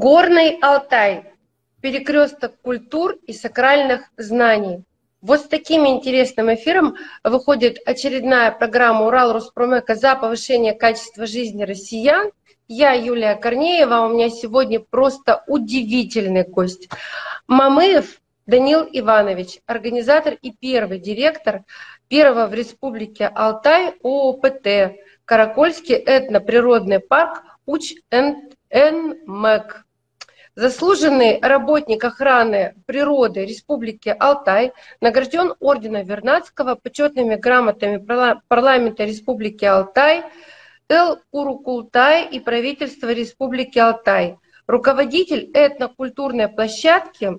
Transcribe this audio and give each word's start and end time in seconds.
Горный 0.00 0.58
Алтай. 0.62 1.24
Перекресток 1.80 2.60
культур 2.60 3.16
и 3.26 3.32
сакральных 3.32 4.12
знаний. 4.16 4.84
Вот 5.20 5.40
с 5.40 5.48
таким 5.48 5.88
интересным 5.88 6.54
эфиром 6.54 6.94
выходит 7.24 7.78
очередная 7.84 8.52
программа 8.52 9.06
«Урал 9.06 9.32
Роспромека» 9.32 9.96
за 9.96 10.14
повышение 10.14 10.74
качества 10.74 11.26
жизни 11.26 11.64
россиян. 11.64 12.30
Я 12.68 12.92
Юлия 12.92 13.34
Корнеева, 13.34 14.06
у 14.06 14.10
меня 14.10 14.30
сегодня 14.30 14.78
просто 14.78 15.42
удивительный 15.48 16.44
гость. 16.44 16.88
Мамыев 17.48 18.20
Данил 18.46 18.88
Иванович, 18.92 19.58
организатор 19.66 20.34
и 20.40 20.52
первый 20.52 21.00
директор 21.00 21.64
первого 22.06 22.46
в 22.46 22.54
Республике 22.54 23.26
Алтай 23.26 23.96
ООПТ 24.04 24.94
Каракольский 25.24 25.96
этноприродный 25.96 27.00
парк 27.00 27.42
Уч-Энмэк. 27.66 28.48
Заслуженный 30.58 31.38
работник 31.40 32.02
охраны 32.02 32.74
природы 32.84 33.46
Республики 33.46 34.08
Алтай 34.18 34.72
награжден 35.00 35.54
орденом 35.60 36.04
Вернадского 36.04 36.74
почетными 36.74 37.36
грамотами 37.36 38.04
парламента 38.48 39.04
Республики 39.04 39.64
Алтай, 39.64 40.24
Эл 40.88 41.20
Урукултай 41.30 42.26
и 42.26 42.40
правительства 42.40 43.12
Республики 43.12 43.78
Алтай. 43.78 44.38
Руководитель 44.66 45.48
этнокультурной 45.54 46.48
площадки 46.48 47.38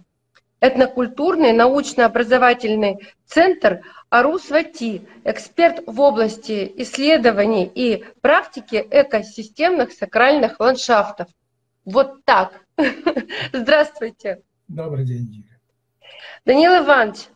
этнокультурный 0.61 1.51
научно-образовательный 1.51 3.05
центр 3.25 3.81
Арусвати, 4.09 5.01
эксперт 5.25 5.81
в 5.85 5.99
области 5.99 6.71
исследований 6.77 7.69
и 7.75 8.05
практики 8.21 8.87
экосистемных 8.89 9.91
сакральных 9.91 10.61
ландшафтов. 10.61 11.27
Вот 11.83 12.23
так. 12.23 12.61
Здравствуйте. 13.53 14.41
Добрый 14.67 15.05
день, 15.05 15.25
Юля. 15.31 15.59
Данил 16.45 16.83
Иванович, 16.83 17.27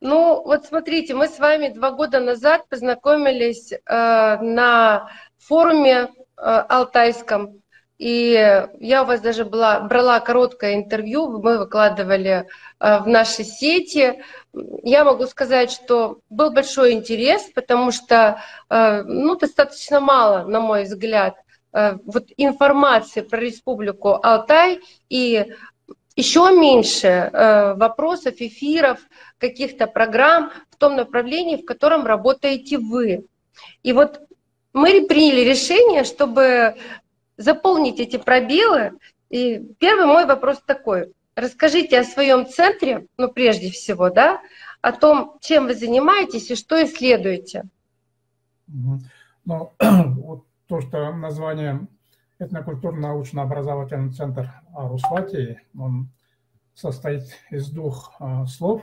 ну 0.00 0.42
вот 0.44 0.66
смотрите, 0.66 1.14
мы 1.14 1.28
с 1.28 1.38
вами 1.38 1.68
два 1.68 1.90
года 1.90 2.20
назад 2.20 2.68
познакомились 2.68 3.72
э, 3.72 3.78
на 3.86 5.10
форуме 5.38 5.94
э, 5.96 6.08
алтайском, 6.36 7.60
и 7.98 8.66
я 8.80 9.02
у 9.02 9.06
вас 9.06 9.20
даже 9.20 9.44
была, 9.44 9.80
брала 9.80 10.20
короткое 10.20 10.74
интервью, 10.74 11.40
мы 11.42 11.58
выкладывали 11.58 12.46
э, 12.78 12.98
в 12.98 13.06
наши 13.06 13.44
сети. 13.44 14.22
Я 14.82 15.04
могу 15.04 15.26
сказать, 15.26 15.70
что 15.70 16.20
был 16.28 16.52
большой 16.52 16.92
интерес, 16.92 17.50
потому 17.54 17.90
что 17.90 18.40
э, 18.68 19.02
ну, 19.02 19.36
достаточно 19.36 20.00
мало, 20.00 20.44
на 20.44 20.60
мой 20.60 20.84
взгляд, 20.84 21.34
вот 22.04 22.28
информации 22.36 23.20
про 23.22 23.40
Республику 23.40 24.18
Алтай 24.22 24.80
и 25.08 25.52
еще 26.16 26.52
меньше 26.52 27.08
э, 27.08 27.74
вопросов, 27.74 28.34
эфиров, 28.38 29.00
каких-то 29.38 29.86
программ 29.86 30.52
в 30.70 30.76
том 30.76 30.94
направлении, 30.94 31.56
в 31.56 31.64
котором 31.64 32.06
работаете 32.06 32.78
вы. 32.78 33.26
И 33.82 33.92
вот 33.92 34.20
мы 34.72 35.06
приняли 35.06 35.40
решение, 35.40 36.04
чтобы 36.04 36.76
заполнить 37.36 37.98
эти 37.98 38.16
пробелы. 38.16 38.92
И 39.30 39.58
первый 39.78 40.06
мой 40.06 40.26
вопрос 40.26 40.58
такой. 40.64 41.12
Расскажите 41.34 41.98
о 41.98 42.04
своем 42.04 42.46
центре, 42.46 43.08
ну 43.16 43.28
прежде 43.28 43.70
всего, 43.70 44.08
да, 44.08 44.40
о 44.80 44.92
том, 44.92 45.38
чем 45.40 45.66
вы 45.66 45.74
занимаетесь 45.74 46.50
и 46.50 46.54
что 46.54 46.80
исследуете. 46.84 47.64
Ну, 48.68 49.72
вот 49.80 50.44
то, 50.66 50.80
что 50.80 51.12
название 51.12 51.86
этнокультурно-научно-образовательный 52.38 54.12
центр 54.12 54.50
Арусвати, 54.74 55.60
он 55.78 56.10
состоит 56.74 57.24
из 57.50 57.70
двух 57.70 58.12
а, 58.18 58.46
слов. 58.46 58.82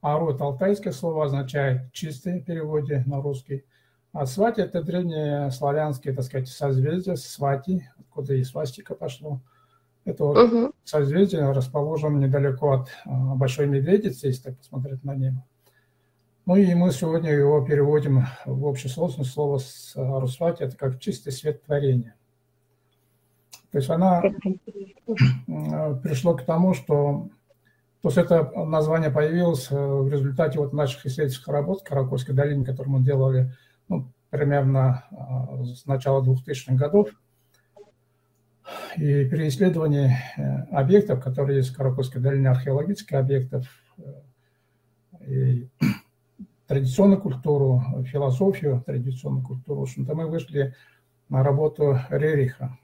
Ару– 0.00 0.30
это 0.34 0.44
алтайское 0.44 0.92
слово, 0.92 1.24
означает 1.24 1.92
«чистый» 1.92 2.40
в 2.40 2.44
переводе 2.44 3.02
на 3.06 3.20
русский. 3.20 3.64
А 4.12 4.26
свати– 4.26 4.60
это 4.62 4.82
древнее 4.82 5.50
славянское, 5.50 6.14
так 6.14 6.24
сказать, 6.24 6.48
созвездие, 6.48 7.16
свати, 7.16 7.88
откуда 7.98 8.34
и 8.34 8.44
свастика 8.44 8.94
пошло. 8.94 9.40
Это 10.04 10.24
вот 10.24 10.38
угу. 10.38 10.72
созвездие 10.84 11.50
расположено 11.50 12.18
недалеко 12.18 12.72
от 12.72 12.88
а, 13.04 13.34
Большой 13.34 13.66
Медведицы, 13.66 14.28
если 14.28 14.44
так 14.44 14.58
посмотреть 14.58 15.04
на 15.04 15.14
небо. 15.14 15.44
Ну 16.48 16.56
и 16.56 16.72
мы 16.72 16.92
сегодня 16.92 17.30
его 17.30 17.60
переводим 17.60 18.24
в 18.46 18.66
общесложность 18.68 19.32
слово 19.32 19.58
с 19.58 19.92
Русвати, 19.94 20.62
это 20.62 20.78
как 20.78 20.98
чистый 20.98 21.30
свет 21.30 21.62
творения. 21.62 22.14
То 23.70 23.76
есть 23.76 23.90
она 23.90 24.22
пришло 26.02 26.34
к 26.34 26.46
тому, 26.46 26.72
что 26.72 27.28
то 28.00 28.08
есть 28.08 28.16
это 28.16 28.50
название 28.64 29.10
появилось 29.10 29.70
в 29.70 30.08
результате 30.08 30.58
вот 30.58 30.72
наших 30.72 31.04
исследовательских 31.04 31.48
работ 31.48 31.82
в 31.82 31.84
Каракольской 31.84 32.34
долине, 32.34 32.64
которые 32.64 32.92
мы 32.94 33.04
делали 33.04 33.52
ну, 33.88 34.08
примерно 34.30 35.04
с 35.66 35.84
начала 35.84 36.24
2000-х 36.24 36.76
годов. 36.76 37.10
И 38.96 39.26
при 39.26 39.48
исследовании 39.48 40.16
э, 40.38 40.62
объектов, 40.74 41.22
которые 41.22 41.58
есть 41.58 41.70
в 41.70 41.76
Каракольской 41.76 42.22
долине, 42.22 42.48
археологических 42.48 43.18
объектов, 43.18 43.66
э, 43.98 45.26
и 45.26 45.68
традиционную 46.68 47.20
культуру, 47.20 47.82
философию, 48.04 48.82
традиционную 48.86 49.44
культуру. 49.44 49.82
Общем-то, 49.82 50.14
мы 50.14 50.28
вышли 50.28 50.74
на 51.28 51.42
работу 51.42 51.98
Рериха 52.10 52.78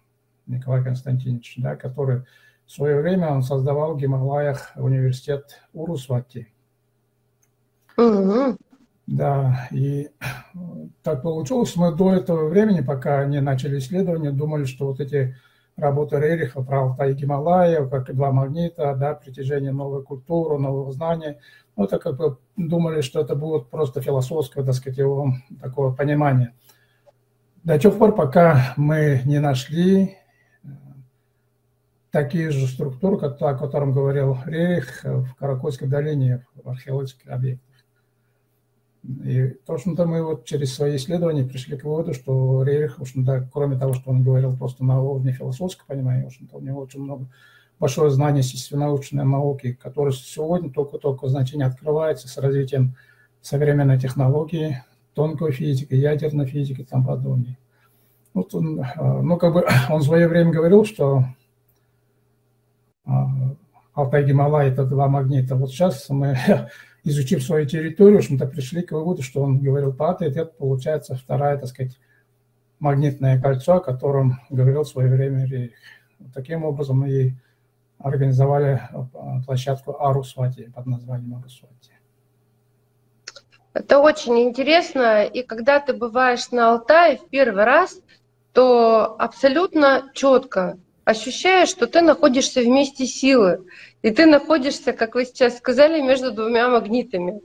Николая 0.46 0.82
Константиновича, 0.82 1.62
да, 1.62 1.76
который 1.76 2.22
в 2.66 2.72
свое 2.72 3.00
время 3.00 3.30
он 3.30 3.42
создавал 3.42 3.94
в 3.94 3.98
Гималаях 3.98 4.72
университет 4.76 5.60
Урусвати. 5.74 6.48
Угу. 7.96 8.56
Да, 9.06 9.68
и 9.70 10.08
так 11.02 11.22
получилось, 11.22 11.76
мы 11.76 11.94
до 11.94 12.14
этого 12.14 12.48
времени, 12.48 12.80
пока 12.80 13.26
не 13.26 13.42
начали 13.42 13.78
исследования, 13.78 14.30
думали, 14.30 14.64
что 14.64 14.86
вот 14.86 15.00
эти 15.00 15.36
работы 15.76 16.16
Рериха 16.16 16.62
про 16.62 16.82
Алтай 16.82 17.14
Гималаев, 17.14 17.90
как 17.90 18.08
и 18.08 18.12
два 18.12 18.30
магнита, 18.32 18.94
да, 18.94 19.14
притяжение 19.14 19.72
новой 19.72 20.02
культуры, 20.02 20.58
нового 20.58 20.92
знания, 20.92 21.40
ну, 21.76 21.84
это 21.84 21.98
как 21.98 22.16
бы 22.16 22.38
думали, 22.56 23.00
что 23.00 23.20
это 23.20 23.34
будет 23.34 23.68
просто 23.68 24.00
философское, 24.00 24.64
так 24.64 24.74
сказать, 24.74 24.98
его 24.98 25.32
такое 25.60 25.92
понимание. 25.92 26.54
До 27.64 27.78
тех 27.78 27.96
пор, 27.98 28.14
пока 28.14 28.74
мы 28.76 29.22
не 29.24 29.40
нашли 29.40 30.16
э, 30.62 30.68
такие 32.10 32.50
же 32.50 32.66
структуры, 32.66 33.18
как 33.18 33.38
та, 33.38 33.50
о 33.50 33.58
котором 33.58 33.92
говорил 33.92 34.38
Рейх 34.44 35.02
в 35.02 35.34
Каракольской 35.34 35.88
долине, 35.88 36.46
в 36.54 36.68
археологических 36.68 37.28
объектах. 37.28 37.73
И, 39.22 39.56
в 39.66 39.70
общем-то, 39.70 40.06
мы 40.06 40.22
вот 40.22 40.46
через 40.46 40.74
свои 40.74 40.96
исследования 40.96 41.44
пришли 41.44 41.76
к 41.76 41.84
выводу, 41.84 42.14
что 42.14 42.62
Рейх, 42.62 42.98
в 42.98 43.02
общем-то, 43.02 43.48
кроме 43.52 43.78
того, 43.78 43.92
что 43.92 44.10
он 44.10 44.22
говорил 44.22 44.56
просто 44.56 44.82
на 44.82 45.00
уровне 45.02 45.32
философского 45.32 45.86
понимания, 45.88 46.24
в 46.24 46.28
общем-то, 46.28 46.56
у 46.56 46.60
него 46.60 46.80
очень 46.80 47.00
много 47.00 47.26
большое 47.78 48.10
знание 48.10 48.40
естественно-научной 48.40 49.24
науки, 49.24 49.74
которое 49.74 50.12
сегодня 50.12 50.70
только-только 50.70 51.28
значение 51.28 51.66
открывается 51.66 52.28
с 52.28 52.38
развитием 52.38 52.96
современной 53.42 54.00
технологии, 54.00 54.82
тонкой 55.12 55.52
физики, 55.52 55.94
ядерной 55.94 56.46
физики 56.46 56.80
и 56.80 56.84
тому 56.84 57.06
подобное. 57.06 57.58
Вот 58.32 58.54
он, 58.54 58.80
э, 58.80 58.84
ну, 58.96 59.36
как 59.36 59.52
бы 59.52 59.66
он 59.90 60.00
в 60.00 60.04
свое 60.04 60.28
время 60.28 60.50
говорил, 60.50 60.86
что 60.86 61.24
э, 63.06 63.10
Алтай 63.92 64.24
Гималай– 64.24 64.68
это 64.70 64.86
два 64.86 65.08
магнита. 65.08 65.56
Вот 65.56 65.70
сейчас 65.70 66.08
мы, 66.08 66.38
изучив 67.04 67.42
свою 67.42 67.66
территорию, 67.66 68.16
в 68.16 68.18
общем-то, 68.20 68.46
пришли 68.46 68.82
к 68.82 68.92
выводу, 68.92 69.22
что 69.22 69.42
он 69.42 69.60
говорил 69.60 69.92
пятый, 69.92 70.28
это 70.28 70.46
получается 70.46 71.14
вторая, 71.14 71.58
так 71.58 71.68
сказать, 71.68 71.98
магнитное 72.78 73.40
кольцо, 73.40 73.74
о 73.74 73.80
котором 73.80 74.40
говорил 74.50 74.82
в 74.82 74.88
свое 74.88 75.08
время 75.08 75.46
Рейх. 75.46 75.72
Таким 76.34 76.64
образом, 76.64 76.98
мы 76.98 77.10
и 77.10 77.34
организовали 77.98 78.80
э, 78.92 79.44
площадку 79.46 79.96
Арусвати 80.00 80.70
под 80.74 80.86
названием 80.86 81.36
Арусвати. 81.36 81.92
Это 83.74 83.98
очень 83.98 84.38
интересно, 84.38 85.24
и 85.24 85.42
когда 85.42 85.80
ты 85.80 85.94
бываешь 85.94 86.50
на 86.52 86.72
Алтае 86.72 87.16
в 87.16 87.28
первый 87.28 87.64
раз, 87.64 88.00
то 88.52 89.16
абсолютно 89.18 90.10
четко 90.14 90.78
ощущаешь, 91.04 91.68
что 91.68 91.86
ты 91.86 92.00
находишься 92.00 92.60
вместе 92.60 93.06
силы, 93.06 93.66
и 94.02 94.10
ты 94.10 94.26
находишься, 94.26 94.92
как 94.92 95.14
вы 95.14 95.24
сейчас 95.24 95.58
сказали, 95.58 96.00
между 96.00 96.32
двумя 96.32 96.68
магнитами. 96.68 97.40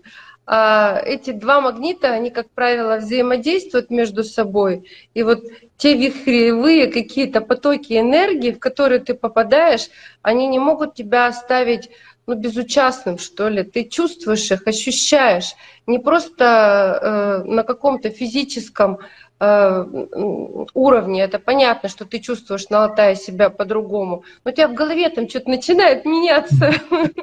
А 0.51 0.99
эти 1.05 1.29
два 1.29 1.61
магнита, 1.61 2.11
они, 2.11 2.31
как 2.31 2.49
правило, 2.49 2.97
взаимодействуют 2.97 3.91
между 3.91 4.23
собой. 4.23 4.89
И 5.13 5.21
вот 5.21 5.43
те 5.77 5.93
вихревые 5.93 6.87
какие-то 6.87 7.41
потоки 7.41 7.93
энергии, 7.93 8.51
в 8.51 8.59
которые 8.59 8.99
ты 8.99 9.13
попадаешь, 9.13 9.89
они 10.23 10.47
не 10.47 10.57
могут 10.57 10.95
тебя 10.95 11.27
оставить 11.27 11.91
ну, 12.25 12.33
безучастным, 12.33 13.19
что 13.19 13.47
ли. 13.47 13.63
Ты 13.63 13.83
чувствуешь 13.83 14.51
их, 14.51 14.65
ощущаешь. 14.65 15.53
Не 15.85 15.99
просто 15.99 17.43
э, 17.45 17.47
на 17.47 17.63
каком-то 17.63 18.09
физическом 18.09 18.99
уровне. 19.39 21.21
Это 21.21 21.39
понятно, 21.39 21.87
что 21.87 22.05
ты 22.05 22.19
чувствуешь 22.19 22.69
на 22.69 22.83
Алтае 22.83 23.15
себя 23.15 23.49
по-другому. 23.49 24.23
Но 24.43 24.51
у 24.51 24.53
тебя 24.53 24.67
в 24.67 24.73
голове 24.73 25.09
там 25.09 25.29
что-то 25.29 25.49
начинает 25.49 26.05
меняться. 26.05 26.73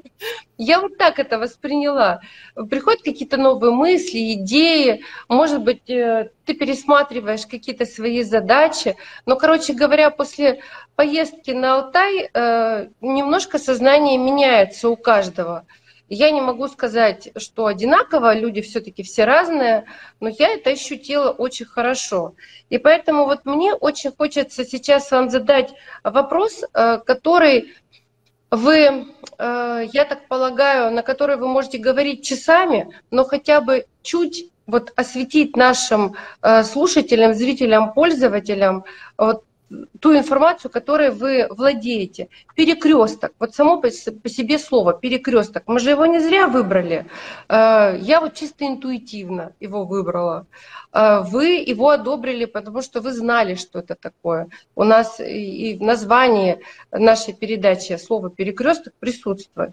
Я 0.59 0.81
вот 0.81 0.97
так 0.97 1.19
это 1.19 1.39
восприняла. 1.39 2.21
Приходят 2.71 3.03
какие-то 3.03 3.37
новые 3.37 3.73
мысли, 3.73 4.33
идеи. 4.33 5.03
Может 5.29 5.63
быть, 5.63 5.91
э, 5.91 6.31
ты 6.47 6.55
пересматриваешь 6.55 7.47
какие-то 7.47 7.85
свои 7.85 8.23
задачи. 8.23 8.97
Но, 9.27 9.37
короче 9.37 9.75
говоря, 9.75 10.11
после 10.11 10.63
поездки 10.95 11.51
на 11.51 11.75
Алтай 11.75 12.31
э, 12.33 12.89
немножко 13.03 13.59
сознание 13.59 14.17
меняется 14.17 14.89
у 14.89 14.97
каждого. 14.97 15.67
Я 16.09 16.31
не 16.31 16.41
могу 16.41 16.69
сказать, 16.69 17.31
что 17.37 17.67
одинаково, 17.67 18.35
люди 18.35 18.61
все-таки 18.61 19.03
все 19.03 19.25
разные, 19.25 19.87
но 20.21 20.29
я 20.29 20.55
это 20.55 20.71
ощутила 20.71 21.31
очень 21.31 21.67
хорошо. 21.67 22.35
И 22.71 22.79
поэтому 22.79 23.25
вот 23.25 23.45
мне 23.45 23.75
очень 23.75 24.13
хочется 24.17 24.65
сейчас 24.65 25.11
вам 25.11 25.31
задать 25.31 25.75
вопрос, 26.05 26.63
э, 26.63 26.99
который 27.05 27.75
вы, 28.53 29.07
э, 29.39 29.83
я 29.93 30.05
так 30.05 30.29
полагаю, 30.29 30.93
на 30.93 31.03
который 31.03 31.37
вы 31.37 31.49
можете 31.49 31.79
говорить 31.79 32.25
часами, 32.25 32.95
но 33.11 33.25
хотя 33.25 33.61
бы 33.61 33.87
чуть 34.03 34.51
вот 34.67 34.93
осветить 34.95 35.57
нашим 35.57 36.15
э, 36.43 36.63
слушателям, 36.63 37.35
зрителям, 37.35 37.93
пользователям 37.93 38.85
вот 39.19 39.43
ту 40.01 40.17
информацию, 40.17 40.71
которой 40.71 41.11
вы 41.11 41.47
владеете. 41.51 42.29
Перекресток, 42.55 43.33
вот 43.39 43.55
само 43.55 43.81
по 43.81 43.91
себе 43.91 44.59
слово 44.59 44.93
перекресток, 44.95 45.65
мы 45.67 45.81
же 45.81 45.91
его 45.91 46.07
не 46.07 46.21
зря 46.21 46.47
выбрали. 46.47 47.07
Э, 47.49 47.97
я 48.01 48.21
вот 48.21 48.35
чисто 48.35 48.67
интуитивно 48.67 49.53
его 49.61 49.85
выбрала. 49.85 50.47
Э, 50.93 51.21
вы 51.23 51.65
его 51.67 51.91
одобрили, 51.91 52.45
потому 52.45 52.83
что 52.83 53.01
вы 53.01 53.13
знали, 53.13 53.55
что 53.55 53.81
это 53.81 53.97
такое. 53.97 54.49
У 54.75 54.85
нас 54.85 55.21
и 55.21 55.77
в 55.79 55.83
названии 55.83 56.61
нашей 56.93 57.35
передачи 57.35 57.97
слово 57.97 58.31
перекресток 58.31 58.95
присутствует. 59.01 59.73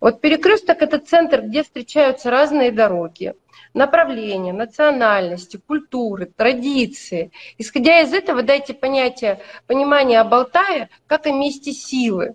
Вот 0.00 0.20
перекресток 0.20 0.82
это 0.82 0.98
центр, 0.98 1.42
где 1.42 1.62
встречаются 1.62 2.30
разные 2.30 2.72
дороги 2.72 3.34
направления, 3.74 4.52
национальности, 4.52 5.56
культуры, 5.56 6.26
традиции. 6.26 7.30
Исходя 7.58 8.00
из 8.00 8.12
этого, 8.12 8.42
дайте 8.42 8.74
понятие, 8.74 9.40
понимание 9.66 10.20
об 10.20 10.32
Алтае 10.34 10.88
как 11.06 11.26
о 11.26 11.32
месте 11.32 11.72
силы. 11.72 12.34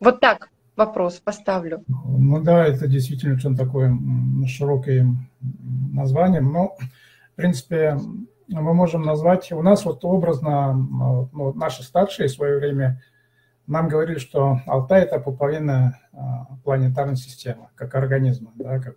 Вот 0.00 0.20
так 0.20 0.50
вопрос 0.76 1.14
поставлю. 1.16 1.84
Ну 1.88 2.40
да, 2.40 2.66
это 2.66 2.86
действительно 2.86 3.34
очень 3.34 3.56
такое 3.56 3.96
широкое 4.46 5.06
название, 5.92 6.40
но, 6.40 6.76
в 7.32 7.36
принципе, 7.36 7.98
мы 8.46 8.74
можем 8.74 9.02
назвать, 9.02 9.50
у 9.52 9.62
нас 9.62 9.84
вот 9.84 10.04
образно, 10.04 10.72
ну, 11.32 11.52
наши 11.54 11.82
старшие 11.82 12.28
в 12.28 12.32
свое 12.32 12.58
время 12.58 13.02
нам 13.66 13.88
говорили, 13.88 14.18
что 14.18 14.60
Алтай– 14.66 15.02
это 15.02 15.20
пуповина 15.20 15.98
а, 16.12 16.46
планетарной 16.64 17.16
системы, 17.16 17.68
как 17.74 17.94
организма, 17.94 18.50
да, 18.54 18.78
как. 18.78 18.96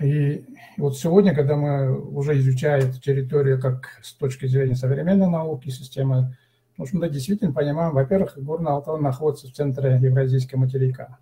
И 0.00 0.44
вот 0.76 0.96
сегодня, 0.96 1.34
когда 1.34 1.56
мы 1.56 1.98
уже 1.98 2.38
изучаем 2.38 2.88
эту 2.88 3.00
территорию 3.00 3.60
как 3.60 4.00
с 4.02 4.12
точки 4.14 4.46
зрения 4.46 4.74
современной 4.74 5.28
науки, 5.28 5.68
системы, 5.68 6.36
ну, 6.76 6.86
мы 6.92 7.10
действительно 7.10 7.52
понимаем, 7.52 7.92
во-первых, 7.92 8.38
Горный 8.38 8.72
Алтай 8.72 8.98
находится 9.00 9.48
в 9.48 9.52
центре 9.52 9.98
Евразийского 10.00 10.60
материка. 10.60 11.18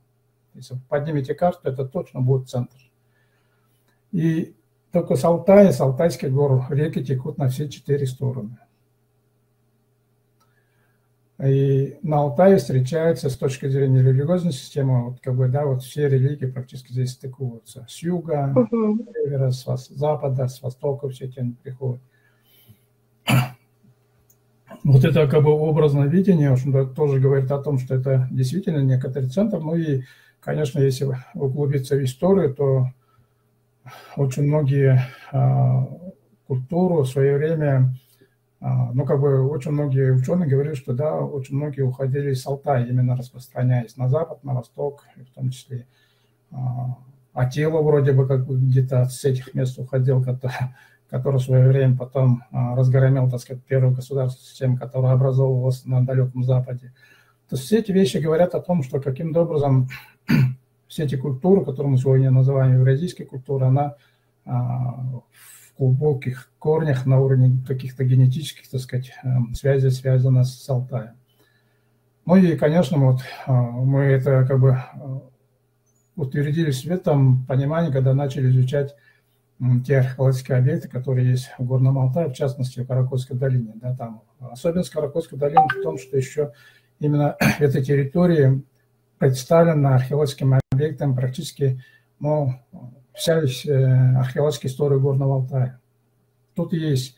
Если 0.55 0.75
вы 0.75 0.81
поднимете 0.89 1.35
карту, 1.35 1.69
это 1.69 1.85
точно 1.85 2.21
будет 2.21 2.49
центр. 2.49 2.77
И 4.13 4.55
только 4.93 5.17
с 5.17 5.25
Алтая, 5.25 5.73
с 5.73 5.81
Алтайских 5.81 6.33
гор 6.33 6.67
реки 6.71 7.05
текут 7.05 7.39
на 7.39 7.49
все 7.49 7.69
четыре 7.69 8.07
стороны. 8.07 8.57
И 11.43 11.99
на 12.03 12.19
Алтае 12.19 12.57
встречаются 12.57 13.31
с 13.31 13.37
точки 13.37 13.69
зрения 13.69 14.03
религиозной 14.03 14.53
системы, 14.53 15.11
вот 15.11 15.21
как 15.21 15.37
бы, 15.37 15.47
да, 15.49 15.67
вот 15.67 15.85
все 15.85 16.09
религии 16.09 16.47
практически 16.47 16.93
здесь 16.93 17.13
стыкуются. 17.13 17.87
С 17.89 18.03
юга, 18.03 18.53
uh-huh. 18.57 18.97
с 18.97 19.13
севера, 19.13 19.51
с 19.53 19.89
запада, 19.89 20.49
с 20.49 20.61
востока 20.61 21.09
все 21.09 21.27
эти 21.27 21.55
приходят. 21.63 22.01
Вот 24.85 25.05
это 25.05 25.27
как 25.27 25.43
бы 25.43 25.51
образное 25.51 26.07
видение, 26.07 26.51
в 26.51 26.55
общем-то, 26.55 26.87
тоже 26.87 27.21
говорит 27.21 27.51
о 27.51 27.59
том, 27.59 27.79
что 27.79 27.95
это 27.95 28.29
действительно 28.31 28.79
некоторый 28.79 29.29
центр. 29.29 29.59
Ну 29.59 29.75
и, 29.75 30.03
конечно, 30.41 30.79
если 30.79 31.09
углубиться 31.35 31.97
в 31.97 32.05
историю, 32.05 32.55
то 32.55 32.87
очень 34.17 34.45
многие 34.45 35.03
а, 35.33 35.89
культуру 36.47 37.03
в 37.03 37.09
свое 37.09 37.37
время 37.37 37.99
а, 38.61 38.93
ну, 38.93 39.05
как 39.05 39.21
бы 39.21 39.49
очень 39.49 39.73
многие 39.73 40.13
ученые 40.13 40.49
говорили, 40.49 40.75
что 40.75 40.93
да, 40.93 41.17
очень 41.17 41.57
многие 41.57 41.83
уходили 41.83 42.33
с 42.33 42.47
Алтая, 42.47 42.87
именно 42.87 43.17
распространяясь 43.17 43.97
на 43.97 44.09
запад, 44.09 44.45
на 44.45 44.55
восток, 44.55 45.05
в 45.17 45.35
том 45.35 45.51
числе 45.51 45.87
а 47.39 47.49
тело 47.49 47.83
вроде 47.83 48.13
бы 48.13 48.27
как 48.27 48.47
бы 48.47 48.59
где-то 48.59 49.05
с 49.05 49.25
этих 49.25 49.55
мест 49.55 49.79
уходил, 49.79 50.21
который, 50.21 50.57
который 51.09 51.37
в 51.37 51.45
свое 51.45 51.69
время 51.69 51.97
потом 51.97 52.43
а, 52.51 52.75
разгромил, 52.75 53.31
так 53.31 53.41
сказать, 53.41 53.63
первую 53.63 53.95
государственную 53.95 54.49
систему, 54.49 54.77
которая 54.77 55.13
образовывалась 55.13 55.85
на 55.85 56.05
далеком 56.05 56.43
Западе. 56.43 56.93
То 57.49 57.55
есть 57.55 57.67
все 57.67 57.79
эти 57.79 57.93
вещи 57.93 58.17
говорят 58.17 58.57
о 58.57 58.61
том, 58.61 58.83
что 58.83 59.01
каким-то 59.01 59.43
образом 59.43 59.89
все 60.89 61.05
эти 61.05 61.15
культуры, 61.15 61.65
которые 61.65 61.93
мы 61.93 61.99
сегодня 61.99 62.33
называем 62.33 62.75
евразийской 62.75 63.25
культурой, 63.25 63.69
она 63.69 63.95
а, 64.45 65.05
глубоких 65.79 66.51
корнях 66.59 67.07
на 67.07 67.21
уровне 67.21 67.63
каких-то 67.67 68.05
генетических, 68.05 68.69
так 68.69 68.81
сказать, 68.81 69.13
эм, 69.23 69.55
связей 69.55 69.91
связана 69.91 70.45
с 70.45 70.69
Алтаем. 70.69 71.13
Ну 72.27 72.37
и, 72.37 72.57
конечно, 72.57 72.99
вот 72.99 73.21
э, 73.47 73.53
мы 73.53 74.01
это 74.01 74.45
как 74.47 74.61
бы 74.61 74.71
э, 74.71 75.21
утвердились 76.17 76.85
в 76.85 76.91
этом 76.91 77.47
понимании, 77.47 77.93
когда 77.93 78.13
начали 78.13 78.49
изучать 78.49 78.95
те 79.85 79.99
археологические 79.99 80.59
объекты, 80.59 80.89
которые 80.89 81.31
есть 81.31 81.51
в 81.59 81.65
Горном 81.65 81.99
Алтае, 81.99 82.29
в 82.29 82.35
частности, 82.35 82.81
в 82.81 82.87
Каракольской 82.87 83.37
долине. 83.37 83.73
Да, 83.77 83.95
там. 83.97 84.23
Особенность 84.39 84.91
Каракольской 84.91 85.39
долины 85.39 85.67
в 85.69 85.83
том, 85.83 85.99
что 85.99 86.17
еще 86.17 86.53
именно 87.01 87.37
эта 87.59 87.83
территория 87.83 88.61
представлена 89.19 89.97
археологическим 89.97 90.61
объектом 90.71 91.15
практически 91.17 91.83
ну, 92.21 92.55
вся 93.15 93.41
э, 93.41 94.17
археологическая 94.17 94.71
история 94.71 94.99
Горного 94.99 95.37
Алтая. 95.37 95.81
Тут 96.55 96.73
есть 96.73 97.17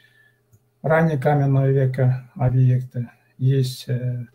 ранние 0.83 1.19
каменного 1.19 1.71
века 1.71 2.31
объекты, 2.35 3.11
есть 3.39 3.89
э, 3.89 4.27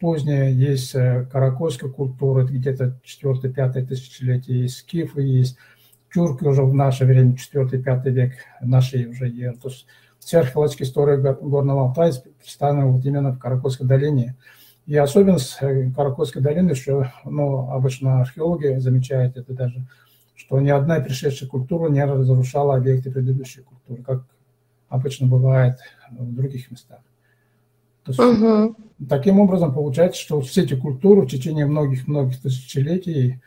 поздняя, 0.00 0.50
есть 0.50 0.94
э, 0.94 1.26
каракольская 1.30 1.90
культура, 1.90 2.44
где-то 2.44 2.98
4-5 3.04 3.86
тысячелетие, 3.86 4.62
есть 4.62 4.78
скифы, 4.78 5.22
есть 5.22 5.58
тюрки 6.12 6.44
уже 6.44 6.62
в 6.62 6.74
наше 6.74 7.04
время, 7.04 7.36
4-5 7.36 8.10
век 8.10 8.32
нашей 8.60 9.06
уже 9.06 9.28
еры. 9.28 9.56
То 9.56 9.68
есть 9.68 9.86
вся 10.18 10.40
археологическая 10.40 10.86
история 10.86 11.16
Горного 11.16 11.88
Алтая 11.88 12.12
представлена 12.38 12.86
вот 12.86 13.04
именно 13.04 13.32
в 13.32 13.38
Каракольской 13.38 13.86
долине. 13.86 14.36
И 14.86 14.96
особенность 14.96 15.58
Каракольской 15.96 16.42
долины, 16.42 16.74
что 16.74 17.10
ну, 17.24 17.70
обычно 17.70 18.20
археологи 18.20 18.78
замечают 18.78 19.36
это 19.36 19.52
даже– 19.52 19.86
что 20.34 20.60
ни 20.60 20.70
одна 20.70 21.00
пришедшая 21.00 21.48
культура 21.48 21.88
не 21.88 22.04
разрушала 22.04 22.76
объекты 22.76 23.10
предыдущей 23.10 23.62
культуры, 23.62 24.02
как 24.02 24.24
обычно 24.88 25.26
бывает 25.26 25.78
в 26.10 26.34
других 26.34 26.70
местах. 26.70 27.00
То 28.04 28.12
есть, 28.12 28.20
угу. 28.20 28.76
Таким 29.08 29.40
образом, 29.40 29.74
получается, 29.74 30.20
что 30.20 30.40
все 30.40 30.62
эти 30.62 30.74
культуры 30.74 31.22
в 31.22 31.30
течение 31.30 31.66
многих-многих 31.66 32.40
тысячелетий, 32.40 33.40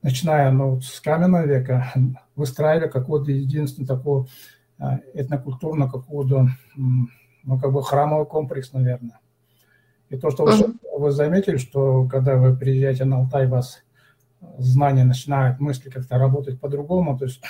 начиная 0.00 0.50
ну, 0.52 0.80
с 0.80 1.00
каменного 1.00 1.46
века, 1.46 1.92
выстраивали 2.36 2.88
какого-то 2.88 3.32
единственного 3.32 3.96
такого 3.96 4.28
а, 4.78 5.00
этнокультурного 5.14 5.90
какого-то, 5.90 6.48
ну, 6.76 7.58
как 7.60 7.72
бы 7.72 7.82
храмовый 7.82 8.26
комплекс, 8.26 8.72
наверное. 8.72 9.18
И 10.08 10.16
то, 10.16 10.30
что 10.30 10.44
угу. 10.44 10.52
вы, 10.52 10.98
вы 10.98 11.10
заметили, 11.10 11.56
что 11.56 12.06
когда 12.06 12.36
вы 12.36 12.56
приезжаете 12.56 13.04
на 13.04 13.16
Алтай, 13.16 13.46
вас 13.46 13.82
знания 14.58 15.04
начинают 15.04 15.60
мысли 15.60 15.90
как-то 15.90 16.18
работать 16.18 16.60
по-другому. 16.60 17.16
То 17.18 17.24
есть, 17.26 17.42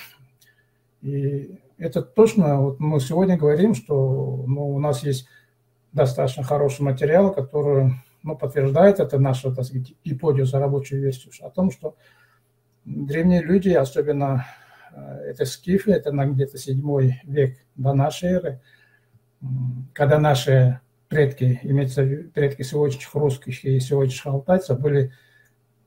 и 1.01 1.61
это 1.79 2.03
точно, 2.03 2.61
вот 2.61 2.81
мы 2.81 3.01
сегодня 3.01 3.37
говорим, 3.37 3.75
что 3.75 4.45
ну, 4.47 4.69
у 4.75 4.79
нас 4.79 5.03
есть 5.03 5.27
достаточно 5.93 6.43
хороший 6.43 6.83
материал, 6.83 7.33
который 7.33 7.93
ну, 8.23 8.37
подтверждает 8.37 9.01
это 9.01 9.19
нашу, 9.19 9.55
так 9.55 9.65
сказать, 9.65 9.95
гипотезу, 10.05 10.59
рабочую 10.59 11.03
версию, 11.03 11.33
о 11.41 11.51
том, 11.51 11.71
что 11.71 11.97
древние 12.85 13.43
люди, 13.43 13.71
особенно 13.71 14.47
э, 14.93 15.01
это 15.31 15.45
скифы, 15.45 15.93
это 15.93 16.13
на 16.13 16.27
где-то 16.27 16.59
седьмой 16.59 17.21
век 17.25 17.59
до 17.75 17.95
нашей 17.95 18.31
эры, 18.31 18.61
когда 19.93 20.19
наши 20.19 20.81
предки, 21.09 21.59
имеется 21.63 22.05
предки 22.33 22.63
сегодняшних 22.63 23.15
русских 23.15 23.65
и 23.65 23.81
сегодняшних 23.81 24.27
алтайцев, 24.27 24.81
были 24.81 25.13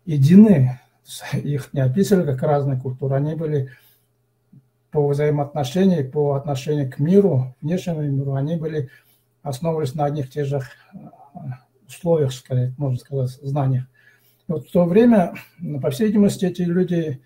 едины 0.06 0.80
их 1.34 1.74
не 1.74 1.82
описывали 1.82 2.26
как 2.26 2.42
разные 2.44 2.80
культуры, 2.80 3.16
они 3.16 3.36
были 3.36 3.72
по 4.92 5.08
взаимоотношению, 5.08 6.10
по 6.10 6.36
отношению 6.36 6.90
к 6.90 7.00
миру, 7.00 7.56
внешнему 7.62 8.02
миру, 8.02 8.34
они 8.34 8.56
были 8.56 8.90
основывались 9.42 9.94
на 9.94 10.06
одних 10.06 10.28
и 10.28 10.32
тех 10.32 10.46
же 10.48 10.62
условиях, 11.88 12.34
сказать, 12.34 12.78
можно 12.78 12.98
сказать, 12.98 13.30
знаниях. 13.42 13.86
Вот 14.48 14.68
в 14.68 14.72
то 14.72 14.86
время, 14.86 15.34
по 15.82 15.90
всей 15.90 16.08
видимости, 16.08 16.46
эти 16.46 16.62
люди, 16.62 17.22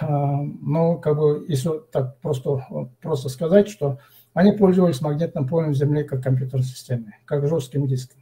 ну, 0.00 0.98
как 0.98 1.16
бы, 1.16 1.44
если 1.48 1.70
так 1.90 2.18
просто, 2.18 2.66
просто 3.00 3.28
сказать, 3.28 3.68
что 3.68 3.98
они 4.34 4.52
пользовались 4.52 5.00
магнитным 5.00 5.46
полем 5.46 5.74
Земли 5.74 6.04
как 6.04 6.22
компьютерной 6.22 6.64
системой, 6.64 7.14
как 7.24 7.46
жестким 7.46 7.86
диском. 7.86 8.20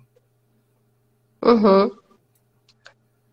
Угу. 1.43 1.93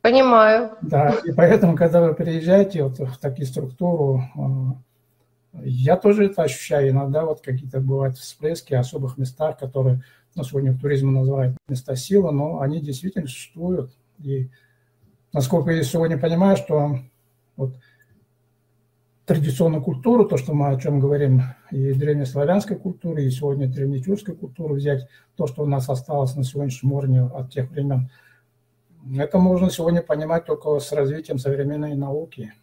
Понимаю. 0.07 0.71
Да, 0.81 1.17
и 1.25 1.33
поэтому, 1.33 1.75
когда 1.75 2.01
вы 2.01 2.13
приезжаете 2.13 2.81
вот 2.81 2.97
в 2.97 3.17
такие 3.17 3.45
структуры, 3.45 4.23
я 5.53 5.97
тоже 5.97 6.27
это 6.27 6.43
ощущаю. 6.43 6.91
Иногда 6.91 7.25
вот 7.25 7.41
какие-то 7.41 7.81
бывают 7.81 8.17
всплески 8.17 8.73
в 8.73 8.79
особых 8.79 9.17
местах, 9.17 9.59
которые 9.59 10.01
ну, 10.33 10.45
сегодня 10.45 10.71
в 10.71 10.79
туризме 10.79 11.11
называют 11.11 11.57
места 11.67 11.97
силы, 11.97 12.31
но 12.31 12.61
они 12.61 12.79
действительно 12.79 13.27
существуют. 13.27 13.91
И 14.19 14.49
насколько 15.33 15.71
я 15.71 15.83
сегодня 15.83 16.17
понимаю, 16.17 16.55
что 16.55 16.99
вот 17.57 17.73
традиционную 19.25 19.83
культуру, 19.83 20.23
то, 20.23 20.37
что 20.37 20.53
мы 20.53 20.69
о 20.69 20.79
чем 20.79 21.01
говорим, 21.01 21.41
и 21.69 21.91
древнеславянской 21.91 22.77
культуры, 22.77 23.25
и 23.25 23.29
сегодня 23.29 23.67
древнетюркской 23.67 24.35
культуры 24.35 24.75
взять, 24.75 25.05
то, 25.35 25.47
что 25.47 25.63
у 25.63 25.65
нас 25.65 25.89
осталось 25.89 26.33
на 26.35 26.45
сегодняшнем 26.45 26.93
уровне 26.93 27.23
от 27.23 27.51
тех 27.51 27.69
времен, 27.69 28.09
это 29.15 29.37
можно 29.37 29.69
сегодня 29.69 30.01
понимать 30.01 30.45
только 30.45 30.79
с 30.79 30.91
развитием 30.91 31.37
современной 31.37 31.95
науки. 31.95 32.53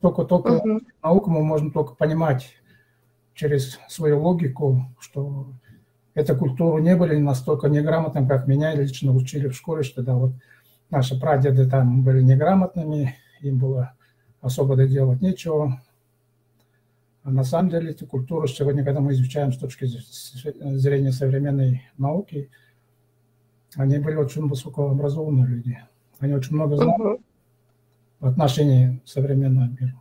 Только, 0.00 0.24
только 0.24 0.54
uh-huh. 0.54 0.80
науку 1.02 1.30
мы 1.30 1.42
можем 1.42 1.70
только 1.72 1.94
понимать 1.94 2.54
через 3.34 3.78
свою 3.88 4.20
логику, 4.20 4.84
что 4.98 5.48
эту 6.14 6.36
культуру 6.36 6.78
не 6.78 6.96
были 6.96 7.16
настолько 7.16 7.68
неграмотными, 7.68 8.26
как 8.26 8.46
меня 8.46 8.74
лично 8.74 9.12
учили 9.12 9.48
в 9.48 9.54
школе, 9.54 9.82
что 9.82 10.02
да, 10.02 10.14
вот 10.14 10.32
наши 10.90 11.18
прадеды 11.18 11.68
там 11.68 12.02
были 12.02 12.22
неграмотными, 12.22 13.14
им 13.40 13.58
было 13.58 13.92
особо 14.40 14.76
доделать 14.76 15.20
нечего. 15.20 15.80
А 17.22 17.30
на 17.30 17.44
самом 17.44 17.70
деле 17.70 17.90
эту 17.90 18.06
культуру 18.06 18.46
сегодня, 18.46 18.84
когда 18.84 19.00
мы 19.00 19.12
изучаем 19.12 19.52
с 19.52 19.58
точки 19.58 19.86
зрения 19.86 21.12
современной 21.12 21.82
науки, 21.98 22.50
они 23.76 23.98
были 23.98 24.16
очень 24.16 24.48
высокообразованные 24.48 25.46
люди. 25.46 25.78
Они 26.18 26.34
очень 26.34 26.54
много 26.54 26.76
знали 26.76 27.20
в 28.20 28.26
отношении 28.26 29.00
современного 29.04 29.68
мира. 29.68 29.94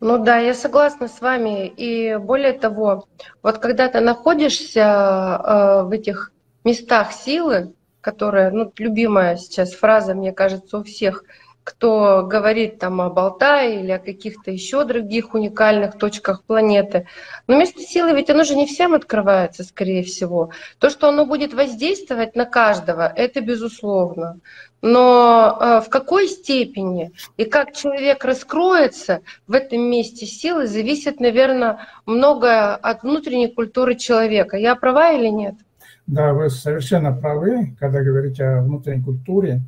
Ну 0.00 0.22
да, 0.22 0.38
я 0.38 0.54
согласна 0.54 1.08
с 1.08 1.20
вами. 1.20 1.66
И 1.66 2.16
более 2.16 2.52
того, 2.52 3.06
вот 3.42 3.58
когда 3.58 3.88
ты 3.88 4.00
находишься 4.00 4.80
э, 4.80 5.82
в 5.84 5.90
этих 5.90 6.32
местах 6.64 7.12
силы, 7.12 7.74
которые, 8.00 8.50
ну, 8.50 8.72
любимая 8.78 9.36
сейчас 9.36 9.72
фраза, 9.72 10.14
мне 10.14 10.32
кажется, 10.32 10.78
у 10.78 10.82
всех– 10.82 11.24
кто 11.66 12.24
говорит 12.24 12.78
там 12.78 13.00
о 13.00 13.06
Алтае 13.06 13.80
или 13.80 13.90
о 13.90 13.98
каких-то 13.98 14.52
еще 14.52 14.84
других 14.84 15.34
уникальных 15.34 15.98
точках 15.98 16.44
планеты. 16.44 17.08
Но 17.48 17.56
место 17.56 17.80
силы 17.80 18.12
ведь 18.14 18.30
оно 18.30 18.44
же 18.44 18.54
не 18.54 18.66
всем 18.66 18.94
открывается, 18.94 19.64
скорее 19.64 20.04
всего. 20.04 20.50
То, 20.78 20.90
что 20.90 21.08
оно 21.08 21.26
будет 21.26 21.54
воздействовать 21.54 22.36
на 22.36 22.44
каждого, 22.44 23.12
это 23.12 23.40
безусловно. 23.40 24.38
Но 24.80 25.58
э, 25.60 25.80
в 25.84 25.88
какой 25.88 26.28
степени 26.28 27.10
и 27.36 27.44
как 27.44 27.72
человек 27.72 28.24
раскроется 28.24 29.22
в 29.48 29.52
этом 29.52 29.80
месте 29.90 30.24
силы, 30.24 30.68
зависит, 30.68 31.18
наверное, 31.18 31.80
многое 32.06 32.76
от 32.76 33.02
внутренней 33.02 33.48
культуры 33.48 33.96
человека. 33.96 34.56
Я 34.56 34.76
права 34.76 35.10
или 35.10 35.26
нет? 35.26 35.56
Да, 36.06 36.32
вы 36.32 36.48
совершенно 36.48 37.12
правы, 37.12 37.74
когда 37.80 38.04
говорите 38.04 38.44
о 38.44 38.62
внутренней 38.62 39.02
культуре. 39.02 39.62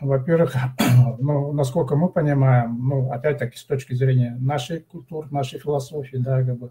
Во-первых, 0.00 0.56
ну, 1.18 1.52
насколько 1.52 1.96
мы 1.96 2.08
понимаем, 2.08 2.78
ну, 2.88 3.10
опять-таки, 3.10 3.56
с 3.56 3.64
точки 3.64 3.94
зрения 3.94 4.36
нашей 4.38 4.80
культуры, 4.80 5.28
нашей 5.30 5.58
философии, 5.58 6.16
да, 6.16 6.42
как 6.42 6.58
бы, 6.58 6.70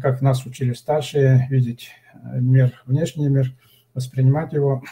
как 0.00 0.22
нас 0.22 0.44
учили 0.46 0.72
старшие, 0.72 1.46
видеть 1.50 1.90
э, 2.14 2.40
мир, 2.40 2.82
внешний 2.86 3.28
мир, 3.28 3.52
воспринимать 3.94 4.52
его. 4.52 4.82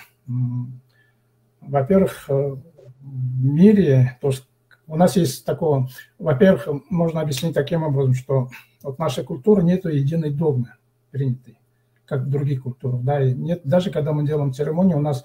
Во-первых, 1.61 2.27
э, 2.29 2.57
в 3.01 3.45
мире, 3.45 4.19
то, 4.21 4.31
что 4.31 4.47
у 4.87 4.97
нас 4.97 5.17
есть 5.17 5.45
такое, 5.45 5.89
во-первых, 6.19 6.69
можно 6.91 7.21
объяснить 7.21 7.55
таким 7.55 7.83
образом, 7.83 8.15
что 8.15 8.51
вот 8.83 8.99
наша 8.99 9.23
культура 9.23 9.63
нет 9.63 9.85
единой 9.85 10.31
догмы 10.31 10.75
принятой, 11.11 11.59
как 12.05 12.23
в 12.23 12.31
других 12.31 12.65
культурах. 12.65 13.03
Да, 13.03 13.23
и 13.23 13.33
нет, 13.33 13.61
даже 13.65 13.91
когда 13.91 14.13
мы 14.13 14.27
делаем 14.27 14.53
церемонию, 14.53 14.99
у 14.99 15.03
нас 15.03 15.25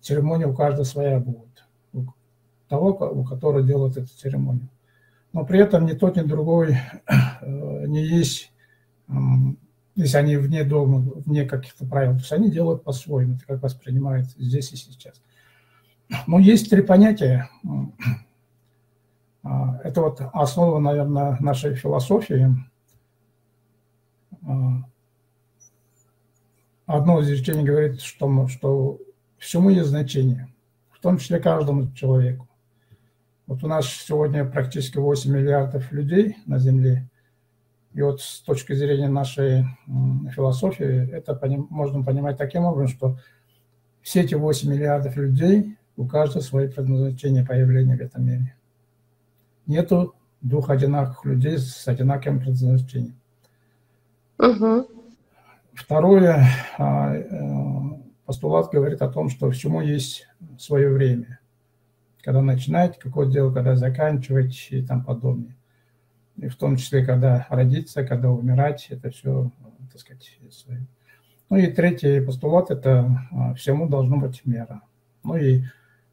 церемония 0.00 0.46
у 0.46 0.54
каждого 0.54 0.84
своя 0.84 1.18
будет 1.18 1.53
того, 2.68 2.88
у 2.88 3.24
которого 3.24 3.62
делают 3.62 3.96
эту 3.96 4.08
церемонию. 4.08 4.68
Но 5.32 5.44
при 5.44 5.60
этом 5.60 5.86
ни 5.86 5.92
тот, 5.92 6.16
ни 6.16 6.22
другой 6.22 6.78
э, 7.06 7.86
не 7.86 8.04
есть, 8.04 8.52
если 9.96 10.16
они 10.16 10.36
вне 10.36 10.64
дома, 10.64 11.00
вне 11.24 11.44
каких-то 11.44 11.84
правил, 11.86 12.12
то 12.12 12.18
есть 12.18 12.32
они 12.32 12.50
делают 12.50 12.82
по-своему, 12.82 13.34
это 13.34 13.46
как 13.46 13.62
воспринимают 13.62 14.28
здесь 14.30 14.72
и 14.72 14.76
сейчас. 14.76 15.20
Но 16.26 16.38
есть 16.38 16.70
три 16.70 16.82
понятия. 16.82 17.48
А, 19.42 19.78
это 19.84 20.00
вот 20.00 20.20
основа, 20.32 20.78
наверное, 20.78 21.36
нашей 21.40 21.74
философии. 21.74 22.54
А, 24.46 24.82
одно 26.86 27.20
изречение 27.22 27.64
говорит, 27.64 28.00
что, 28.00 28.48
что 28.48 28.98
всему 29.38 29.70
есть 29.70 29.88
значение, 29.88 30.48
в 30.90 31.00
том 31.00 31.18
числе 31.18 31.40
каждому 31.40 31.92
человеку. 31.92 32.48
Вот 33.46 33.62
у 33.62 33.66
нас 33.66 33.86
сегодня 33.86 34.44
практически 34.46 34.96
8 34.96 35.30
миллиардов 35.30 35.92
людей 35.92 36.38
на 36.46 36.58
Земле. 36.58 37.08
И 37.92 38.00
вот 38.00 38.22
с 38.22 38.40
точки 38.40 38.72
зрения 38.72 39.08
нашей 39.08 39.66
философии, 40.34 41.10
это 41.12 41.38
можно 41.68 42.02
понимать 42.02 42.38
таким 42.38 42.64
образом, 42.64 42.88
что 42.88 43.18
все 44.00 44.22
эти 44.22 44.34
8 44.34 44.70
миллиардов 44.70 45.16
людей, 45.16 45.76
у 45.96 46.06
каждого 46.06 46.42
свое 46.42 46.68
предназначение 46.68 47.44
появления 47.44 47.96
в 47.96 48.00
этом 48.00 48.24
мире. 48.24 48.56
Нету 49.66 50.14
двух 50.40 50.70
одинаковых 50.70 51.24
людей 51.24 51.58
с 51.58 51.86
одинаковым 51.86 52.40
предназначением. 52.40 53.14
Угу. 54.38 54.88
Второе, 55.74 56.48
а, 56.78 57.14
э, 57.14 58.00
постулат 58.24 58.70
говорит 58.72 59.02
о 59.02 59.08
том, 59.08 59.28
что 59.28 59.50
всему 59.50 59.80
есть 59.82 60.26
свое 60.58 60.88
время 60.88 61.38
когда 62.24 62.40
начинать 62.40 62.98
какое 62.98 63.30
дело, 63.30 63.52
когда 63.52 63.76
заканчивать 63.76 64.68
и 64.70 64.82
там 64.82 65.04
подобное. 65.04 65.54
И 66.36 66.48
в 66.48 66.56
том 66.56 66.76
числе, 66.76 67.04
когда 67.04 67.46
родиться, 67.50 68.02
когда 68.02 68.30
умирать, 68.30 68.86
это 68.88 69.10
все, 69.10 69.52
так 69.92 70.00
сказать, 70.00 70.38
свои. 70.50 70.78
Ну 71.50 71.58
и 71.58 71.66
третий 71.66 72.20
постулат– 72.20 72.70
это 72.70 73.20
а, 73.30 73.54
всему 73.54 73.88
должно 73.88 74.16
быть 74.16 74.40
мера. 74.46 74.80
Ну 75.22 75.36
и 75.36 75.64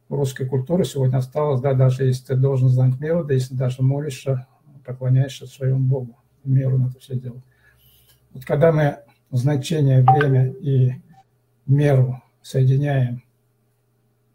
в 0.10 0.16
русской 0.16 0.46
культуре 0.46 0.84
сегодня 0.84 1.18
осталось, 1.18 1.62
да, 1.62 1.74
даже 1.74 2.04
если 2.04 2.26
ты 2.26 2.36
должен 2.36 2.68
знать 2.68 3.00
меру, 3.00 3.24
да 3.24 3.34
если 3.34 3.56
даже 3.56 3.82
молишься, 3.82 4.48
поклоняешься 4.86 5.48
своему 5.48 5.80
Богу, 5.80 6.18
меру 6.44 6.78
на 6.78 6.88
это 6.88 7.00
все 7.00 7.16
делать. 7.16 7.44
Вот 8.34 8.44
когда 8.44 8.74
мы 8.74 9.00
значение, 9.32 10.04
время 10.04 10.52
и 10.52 11.02
меру 11.66 12.22
соединяем 12.42 13.24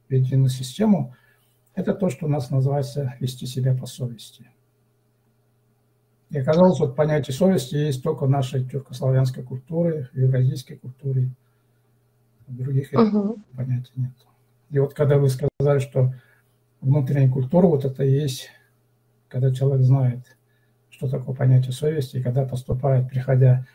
в 0.08 0.14
единую 0.14 0.48
систему– 0.48 1.14
это 1.76 1.94
то, 1.94 2.08
что 2.08 2.26
у 2.26 2.28
нас 2.28 2.50
называется 2.50 3.14
вести 3.20 3.46
себя 3.46 3.74
по 3.74 3.86
совести. 3.86 4.50
И 6.30 6.38
оказалось, 6.38 6.80
вот 6.80 6.96
понятие 6.96 7.34
совести 7.34 7.76
есть 7.76 8.02
только 8.02 8.24
в 8.26 8.30
нашей 8.30 8.64
тюркославянской 8.64 9.44
культуре, 9.44 10.08
в 10.12 10.16
евразийской 10.16 10.78
культуре. 10.78 11.30
Других 12.48 12.92
угу. 12.92 13.36
понятий 13.54 13.92
нет. 13.94 14.12
И 14.70 14.78
вот 14.78 14.94
когда 14.94 15.18
вы 15.18 15.28
сказали, 15.28 15.78
что 15.78 16.14
внутренняя 16.80 17.30
культура, 17.30 17.66
вот 17.66 17.84
это 17.84 18.02
и 18.04 18.10
есть, 18.10 18.48
когда 19.28 19.52
человек 19.52 19.84
знает, 19.84 20.36
что 20.88 21.08
такое 21.08 21.36
понятие 21.36 21.72
совести, 21.72 22.16
и 22.16 22.22
когда 22.22 22.46
поступает, 22.46 23.08
приходя 23.08 23.66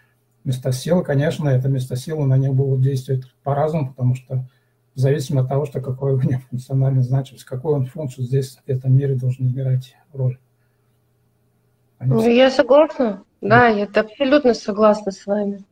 в 0.44 0.48
место 0.48 0.72
силы, 0.72 1.04
конечно, 1.04 1.48
это 1.50 1.70
место 1.70 1.96
силы 1.96 2.26
на 2.26 2.38
них 2.38 2.54
будут 2.54 2.82
действовать 2.82 3.32
по-разному, 3.44 3.90
потому 3.90 4.16
что 4.16 4.50
в 4.96 5.00
зависимости 5.00 5.44
от 5.44 5.50
того, 5.50 5.66
что 5.66 5.82
какой 5.82 6.14
у 6.14 6.22
него 6.22 6.42
функциональная 6.50 7.04
значимость, 7.04 7.46
какую 7.46 7.76
он 7.76 7.86
функцию 7.86 8.26
здесь 8.26 8.58
в 8.66 8.70
этом 8.70 8.96
мире 8.96 9.16
должен 9.16 9.48
играть 9.48 9.96
роль. 10.14 10.38
Ну, 12.00 12.28
я 12.28 12.50
согласна, 12.50 13.24
да, 13.42 13.68
я 13.68 13.88
абсолютно 13.94 14.54
согласна 14.54 15.12
с 15.12 15.26
вами. 15.26 15.64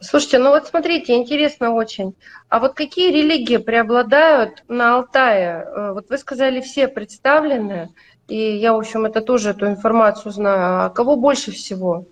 Слушайте, 0.00 0.38
ну 0.38 0.50
вот 0.50 0.66
смотрите, 0.66 1.14
интересно 1.14 1.70
очень. 1.72 2.14
А 2.50 2.58
вот 2.58 2.74
какие 2.74 3.10
религии 3.10 3.56
преобладают 3.56 4.62
на 4.68 4.96
Алтае? 4.96 5.64
Э, 5.64 5.92
вот 5.94 6.10
вы 6.10 6.18
сказали, 6.18 6.60
все 6.60 6.88
представлены. 6.88 7.90
И 8.28 8.36
я, 8.36 8.74
в 8.74 8.78
общем, 8.78 9.06
это 9.06 9.22
тоже 9.22 9.50
эту 9.50 9.66
информацию 9.66 10.32
знаю. 10.32 10.86
А 10.86 10.90
кого 10.90 11.16
больше 11.16 11.52
всего? 11.52 12.06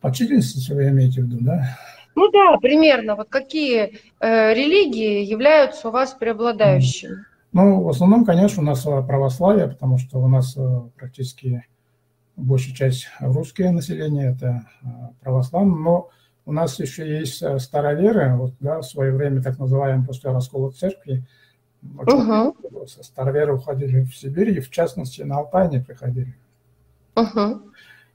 По 0.00 0.12
численности 0.12 0.72
вы 0.72 0.88
имеете 0.88 1.20
в 1.20 1.26
виду, 1.26 1.38
да? 1.40 1.76
Ну 2.14 2.30
да, 2.30 2.56
примерно. 2.58 3.16
Вот 3.16 3.28
какие 3.28 3.98
э, 4.20 4.54
религии 4.54 5.24
являются 5.24 5.88
у 5.88 5.90
вас 5.90 6.14
преобладающими? 6.14 7.24
Ну, 7.52 7.82
в 7.82 7.88
основном, 7.88 8.24
конечно, 8.24 8.62
у 8.62 8.66
нас 8.66 8.82
православие, 8.82 9.68
потому 9.68 9.98
что 9.98 10.18
у 10.18 10.28
нас 10.28 10.56
э, 10.56 10.80
практически 10.96 11.64
большая 12.36 12.74
часть 12.74 13.08
русское 13.20 13.70
население, 13.70 14.32
это 14.32 14.66
э, 14.82 14.86
православное, 15.20 15.76
но 15.76 16.10
у 16.46 16.52
нас 16.52 16.78
еще 16.78 17.18
есть 17.18 17.42
э, 17.42 17.58
староверы, 17.58 18.36
вот, 18.36 18.54
да, 18.60 18.80
в 18.80 18.84
свое 18.84 19.12
время 19.12 19.42
так 19.42 19.58
называемые 19.58 20.06
после 20.06 20.30
раскола 20.30 20.72
церкви, 20.72 21.24
угу. 21.82 22.56
староверы 22.86 23.54
уходили 23.54 24.02
в 24.04 24.14
Сибирь, 24.16 24.50
и 24.50 24.60
в 24.60 24.70
частности 24.70 25.22
на 25.22 25.38
Алтай 25.38 25.68
не 25.68 25.80
приходили. 25.80 26.34
Угу. 27.16 27.62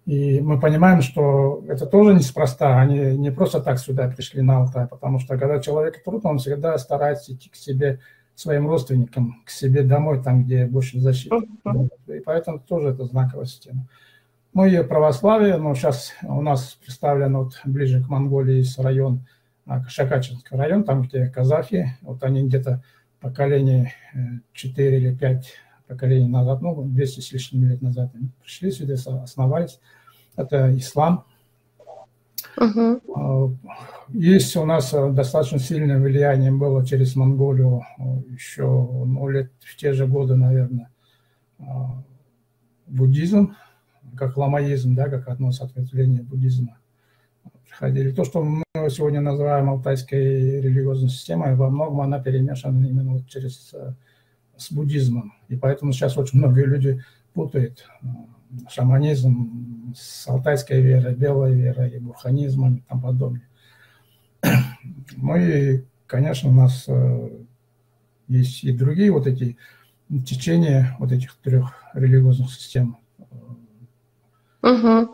И 0.10 0.42
мы 0.42 0.60
понимаем, 0.60 1.04
что 1.04 1.64
это 1.68 1.86
тоже 1.86 2.16
неспроста, 2.16 2.82
они 2.82 3.16
не 3.16 3.30
просто 3.30 3.62
так 3.62 3.78
сюда 3.78 4.08
пришли 4.08 4.42
на 4.42 4.58
Алтай, 4.58 4.88
потому 4.88 5.20
что 5.20 5.38
когда 5.38 5.60
человек 5.60 6.04
трудно, 6.04 6.32
он 6.32 6.40
всегда 6.40 6.76
старается 6.80 7.32
идти 7.32 7.48
к 7.48 7.56
себе, 7.56 8.00
своим 8.34 8.68
родственникам, 8.68 9.44
к 9.46 9.52
себе 9.52 9.84
домой, 9.84 10.24
там, 10.24 10.46
где 10.46 10.66
больше 10.66 11.00
защиты. 11.00 11.36
И 12.08 12.22
поэтому 12.26 12.58
тоже 12.58 12.90
это 12.90 13.06
знаковая 13.06 13.46
система. 13.46 13.88
Ну 14.56 14.66
и 14.66 14.82
православие, 14.82 15.58
но 15.58 15.76
сейчас 15.76 16.14
у 16.24 16.42
нас 16.42 16.80
представлен 16.84 17.38
вот 17.38 17.62
ближе 17.64 18.04
к 18.04 18.08
Монголии 18.08 18.56
есть 18.56 18.80
район, 18.80 19.28
а, 19.68 19.84
Шакачинский 19.84 20.58
район, 20.58 20.86
там, 20.86 21.04
где 21.04 21.28
казахи, 21.28 22.00
вот 22.02 22.24
они 22.24 22.48
где-то 22.48 22.82
поколение 23.22 23.94
4 24.54 24.98
или 24.98 25.16
5 25.16 25.54
поколений 25.88 26.30
назад, 26.30 26.64
ну, 26.64 26.82
200 26.82 27.20
с 27.20 27.32
лишним 27.32 27.70
лет 27.70 27.84
назад 27.84 28.10
они 28.16 28.30
пришли 28.42 28.72
сюда, 28.72 28.96
основались. 29.22 29.80
Это 30.40 30.78
ислам. 30.78 31.26
Uh-huh. 32.58 33.58
Есть 34.10 34.56
у 34.56 34.66
нас 34.66 34.92
достаточно 34.92 35.60
сильное 35.60 36.00
влияние 36.00 36.52
было 36.52 36.86
через 36.86 37.16
Монголию 37.16 37.84
еще 38.30 38.64
ну, 38.64 39.28
лет 39.28 39.52
в 39.60 39.76
те 39.76 39.94
же 39.94 40.08
годы, 40.08 40.36
наверное, 40.36 40.90
а, 41.60 42.02
буддизм 42.88 43.56
как 44.16 44.38
ламаизм, 44.38 44.96
да, 44.96 45.10
как 45.10 45.28
одно 45.28 45.50
из 45.50 45.62
ответвлений 45.62 46.22
буддизма 46.22 46.78
приходили. 47.66 48.12
То, 48.12 48.24
что 48.24 48.42
мы 48.42 48.64
сегодня 48.90 49.22
называем 49.22 49.70
алтайской 49.70 50.62
религиозной 50.62 51.10
системой, 51.10 51.56
во 51.56 51.70
многом 51.70 52.02
она 52.02 52.20
перемешана 52.20 52.86
именно 52.86 53.14
вот 53.14 53.28
через 53.28 53.74
э, 53.74 53.94
с 54.58 54.72
буддизмом. 54.72 55.34
И 55.50 55.56
поэтому 55.56 55.92
сейчас 55.92 56.18
очень 56.18 56.40
многие 56.40 56.66
люди 56.66 57.04
путают 57.34 57.86
э, 58.02 58.08
шаманизм 58.70 59.94
с 59.96 60.28
алтайской 60.28 60.82
верой, 60.82 61.16
белой 61.16 61.54
верой, 61.56 61.90
и 61.90 62.00
бурханизмом 62.00 62.76
и 62.76 62.82
тому 62.82 63.02
подобное. 63.02 63.50
Ну 65.18 65.36
и, 65.36 65.84
конечно, 66.08 66.50
у 66.50 66.54
нас 66.54 66.86
э, 66.88 67.30
есть 68.28 68.64
и 68.64 68.72
другие 68.72 69.12
вот 69.12 69.28
эти 69.28 69.58
течения 70.26 70.96
вот 71.00 71.12
этих 71.12 71.36
трех 71.38 71.74
религиозных 71.94 72.52
систем. 72.54 72.98
Угу. 74.62 75.10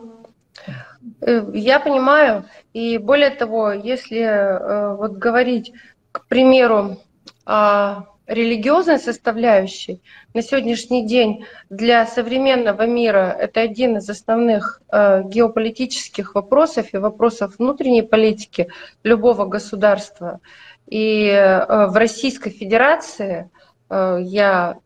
Я 1.54 1.80
понимаю. 1.80 2.44
И 2.72 2.98
более 2.98 3.30
того, 3.30 3.72
если 3.72 4.20
э, 4.20 4.94
вот 4.96 5.12
говорить, 5.12 5.72
к 6.12 6.26
примеру, 6.26 6.98
о 7.44 8.04
религиозной 8.26 8.98
составляющей, 8.98 10.00
на 10.34 10.42
сегодняшний 10.42 11.06
день 11.06 11.44
для 11.70 12.06
современного 12.06 12.86
мира 12.86 13.36
это 13.38 13.60
один 13.60 13.98
из 13.98 14.08
основных 14.08 14.82
э, 14.90 15.22
геополитических 15.24 16.34
вопросов 16.34 16.92
и 16.92 16.98
вопросов 16.98 17.54
внутренней 17.58 18.02
политики 18.02 18.68
любого 19.02 19.46
государства. 19.46 20.40
И 20.88 21.28
в 21.68 21.98
Российской 21.98 22.50
Федерации 22.50 23.50
я 23.90 24.78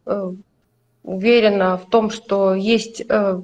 уверена 1.02 1.78
в 1.78 1.88
том, 1.88 2.10
что 2.10 2.54
есть, 2.54 3.02
э, 3.08 3.40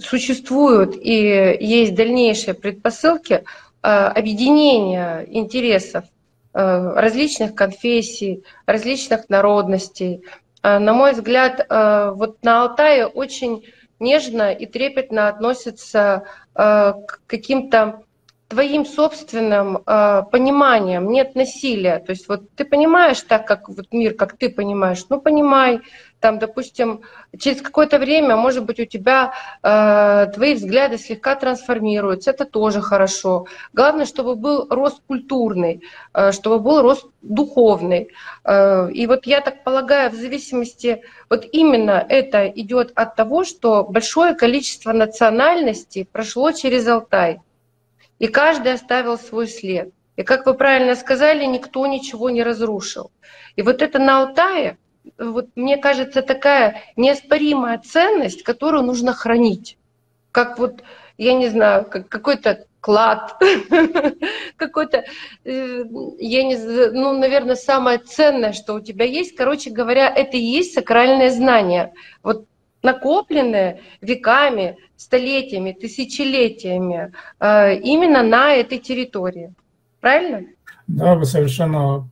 существуют 0.00 0.96
и 0.96 1.56
есть 1.60 1.94
дальнейшие 1.94 2.54
предпосылки 2.54 3.42
э, 3.82 3.88
объединения 3.88 5.26
интересов 5.28 6.04
э, 6.04 6.11
различных 6.52 7.54
конфессий, 7.54 8.44
различных 8.66 9.28
народностей. 9.28 10.22
На 10.62 10.92
мой 10.92 11.12
взгляд, 11.12 11.66
вот 11.68 12.42
на 12.42 12.62
Алтае 12.62 13.06
очень 13.06 13.64
нежно 13.98 14.52
и 14.52 14.66
трепетно 14.66 15.28
относятся 15.28 16.24
к 16.54 17.20
каким-то 17.26 18.02
твоим 18.52 18.84
собственным 18.84 19.78
э, 19.78 20.22
пониманием, 20.30 21.10
нет 21.10 21.34
насилия. 21.34 22.00
То 22.00 22.12
есть 22.12 22.28
вот 22.28 22.54
ты 22.54 22.66
понимаешь 22.66 23.22
так, 23.22 23.46
как 23.46 23.70
вот 23.70 23.86
мир, 23.92 24.12
как 24.12 24.36
ты 24.36 24.50
понимаешь, 24.50 25.06
ну 25.08 25.22
понимай, 25.22 25.80
там, 26.22 26.38
допустим, 26.38 27.00
через 27.38 27.60
какое-то 27.60 27.98
время, 27.98 28.36
может 28.36 28.64
быть, 28.64 28.78
у 28.80 28.84
тебя 28.84 29.32
э, 29.62 30.26
твои 30.32 30.54
взгляды 30.54 30.96
слегка 30.96 31.34
трансформируются, 31.34 32.30
это 32.30 32.44
тоже 32.44 32.80
хорошо. 32.80 33.46
Главное, 33.72 34.06
чтобы 34.06 34.36
был 34.36 34.68
рост 34.70 35.02
культурный, 35.08 35.82
э, 36.14 36.30
чтобы 36.30 36.60
был 36.60 36.80
рост 36.80 37.06
духовный. 37.22 38.08
Э, 38.44 38.88
и 38.92 39.06
вот 39.08 39.26
я 39.26 39.40
так 39.40 39.64
полагаю, 39.64 40.10
в 40.10 40.14
зависимости, 40.14 41.02
вот 41.28 41.44
именно 41.52 42.06
это 42.08 42.46
идет 42.46 42.92
от 42.94 43.16
того, 43.16 43.44
что 43.44 43.84
большое 43.84 44.34
количество 44.34 44.92
национальностей 44.92 46.06
прошло 46.10 46.52
через 46.52 46.86
Алтай 46.86 47.40
и 48.20 48.28
каждый 48.28 48.74
оставил 48.74 49.18
свой 49.18 49.48
след. 49.48 49.90
И 50.16 50.22
как 50.22 50.46
вы 50.46 50.54
правильно 50.54 50.94
сказали, 50.94 51.44
никто 51.46 51.84
ничего 51.86 52.30
не 52.30 52.44
разрушил. 52.44 53.10
И 53.56 53.62
вот 53.62 53.82
это 53.82 53.98
на 53.98 54.20
Алтае, 54.20 54.78
вот 55.18 55.48
мне 55.56 55.76
кажется, 55.76 56.22
такая 56.22 56.82
неоспоримая 56.96 57.78
ценность, 57.78 58.42
которую 58.42 58.84
нужно 58.84 59.12
хранить. 59.12 59.78
Как 60.30 60.58
вот, 60.58 60.82
я 61.18 61.34
не 61.34 61.48
знаю, 61.48 61.84
как 61.84 62.08
какой-то 62.08 62.66
клад, 62.80 63.36
какой-то, 64.56 65.04
э, 65.44 65.84
я 66.18 66.42
не 66.42 66.56
знаю, 66.56 66.94
ну, 66.94 67.18
наверное, 67.18 67.54
самое 67.54 67.98
ценное, 67.98 68.52
что 68.52 68.74
у 68.74 68.80
тебя 68.80 69.04
есть. 69.04 69.36
Короче 69.36 69.70
говоря, 69.70 70.08
это 70.08 70.36
и 70.36 70.40
есть 70.40 70.74
сакральное 70.74 71.30
знание. 71.30 71.92
Вот 72.22 72.46
накопленное 72.82 73.80
веками, 74.00 74.76
столетиями, 74.96 75.72
тысячелетиями 75.72 77.12
э, 77.38 77.76
именно 77.78 78.22
на 78.22 78.54
этой 78.54 78.78
территории. 78.78 79.54
Правильно? 80.00 80.46
Да, 80.88 81.14
вы 81.14 81.24
совершенно 81.24 82.10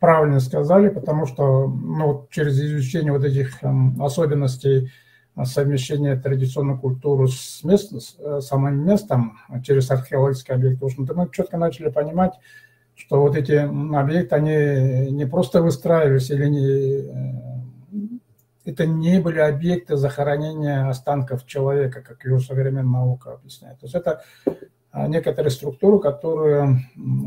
правильно 0.00 0.40
сказали, 0.40 0.88
потому 0.88 1.26
что 1.26 1.68
ну, 1.68 2.26
через 2.30 2.58
изучение 2.58 3.12
вот 3.12 3.24
этих 3.24 3.62
эм, 3.62 4.02
особенностей 4.02 4.90
совмещения 5.44 6.20
традиционной 6.20 6.78
культуры 6.78 7.28
с, 7.28 7.62
мест, 7.62 7.92
с 7.92 8.16
э, 8.18 8.40
самым 8.40 8.84
местом, 8.84 9.38
через 9.64 9.90
археологические 9.90 10.56
объекты, 10.56 10.86
мы 11.14 11.28
четко 11.30 11.56
начали 11.56 11.90
понимать, 11.90 12.32
что 12.94 13.20
вот 13.20 13.36
эти 13.36 13.52
объекты, 13.52 14.34
они 14.34 15.10
не 15.12 15.26
просто 15.26 15.62
выстраивались 15.62 16.30
или 16.30 16.46
не 16.46 16.66
э, 16.66 17.60
это 18.64 18.86
не 18.86 19.20
были 19.20 19.38
объекты 19.38 19.96
захоронения 19.96 20.88
останков 20.88 21.46
человека, 21.46 22.02
как 22.02 22.24
его 22.24 22.38
современная 22.38 22.82
наука 22.82 23.34
объясняет. 23.34 23.78
То 23.80 23.86
есть 23.86 23.94
это 23.94 24.22
некоторые 24.92 25.50
структуры, 25.50 26.00
которые 26.00 26.80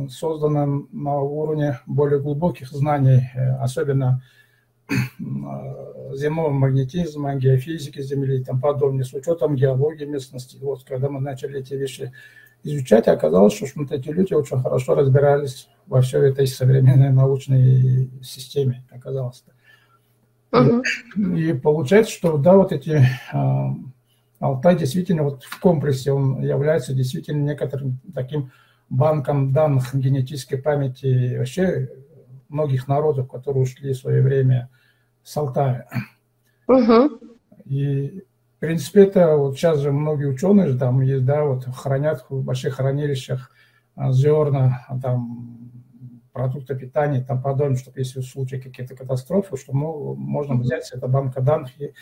созданы 0.09 0.85
на 0.91 1.19
уровне 1.19 1.79
более 1.85 2.19
глубоких 2.19 2.69
знаний, 2.69 3.29
э, 3.33 3.55
особенно 3.55 4.21
земного 6.13 6.49
магнетизма, 6.49 7.35
геофизики 7.35 8.01
Земли 8.01 8.39
и 8.39 8.43
тому 8.43 8.61
подобное, 8.61 9.03
с 9.03 9.13
учетом 9.13 9.55
геологии 9.55 10.05
местности. 10.05 10.57
Вот 10.61 10.83
когда 10.83 11.09
мы 11.09 11.21
начали 11.21 11.59
эти 11.59 11.73
вещи 11.73 12.11
изучать, 12.63 13.07
оказалось, 13.07 13.55
что 13.55 13.67
вот 13.75 13.91
эти 13.91 14.09
люди 14.09 14.33
очень 14.33 14.61
хорошо 14.61 14.95
разбирались 14.95 15.69
во 15.87 16.01
всей 16.01 16.21
этой 16.21 16.47
современной 16.47 17.11
научной 17.11 18.09
системе, 18.21 18.83
оказалось. 18.91 19.43
Угу. 20.51 20.83
И, 21.35 21.49
и 21.49 21.53
получается, 21.53 22.13
что 22.13 22.37
да, 22.37 22.55
вот 22.55 22.71
эти 22.71 23.01
э, 23.33 23.69
Алтай 24.43 24.77
действительно 24.77 25.23
вот 25.23 25.43
в 25.43 25.59
комплексе 25.61 26.11
он 26.11 26.41
является 26.41 26.93
действительно 26.93 27.43
некоторым 27.43 28.01
таким 28.13 28.51
банком 28.89 29.53
данных 29.53 29.95
генетической 29.95 30.57
памяти 30.57 31.37
вообще 31.37 31.89
многих 32.49 32.89
народов, 32.89 33.29
которые 33.29 33.63
ушли 33.63 33.93
в 33.93 33.97
свое 33.97 34.21
время 34.21 34.69
с 35.23 35.37
Алтая. 35.37 35.87
Угу. 36.67 37.19
И 37.63 38.25
в 38.57 38.59
принципе 38.59 39.03
это 39.03 39.37
вот 39.37 39.55
сейчас 39.55 39.79
же 39.79 39.93
многие 39.93 40.25
ученые 40.25 40.77
там 40.77 40.99
есть, 40.99 41.23
да, 41.23 41.45
вот 41.45 41.63
хранят 41.73 42.25
в 42.27 42.43
больших 42.43 42.75
хранилищах 42.75 43.49
зерна, 43.95 44.85
там 45.01 45.71
продукты 46.33 46.75
питания 46.75 47.23
тому 47.23 47.41
подобное, 47.41 47.77
чтобы 47.77 47.99
если 47.99 48.19
в 48.19 48.25
случае 48.25 48.59
какие-то 48.59 48.93
катастрофы, 48.93 49.55
что 49.55 49.71
можно 49.71 50.55
взять 50.55 50.83
с 50.83 50.91
этой 50.91 51.07
банка 51.07 51.39
данных 51.39 51.79
и 51.79 51.93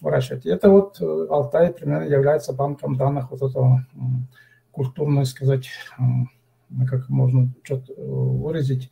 выращивать. 0.00 0.46
И 0.46 0.50
это 0.50 0.70
вот 0.70 1.00
э, 1.00 1.26
Алтай 1.30 1.72
примерно 1.72 2.04
является 2.04 2.52
банком 2.52 2.96
данных 2.96 3.30
вот 3.30 3.42
этого 3.42 3.86
культурно 4.70 5.24
сказать, 5.24 5.68
как 6.88 7.08
можно 7.08 7.52
что-то 7.64 7.92
выразить, 7.96 8.90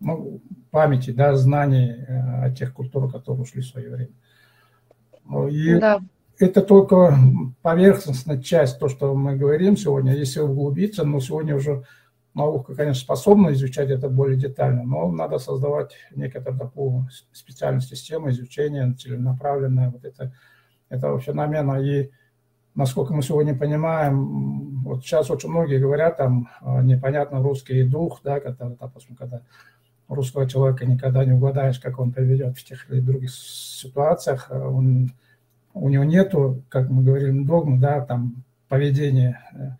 ну, 0.00 0.40
памяти, 0.70 1.10
да, 1.10 1.34
знаний 1.34 1.96
о 2.42 2.50
тех 2.50 2.72
культурах, 2.72 3.12
которые 3.12 3.42
ушли 3.42 3.62
в 3.62 3.66
свое 3.66 3.90
время. 3.90 5.50
И 5.50 5.78
да 5.80 6.00
это 6.38 6.62
только 6.62 7.16
поверхностная 7.62 8.40
часть, 8.40 8.78
то, 8.78 8.88
что 8.88 9.14
мы 9.14 9.36
говорим 9.36 9.76
сегодня. 9.76 10.14
Если 10.14 10.40
углубиться, 10.40 11.04
ну, 11.04 11.20
сегодня 11.20 11.54
уже 11.54 11.84
наука, 12.34 12.74
конечно, 12.74 13.00
способна 13.00 13.52
изучать 13.52 13.90
это 13.90 14.08
более 14.08 14.36
детально, 14.36 14.82
но 14.82 15.10
надо 15.10 15.38
создавать 15.38 15.94
некоторую 16.14 16.58
такую 16.58 17.08
специальную 17.32 17.80
систему 17.80 18.30
изучения, 18.30 18.92
целенаправленное 18.92 19.90
вот 19.90 20.04
это, 20.04 20.32
этого 20.88 21.20
феномена. 21.20 21.80
И 21.80 22.10
насколько 22.74 23.14
мы 23.14 23.22
сегодня 23.22 23.56
понимаем, 23.56 24.82
вот 24.82 25.04
сейчас 25.04 25.30
очень 25.30 25.48
многие 25.48 25.78
говорят, 25.78 26.16
там, 26.16 26.48
непонятно 26.82 27.40
русский 27.40 27.84
дух, 27.84 28.20
да, 28.24 28.40
когда, 28.40 28.68
допустим, 28.68 29.14
когда 29.14 29.40
русского 30.08 30.48
человека 30.48 30.84
никогда 30.84 31.24
не 31.24 31.32
угадаешь, 31.32 31.78
как 31.78 31.98
он 31.98 32.12
поведет 32.12 32.58
в 32.58 32.64
тех 32.64 32.90
или 32.90 33.00
других 33.00 33.30
ситуациях, 33.32 34.50
он 34.50 35.12
у 35.72 35.88
него 35.88 36.04
нету, 36.04 36.62
как 36.68 36.88
мы 36.90 37.02
говорим, 37.02 37.46
догмы, 37.46 37.78
да, 37.78 38.00
там, 38.00 38.44
поведения. 38.68 39.78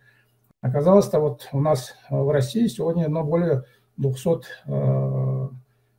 Оказалось-то 0.65 1.19
вот 1.19 1.47
у 1.51 1.61
нас 1.61 1.93
в 2.09 2.31
России 2.31 2.65
сегодня 2.65 3.07
ну, 3.07 3.23
более 3.23 3.65
200 3.97 4.29
э, 4.65 5.49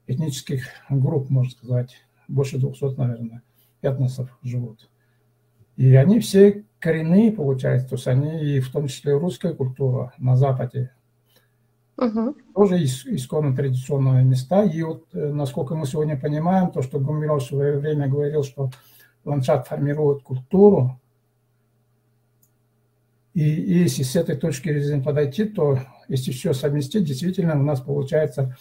этнических 0.09 0.65
групп, 0.91 1.31
можно 1.31 1.53
сказать, 1.53 1.95
больше 2.27 2.59
200, 2.59 2.99
наверное, 2.99 3.43
этносов 3.81 4.37
живут. 4.43 4.91
И 5.77 5.95
они 5.95 6.19
все 6.19 6.65
коренные, 6.81 7.31
получается, 7.31 7.91
то 7.91 7.95
есть 7.95 8.09
они 8.09 8.57
и 8.57 8.59
в 8.59 8.73
том 8.73 8.89
числе 8.89 9.17
русская 9.17 9.55
культура 9.55 10.13
на 10.19 10.35
Западе, 10.35 10.91
угу. 11.97 12.35
тоже 12.53 12.83
исконно 12.83 13.55
традиционные 13.55 14.25
места. 14.25 14.65
И 14.65 14.83
вот, 14.83 15.05
э, 15.13 15.29
насколько 15.33 15.77
мы 15.77 15.87
сегодня 15.87 16.19
понимаем, 16.19 16.73
то, 16.73 16.83
что 16.83 16.99
Гумилев 16.99 17.41
в 17.41 17.47
свое 17.47 17.79
время 17.79 18.09
говорил, 18.09 18.43
что 18.43 18.71
ландшафт 19.25 19.69
формирует 19.69 20.25
культуру. 20.25 21.01
И 23.37 23.43
если 23.43 24.03
с 24.03 24.17
этой 24.17 24.35
точки 24.35 24.81
зрения 24.81 25.03
подойти, 25.03 25.45
то 25.45 25.79
если 26.09 26.33
все 26.33 26.55
совместить, 26.55 27.05
действительно 27.05 27.61
у 27.61 27.63
нас 27.63 27.83
получается 27.83 28.57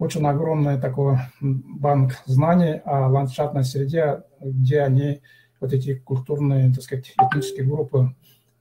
очень 0.00 0.26
огромный 0.26 0.80
такой 0.80 1.18
банк 1.40 2.14
знаний 2.26 2.80
о 2.84 3.06
ландшафтной 3.06 3.62
среде, 3.62 4.24
где 4.40 4.80
они, 4.80 5.22
вот 5.60 5.72
эти 5.72 5.94
культурные, 5.94 6.74
так 6.74 6.82
сказать, 6.82 7.14
этнические 7.16 7.64
группы 7.64 8.12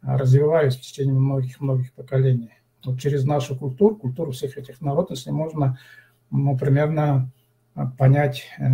развивались 0.04 0.76
в 0.76 0.82
течение 0.82 1.16
многих-многих 1.16 1.92
поколений. 1.94 2.52
Вот 2.86 3.00
через 3.00 3.24
нашу 3.26 3.56
культуру, 3.56 3.96
культуру 3.96 4.34
всех 4.34 4.60
этих 4.60 4.80
народностей 4.80 5.32
можно 5.32 5.80
ну, 6.30 6.56
примерно 6.56 7.32
понять 7.98 8.44
э, 8.60 8.66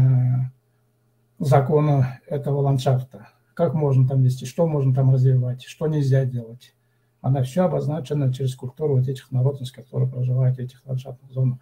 закона 1.39 2.19
этого 2.27 2.59
ландшафта. 2.59 3.29
Как 3.53 3.73
можно 3.73 4.07
там 4.07 4.21
вести, 4.23 4.45
что 4.45 4.67
можно 4.67 4.93
там 4.93 5.11
развивать, 5.11 5.63
что 5.63 5.87
нельзя 5.87 6.25
делать. 6.25 6.75
Она 7.21 7.43
все 7.43 7.63
обозначена 7.63 8.33
через 8.33 8.55
культуру 8.55 8.97
вот 8.97 9.07
этих 9.07 9.31
народностей, 9.31 9.81
которые 9.81 10.09
проживают 10.09 10.57
в 10.57 10.59
этих 10.59 10.85
ландшафтных 10.85 11.31
зонах. 11.31 11.59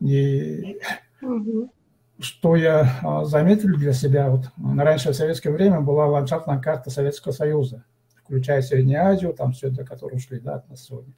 И 0.00 0.78
угу. 1.20 1.70
что 2.18 2.56
я 2.56 2.98
а, 3.02 3.24
заметил 3.24 3.76
для 3.76 3.92
себя, 3.92 4.30
вот 4.30 4.50
раньше 4.56 5.10
в 5.10 5.16
советское 5.16 5.50
время 5.50 5.80
была 5.80 6.06
ландшафтная 6.06 6.60
карта 6.60 6.90
Советского 6.90 7.32
Союза, 7.32 7.84
включая 8.24 8.62
Среднюю 8.62 9.04
Азию, 9.04 9.34
там 9.34 9.52
все 9.52 9.68
это, 9.68 9.84
которые 9.84 10.16
ушли 10.16 10.38
да, 10.38 10.56
от 10.56 10.70
нас 10.70 10.84
сегодня. 10.84 11.12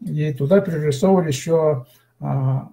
И 0.00 0.32
туда 0.32 0.60
пририсовывали 0.60 1.28
еще, 1.28 1.86
а, 2.20 2.70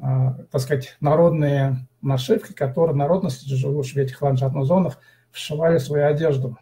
а, 0.00 0.34
так 0.50 0.60
сказать, 0.60 0.96
народные 1.00 1.86
нашивки, 2.04 2.52
которые 2.52 2.96
народности, 2.96 3.48
живущие 3.48 4.02
в 4.02 4.06
этих 4.06 4.20
ландшафтных 4.22 4.66
зонах, 4.66 4.98
вшивали 5.30 5.78
свою 5.78 6.06
одежду. 6.06 6.58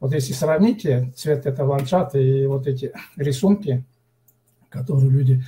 Вот 0.00 0.12
если 0.12 0.32
сравните 0.32 1.12
цвет 1.16 1.46
этого 1.46 1.72
ландшафта 1.72 2.18
и 2.18 2.46
вот 2.46 2.66
эти 2.66 2.92
рисунки, 3.16 3.84
которые 4.68 5.10
люди 5.10 5.44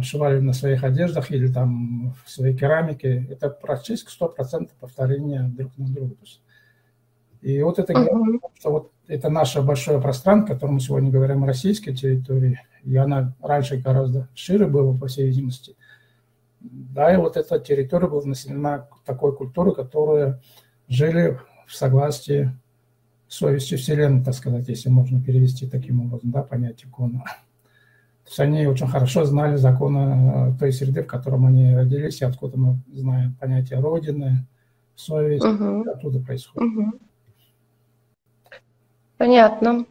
вшивали 0.00 0.40
на 0.40 0.52
своих 0.52 0.82
одеждах 0.82 1.30
или 1.30 1.46
там 1.46 2.14
в 2.24 2.30
своей 2.30 2.56
керамике, 2.56 3.26
это 3.30 3.50
практически 3.50 4.10
100% 4.10 4.70
повторение 4.80 5.42
друг 5.42 5.76
на 5.76 5.88
друга. 5.88 6.16
И 7.42 7.62
вот 7.62 7.78
это, 7.78 7.92
что 8.58 8.70
вот 8.70 8.90
это 9.06 9.28
наше 9.28 9.60
большое 9.60 10.00
пространство, 10.00 10.54
о 10.54 10.54
котором 10.54 10.74
мы 10.74 10.80
сегодня 10.80 11.10
говорим, 11.10 11.44
российской 11.44 11.94
территории, 11.94 12.58
и 12.84 12.96
она 12.96 13.34
раньше 13.42 13.76
гораздо 13.76 14.28
шире 14.34 14.66
была, 14.66 14.96
по 14.96 15.06
всей 15.08 15.26
видимости, 15.26 15.76
да, 16.64 17.12
и 17.12 17.16
вот 17.16 17.36
эта 17.36 17.58
территория 17.58 18.08
была 18.08 18.24
населена 18.24 18.88
такой 19.04 19.36
культурой, 19.36 19.74
которая 19.74 20.40
жили 20.88 21.38
в 21.66 21.74
согласии 21.74 22.50
с 23.28 23.36
совестью 23.36 23.78
Вселенной, 23.78 24.24
так 24.24 24.34
сказать, 24.34 24.68
если 24.68 24.88
можно 24.88 25.22
перевести 25.22 25.66
таким 25.66 26.00
образом, 26.00 26.30
да, 26.30 26.42
понятие 26.42 26.88
икона. 26.88 27.24
То 28.24 28.30
есть 28.30 28.40
они 28.40 28.66
очень 28.66 28.88
хорошо 28.88 29.24
знали 29.24 29.56
законы 29.56 30.52
э, 30.54 30.58
той 30.58 30.72
среды, 30.72 31.02
в 31.02 31.06
котором 31.06 31.46
они 31.46 31.74
родились, 31.74 32.22
и 32.22 32.24
откуда 32.24 32.58
мы 32.58 32.78
знаем 32.90 33.34
понятие 33.38 33.80
Родины, 33.80 34.46
совесть, 34.94 35.44
угу. 35.44 35.82
оттуда 35.90 36.20
происходит. 36.20 36.72
Угу. 36.72 36.92
Понятно. 39.18 39.84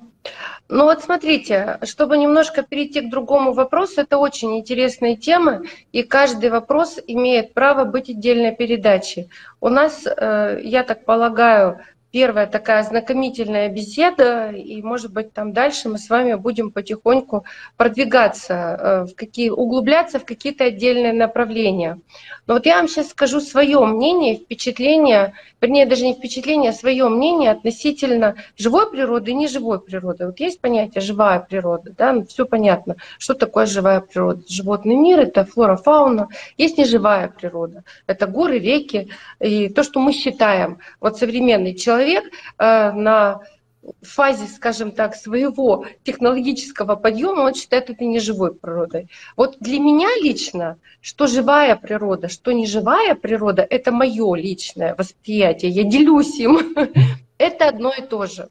Ну 0.70 0.86
вот 0.86 1.04
смотрите, 1.04 1.78
чтобы 1.84 2.18
немножко 2.18 2.64
перейти 2.64 3.02
к 3.02 3.10
другому 3.10 3.54
вопросу, 3.54 4.02
это 4.02 4.18
очень 4.18 4.58
интересная 4.58 5.16
тема, 5.16 5.62
и 5.92 6.04
каждый 6.04 6.50
вопрос 6.50 7.00
имеет 7.06 7.54
право 7.54 7.84
быть 7.84 8.10
отдельной 8.10 8.56
передачей. 8.56 9.30
У 9.60 9.70
нас, 9.70 10.06
э, 10.06 10.60
я 10.64 10.84
так 10.84 11.04
полагаю, 11.06 11.82
первая 12.14 12.46
такая 12.46 12.84
знакомительная 12.84 13.70
беседа, 13.70 14.52
и, 14.52 14.84
может 14.84 15.12
быть, 15.12 15.34
там 15.34 15.52
дальше 15.52 15.90
мы 15.90 15.98
с 15.98 16.10
вами 16.10 16.36
будем 16.36 16.70
потихоньку 16.70 17.44
продвигаться, 17.76 18.54
э, 18.54 19.06
в 19.06 19.16
какие, 19.16 19.50
углубляться 19.50 20.20
в 20.20 20.26
какие-то 20.26 20.66
отдельные 20.66 21.12
направления. 21.12 22.00
Но 22.46 22.54
вот 22.54 22.68
я 22.68 22.76
вам 22.76 22.88
сейчас 22.88 23.10
скажу 23.10 23.42
свое 23.42 23.84
мнение, 23.84 24.36
впечатление, 24.36 25.34
вернее, 25.60 25.88
даже 25.88 26.06
не 26.06 26.14
впечатление, 26.14 26.70
а 26.70 26.74
свое 26.74 27.10
мнение 27.10 27.50
относительно 27.50 28.36
живой 28.58 28.92
природы 28.92 29.32
и 29.32 29.34
неживой 29.34 29.80
природы. 29.80 30.28
Вот 30.28 30.40
есть 30.40 30.62
понятие 30.62 31.02
живая 31.02 31.40
природа, 31.40 31.96
да, 31.98 32.14
ну, 32.14 32.28
все 32.28 32.46
понятно, 32.46 32.96
что 33.18 33.34
такое 33.34 33.66
живая 33.66 34.02
природа. 34.02 34.44
Животный 34.48 34.96
мир— 34.96 35.20
это 35.22 35.46
флора, 35.46 35.78
фауна. 35.78 36.28
Есть 36.60 36.78
неживая 36.78 37.28
природа, 37.30 37.84
это 38.06 38.28
горы, 38.28 38.60
реки, 38.60 39.10
и 39.40 39.70
то, 39.70 39.82
что 39.82 40.00
мы 40.00 40.14
считаем. 40.14 40.78
Вот 41.02 41.18
современный 41.18 41.74
человек 41.74 42.03
человек 42.04 42.32
э, 42.58 42.92
на 42.92 43.42
фазе, 44.02 44.48
скажем 44.48 44.92
так, 44.92 45.16
своего 45.16 45.86
технологического 46.04 46.96
подъема, 46.96 47.42
он 47.42 47.54
считает 47.54 47.90
это 47.90 48.06
не 48.06 48.20
живой 48.20 48.54
природой. 48.54 49.10
Вот 49.36 49.58
для 49.60 49.80
меня 49.80 50.08
лично, 50.22 50.78
что 51.02 51.28
живая 51.28 51.76
природа, 51.76 52.30
что 52.30 52.52
не 52.54 52.66
живая 52.66 53.16
природа, 53.16 53.66
это 53.70 53.92
мое 53.92 54.36
личное 54.36 54.96
восприятие, 54.96 55.72
я 55.72 55.84
делюсь 55.84 56.40
им. 56.40 56.76
Это 57.40 57.68
одно 57.68 57.92
и 57.92 58.02
то 58.02 58.26
же. 58.26 58.48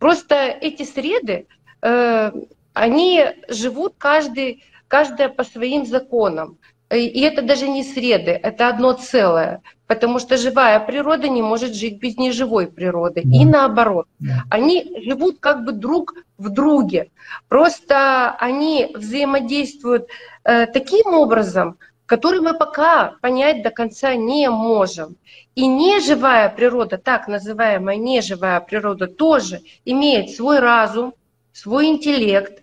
Просто 0.00 0.34
эти 0.34 0.82
среды, 0.82 1.46
э, 1.80 2.32
они 2.72 3.24
живут 3.48 3.94
каждый, 3.98 4.64
каждая 4.88 5.28
по 5.28 5.44
своим 5.44 5.86
законам. 5.86 6.58
И 6.90 7.20
это 7.20 7.40
даже 7.42 7.68
не 7.68 7.84
среды, 7.84 8.32
это 8.32 8.68
одно 8.68 8.92
целое, 8.94 9.62
потому 9.94 10.18
что 10.18 10.36
живая 10.36 10.80
природа 10.80 11.28
не 11.28 11.42
может 11.42 11.74
жить 11.74 11.98
без 11.98 12.16
неживой 12.16 12.66
природы. 12.66 13.22
Да. 13.24 13.36
И 13.36 13.44
наоборот. 13.44 14.06
Да. 14.18 14.44
Они 14.50 15.02
живут 15.04 15.38
как 15.38 15.64
бы 15.64 15.72
друг 15.72 16.14
в 16.38 16.48
друге. 16.48 17.10
Просто 17.48 18.30
они 18.40 18.90
взаимодействуют 18.94 20.08
э, 20.44 20.66
таким 20.66 21.12
образом, 21.14 21.76
который 22.06 22.40
мы 22.40 22.54
пока 22.54 23.16
понять 23.20 23.62
до 23.62 23.70
конца 23.70 24.14
не 24.14 24.48
можем. 24.48 25.16
И 25.54 25.66
неживая 25.66 26.48
природа, 26.48 26.96
так 26.96 27.28
называемая 27.28 27.96
неживая 27.96 28.60
природа, 28.60 29.06
тоже 29.06 29.60
имеет 29.84 30.30
свой 30.30 30.58
разум, 30.58 31.12
свой 31.52 31.88
интеллект, 31.88 32.62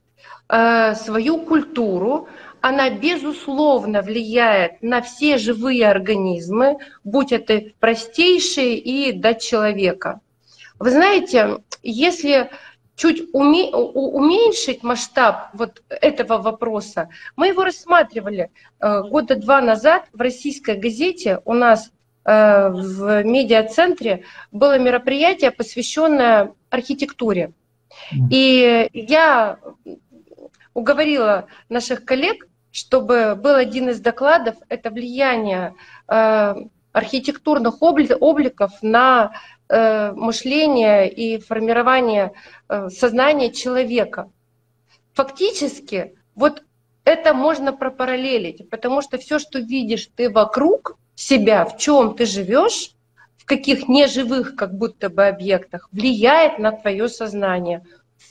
э, 0.50 0.96
свою 0.96 1.38
культуру, 1.46 2.28
она 2.62 2.90
безусловно 2.90 4.02
влияет 4.02 4.82
на 4.82 5.02
все 5.02 5.38
живые 5.38 5.88
организмы, 5.88 6.78
будь 7.04 7.32
это 7.32 7.64
простейшие 7.80 8.78
и 8.78 9.12
до 9.12 9.34
человека. 9.36 10.22
Вы 10.80 10.92
знаете, 10.92 11.58
если 11.84 12.50
чуть 12.96 13.30
уме, 13.34 13.70
уменьшить 13.74 14.84
масштаб 14.84 15.50
вот 15.54 15.82
этого 15.90 16.38
вопроса, 16.38 17.10
мы 17.36 17.48
его 17.48 17.64
рассматривали 17.64 18.52
э, 18.80 19.02
года 19.04 19.36
два 19.36 19.62
назад 19.62 20.06
в 20.12 20.20
российской 20.20 20.76
газете. 20.76 21.40
У 21.46 21.54
нас 21.54 21.92
э, 22.26 22.70
в 22.70 23.24
медиацентре 23.24 24.24
было 24.52 24.78
мероприятие, 24.78 25.52
посвященное 25.52 26.54
архитектуре. 26.70 27.54
И 28.30 28.90
я 28.94 29.60
уговорила 30.80 31.48
наших 31.70 32.06
коллег, 32.06 32.48
чтобы 32.72 33.36
был 33.36 33.56
один 33.56 33.90
из 33.90 34.00
докладов, 34.00 34.56
это 34.70 34.90
влияние 34.90 35.76
э, 36.08 36.56
архитектурных 36.92 37.82
обликов 37.82 38.72
на 38.82 39.34
э, 39.68 40.12
мышление 40.14 41.12
и 41.12 41.40
формирование 41.40 42.32
э, 42.68 42.90
сознания 42.90 43.52
человека. 43.52 44.32
Фактически, 45.14 46.16
вот 46.36 46.64
это 47.04 47.34
можно 47.34 47.74
пропараллелить, 47.74 48.70
потому 48.70 49.02
что 49.02 49.18
все, 49.18 49.40
что 49.40 49.60
видишь 49.60 50.10
ты 50.16 50.30
вокруг 50.30 50.98
себя, 51.16 51.66
в 51.66 51.78
чем 51.78 52.16
ты 52.16 52.26
живешь, 52.26 52.92
в 53.38 53.46
каких 53.46 53.88
неживых 53.88 54.56
как 54.56 54.78
будто 54.78 55.10
бы 55.10 55.28
объектах, 55.28 55.90
влияет 55.92 56.60
на 56.60 56.72
твое 56.72 57.10
сознание. 57.10 57.84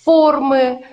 Формы, 0.05 0.85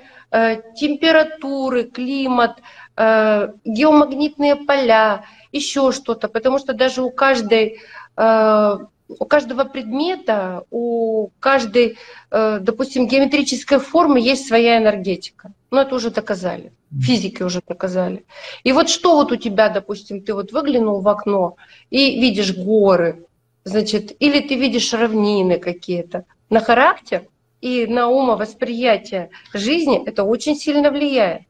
температуры, 0.75 1.83
климат, 1.83 2.61
э, 2.97 3.49
геомагнитные 3.63 4.55
поля, 4.55 5.25
еще 5.51 5.91
что-то, 5.91 6.27
потому 6.27 6.59
что 6.59 6.73
даже 6.73 7.01
у 7.01 7.11
каждой 7.11 7.79
э, 8.17 8.77
у 9.07 9.25
каждого 9.25 9.65
предмета, 9.65 10.63
у 10.71 11.29
каждой, 11.39 11.97
э, 12.31 12.59
допустим, 12.59 13.07
геометрической 13.07 13.79
формы 13.79 14.19
есть 14.19 14.47
своя 14.47 14.77
энергетика. 14.77 15.53
Ну, 15.71 15.79
это 15.79 15.95
уже 15.95 16.09
доказали. 16.09 16.73
Физики 17.01 17.43
уже 17.43 17.61
доказали. 17.67 18.25
И 18.63 18.71
вот 18.71 18.89
что 18.89 19.15
вот 19.15 19.31
у 19.31 19.35
тебя, 19.35 19.69
допустим, 19.69 20.21
ты 20.21 20.33
вот 20.33 20.51
выглянул 20.51 21.01
в 21.01 21.07
окно 21.07 21.55
и 21.89 22.19
видишь 22.19 22.55
горы, 22.55 23.25
значит, 23.63 24.15
или 24.19 24.39
ты 24.39 24.55
видишь 24.55 24.93
равнины 24.93 25.59
какие-то. 25.59 26.25
На 26.49 26.59
характер 26.59 27.27
и 27.65 27.87
на 27.87 28.09
умовосприятие 28.09 29.31
жизни 29.51 30.07
это 30.07 30.23
очень 30.23 30.55
сильно 30.55 30.91
влияет. 30.91 31.47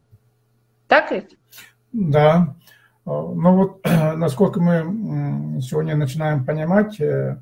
Так 0.88 1.12
ведь? 1.12 1.38
Да. 1.92 2.56
Ну 3.04 3.56
вот, 3.56 3.82
насколько 4.16 4.62
мы 4.62 5.60
сегодня 5.60 5.98
начинаем 5.98 6.46
понимать, 6.46 7.02
э, 7.02 7.42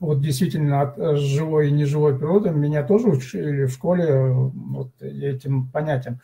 вот 0.00 0.20
действительно 0.20 0.80
от 0.80 1.18
живой 1.18 1.68
и 1.68 1.70
неживой 1.70 2.18
природы 2.18 2.50
меня 2.50 2.82
тоже 2.82 3.06
учили 3.06 3.66
в 3.66 3.72
школе 3.72 4.32
вот 4.32 4.90
этим 5.00 5.68
понятием. 5.68 6.20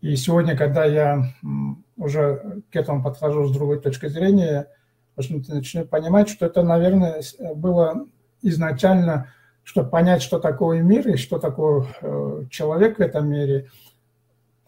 И 0.00 0.16
сегодня, 0.16 0.56
когда 0.56 0.86
я 0.86 1.22
уже 1.96 2.62
к 2.72 2.74
этому 2.74 3.04
подхожу 3.04 3.46
с 3.46 3.52
другой 3.52 3.80
точки 3.80 4.08
зрения, 4.08 4.66
начну 5.16 5.84
понимать, 5.84 6.30
что 6.30 6.46
это, 6.46 6.64
наверное, 6.64 7.22
было 7.54 8.08
изначально, 8.42 9.28
чтобы 9.68 9.90
понять, 9.90 10.22
что 10.22 10.38
такое 10.38 10.80
мир 10.80 11.06
и 11.08 11.16
что 11.16 11.38
такое 11.38 11.84
э, 12.00 12.44
человек 12.50 12.96
в 12.98 13.02
этом 13.02 13.28
мире– 13.28 13.68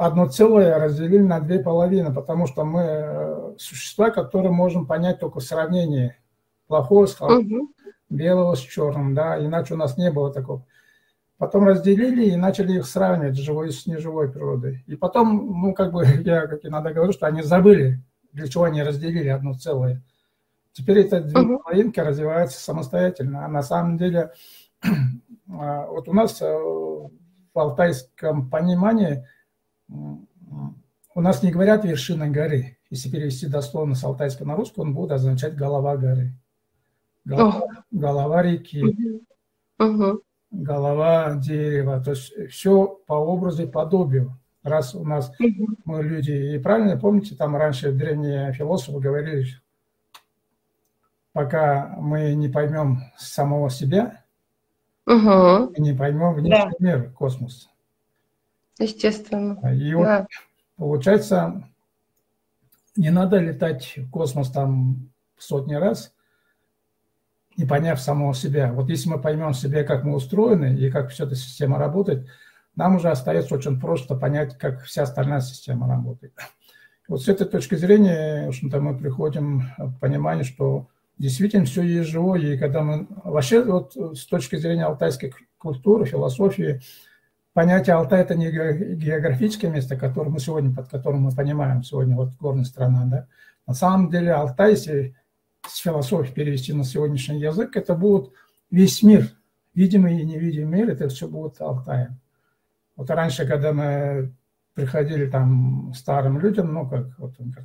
одно 0.01 0.27
целое 0.29 0.79
разделили 0.79 1.23
на 1.23 1.41
две 1.41 1.59
половины, 1.59 2.13
потому 2.13 2.47
что 2.47 2.65
мы 2.65 2.81
э, 2.81 3.55
существа, 3.59 4.09
которые 4.09 4.51
можем 4.51 4.87
понять 4.87 5.21
только 5.21 5.41
в 5.41 5.45
сравнении 5.45 6.17
плохого 6.69 7.05
с 7.05 7.15
хорошим, 7.15 7.53
угу. 7.53 7.71
белого 8.09 8.55
с 8.55 8.61
черным, 8.61 9.15
да, 9.15 9.39
иначе 9.39 9.75
у 9.75 9.77
нас 9.77 9.99
не 9.99 10.11
было 10.11 10.33
такого. 10.33 10.65
Потом 11.37 11.67
разделили 11.67 12.31
и 12.31 12.37
начали 12.37 12.79
их 12.79 12.87
сравнивать, 12.87 13.37
живой 13.37 13.73
с 13.73 13.87
неживой 13.87 14.33
природой. 14.33 14.85
И 14.87 14.97
потом, 14.97 15.61
ну, 15.61 15.75
как 15.75 15.93
бы, 15.93 16.07
я 16.25 16.47
как 16.47 16.65
иногда 16.65 16.93
говорю, 16.93 17.13
что 17.13 17.27
они 17.27 17.43
забыли, 17.43 18.03
для 18.33 18.49
чего 18.49 18.65
они 18.65 18.83
разделили 18.83 19.29
одно 19.29 19.53
целое. 19.53 20.03
Теперь 20.73 21.01
эти 21.01 21.19
две 21.19 21.43
угу. 21.43 21.59
половинки 21.59 22.01
развиваются 22.01 22.59
самостоятельно. 22.59 23.45
А 23.45 23.49
на 23.49 23.63
самом 23.63 23.99
деле, 23.99 24.33
вот 25.47 26.09
у 26.09 26.13
нас 26.13 26.41
э, 26.43 26.47
в 26.47 27.59
алтайском 27.59 28.49
понимании– 28.51 29.25
у 31.15 31.21
нас 31.21 31.43
не 31.43 31.51
говорят 31.51 31.85
вершина 31.85 32.29
горы. 32.29 32.79
Если 32.89 33.11
перевести 33.11 33.47
дословно 33.47 33.95
с 33.95 34.05
алтайского 34.05 34.47
на 34.47 34.57
русский, 34.57 34.81
он 34.81 34.95
будет 34.95 35.13
означать 35.13 35.57
голова 35.57 35.97
горы. 35.97 36.33
Голова, 37.25 37.85
голова 37.91 38.43
реки, 38.43 38.83
угу. 39.79 40.23
голова 40.51 41.35
дерева. 41.35 42.01
То 42.01 42.13
есть 42.13 42.33
все 42.51 42.87
по 43.07 43.15
образу 43.15 43.65
и 43.65 43.71
подобию. 43.71 44.39
Раз 44.63 44.95
у 44.95 45.05
нас 45.05 45.31
угу. 45.39 45.77
мы 45.85 46.03
люди, 46.03 46.33
и 46.33 46.59
правильно 46.59 46.97
помните, 46.97 47.35
там 47.35 47.57
раньше 47.57 47.93
древние 47.93 48.53
философы 48.53 49.01
говорили, 49.01 49.47
пока 51.33 51.97
мы 51.99 52.35
не 52.35 52.49
поймем 52.49 53.01
самого 53.17 53.71
себя, 53.71 54.20
угу. 55.07 55.73
не 55.79 55.93
поймем 55.93 56.35
внешний 56.35 56.71
да. 56.71 56.71
мир, 56.79 57.11
космос. 57.11 57.69
Естественно. 58.79 59.59
И 59.75 59.95
вот 59.95 60.05
да. 60.05 60.27
получается, 60.77 61.65
не 62.97 63.11
надо 63.11 63.39
летать 63.39 63.95
в 63.97 64.11
космос 64.11 64.51
там 64.51 65.11
сотни 65.39 65.75
раз, 65.75 66.13
не 67.57 67.67
поняв 67.67 68.01
самого 68.01 68.35
себя. 68.35 68.73
Вот 68.73 68.89
если 68.89 69.11
мы 69.11 69.21
поймем 69.21 69.53
себя, 69.55 69.85
как 69.85 70.05
мы 70.05 70.15
устроены 70.15 70.77
и 70.77 70.91
как 70.91 71.11
вся 71.11 71.25
эта 71.25 71.35
система 71.35 71.79
работает, 71.79 72.27
нам 72.77 72.97
уже 72.97 73.11
остается 73.11 73.55
очень 73.55 73.79
просто 73.79 74.15
понять, 74.15 74.57
как 74.57 74.83
вся 74.85 75.03
остальная 75.03 75.41
система 75.41 75.89
работает. 75.89 76.33
Вот 77.09 77.23
с 77.23 77.29
этой 77.29 77.47
точки 77.47 77.75
зрения, 77.75 78.47
в 78.47 78.49
общем-то, 78.49 78.81
мы 78.81 78.97
приходим 78.97 79.65
к 79.77 79.99
пониманию, 80.01 80.45
что 80.45 80.89
действительно 81.21 81.67
все 81.67 81.83
есть 81.83 82.09
живое, 82.09 82.41
и 82.41 82.59
когда 82.59 82.83
мы... 82.83 83.07
Вообще, 83.25 83.63
вот 83.63 83.95
с 83.95 84.27
точки 84.27 84.57
зрения 84.57 84.85
алтайской 84.85 85.33
культуры, 85.59 86.07
философии, 86.07 86.81
понятие 87.53 87.97
Алтай– 87.97 88.21
это 88.23 88.35
не 88.35 88.51
географическое 88.51 89.71
место, 89.71 89.97
которое 89.97 90.31
мы 90.31 90.41
сегодня, 90.41 90.75
под 90.75 90.89
которым 90.89 91.23
мы 91.23 91.35
понимаем 91.35 91.83
сегодня, 91.83 92.17
вот 92.17 92.31
горная 92.41 92.65
страна, 92.65 93.05
да. 93.05 93.27
На 93.67 93.75
самом 93.75 94.11
деле 94.11 94.33
Алтай, 94.33 94.71
если 94.71 95.15
с 95.69 95.77
философии 95.77 96.33
перевести 96.33 96.73
на 96.73 96.85
сегодняшний 96.85 97.41
язык, 97.41 97.77
это 97.77 97.95
будет 97.95 98.33
весь 98.71 99.03
мир, 99.03 99.29
видимый 99.75 100.21
и 100.21 100.25
невидимый 100.25 100.79
мир, 100.81 100.91
это 100.91 101.09
все 101.09 101.29
будет 101.29 101.61
Алтай. 101.61 102.09
Вот 102.97 103.11
раньше, 103.11 103.47
когда 103.47 103.75
мы 103.75 104.33
приходили 104.73 105.27
там 105.27 105.93
старым 105.95 106.39
людям, 106.41 106.73
ну, 106.73 106.89
как 106.89 107.19
вот 107.19 107.35
он 107.39 107.53
как, 107.53 107.65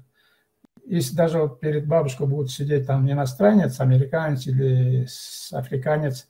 если 0.86 1.16
даже 1.16 1.40
вот 1.40 1.60
перед 1.60 1.88
бабушкой 1.88 2.28
будет 2.28 2.52
сидеть 2.52 2.88
там 2.88 3.10
иностранец, 3.10 3.80
американец 3.80 4.48
или 4.48 5.08
африканец, 5.52 6.28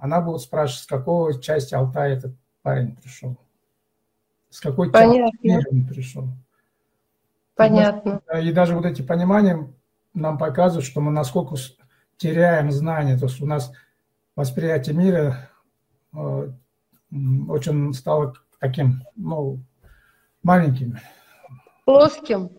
она 0.00 0.20
будет 0.20 0.40
спрашивать, 0.40 0.82
с 0.82 0.86
какой 0.86 1.40
части 1.40 1.74
Алтая 1.74 2.16
этот 2.16 2.34
парень 2.62 2.96
пришел? 2.96 3.38
С 4.50 4.60
какой 4.60 4.90
Понятно. 4.90 5.62
он 5.70 5.86
пришел? 5.86 6.28
Понятно. 7.56 8.20
И 8.40 8.52
даже 8.52 8.74
вот 8.74 8.84
эти 8.84 9.02
понимания 9.02 9.72
нам 10.12 10.38
показывают, 10.38 10.86
что 10.86 11.00
мы 11.00 11.10
насколько 11.10 11.56
теряем 12.16 12.70
знания, 12.70 13.16
то 13.16 13.26
есть 13.26 13.40
у 13.40 13.46
нас 13.46 13.72
восприятие 14.36 14.94
мира 14.94 15.50
э, 16.12 16.52
очень 17.48 17.92
стало 17.94 18.34
таким, 18.60 19.02
ну, 19.16 19.60
маленьким. 20.42 20.98
Плоским. 21.84 22.50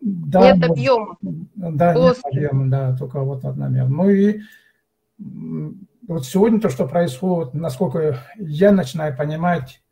Да, 0.00 0.52
нет 0.52 0.70
объема. 0.70 1.16
Да, 1.20 1.94
нет 1.94 2.18
объема, 2.24 2.70
да, 2.70 2.96
только 2.96 3.20
вот 3.20 3.44
одномерно. 3.44 3.90
Ну 3.90 4.10
и 4.10 4.40
вот 6.06 6.24
сегодня 6.24 6.60
то, 6.60 6.70
что 6.70 6.86
происходит, 6.88 7.54
насколько 7.54 8.18
я 8.36 8.72
начинаю 8.72 9.16
понимать, 9.16 9.82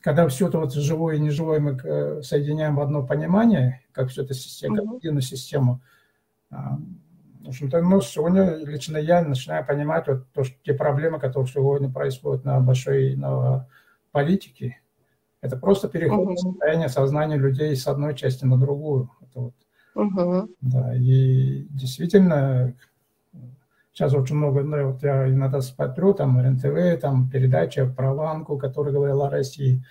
когда 0.00 0.26
все 0.28 0.48
это 0.48 0.58
вот 0.58 0.72
живое 0.72 1.16
и 1.16 1.20
неживое 1.20 1.60
мы 1.60 1.78
э, 1.82 2.22
соединяем 2.22 2.76
в 2.76 2.80
одно 2.80 3.04
понимание, 3.04 3.82
как 3.92 4.08
все 4.08 4.22
это 4.22 4.34
система, 4.34 4.76
как 4.78 4.94
единую 5.02 5.22
систему, 5.22 5.82
а, 6.50 6.78
в 7.40 7.48
общем-то, 7.48 7.80
ну, 7.80 8.00
сегодня 8.00 8.56
лично 8.56 8.98
я 8.98 9.22
начинаю 9.22 9.64
понимать 9.64 10.06
вот 10.06 10.30
то, 10.32 10.44
что 10.44 10.54
те 10.62 10.74
проблемы, 10.74 11.18
которые 11.18 11.50
сегодня 11.50 11.90
происходят 11.90 12.44
на 12.44 12.60
большой 12.60 13.16
на 13.16 13.66
политике, 14.12 14.80
это 15.40 15.56
просто 15.56 15.88
переход 15.88 16.28
uh-huh. 16.28 16.36
состояния 16.36 16.88
сознания 16.88 17.36
людей 17.36 17.74
с 17.76 17.86
одной 17.86 18.14
части 18.14 18.44
на 18.44 18.58
другую. 18.58 19.10
Это 19.22 19.40
вот, 19.40 19.54
uh-huh. 19.94 20.48
да, 20.60 20.94
и 20.96 21.66
действительно, 21.70 22.74
Сейчас 23.92 24.14
очень 24.14 24.36
много, 24.36 24.62
ну, 24.62 24.92
вот 24.92 25.02
я 25.02 25.28
иногда 25.28 25.60
смотрю, 25.60 26.14
там, 26.14 26.38
РНТВ, 26.38 27.00
там, 27.00 27.28
передача 27.28 27.84
про 27.84 28.12
Ланку, 28.12 28.56
которая 28.56 28.94
говорила 28.94 29.26
о 29.26 29.30
России. 29.30 29.84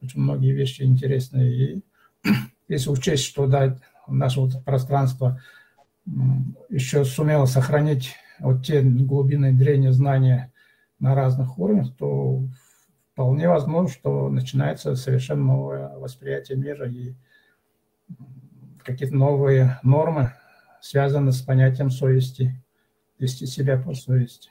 Очень 0.00 0.22
многие 0.22 0.52
вещи 0.52 0.80
интересные. 0.80 1.52
И 1.52 1.84
если 2.68 2.88
учесть, 2.88 3.24
что, 3.24 3.46
да, 3.46 3.76
наше 4.08 4.40
вот 4.40 4.64
пространство 4.64 5.42
еще 6.70 7.04
сумело 7.04 7.44
сохранить 7.44 8.14
вот 8.38 8.64
те 8.64 8.80
глубины 8.80 9.52
древние 9.52 9.92
знания, 9.92 10.50
на 11.00 11.14
разных 11.14 11.58
уровнях, 11.58 11.88
то 11.96 12.44
вполне 13.20 13.50
возможно, 13.50 13.90
что 13.90 14.30
начинается 14.30 14.96
совершенно 14.96 15.44
новое 15.44 15.88
восприятие 15.98 16.56
мира 16.56 16.88
и 16.88 17.12
какие-то 18.82 19.14
новые 19.14 19.78
нормы, 19.82 20.32
связанные 20.80 21.32
с 21.32 21.42
понятием 21.42 21.90
совести, 21.90 22.54
вести 23.18 23.44
себя 23.44 23.76
по 23.76 23.92
совести. 23.92 24.48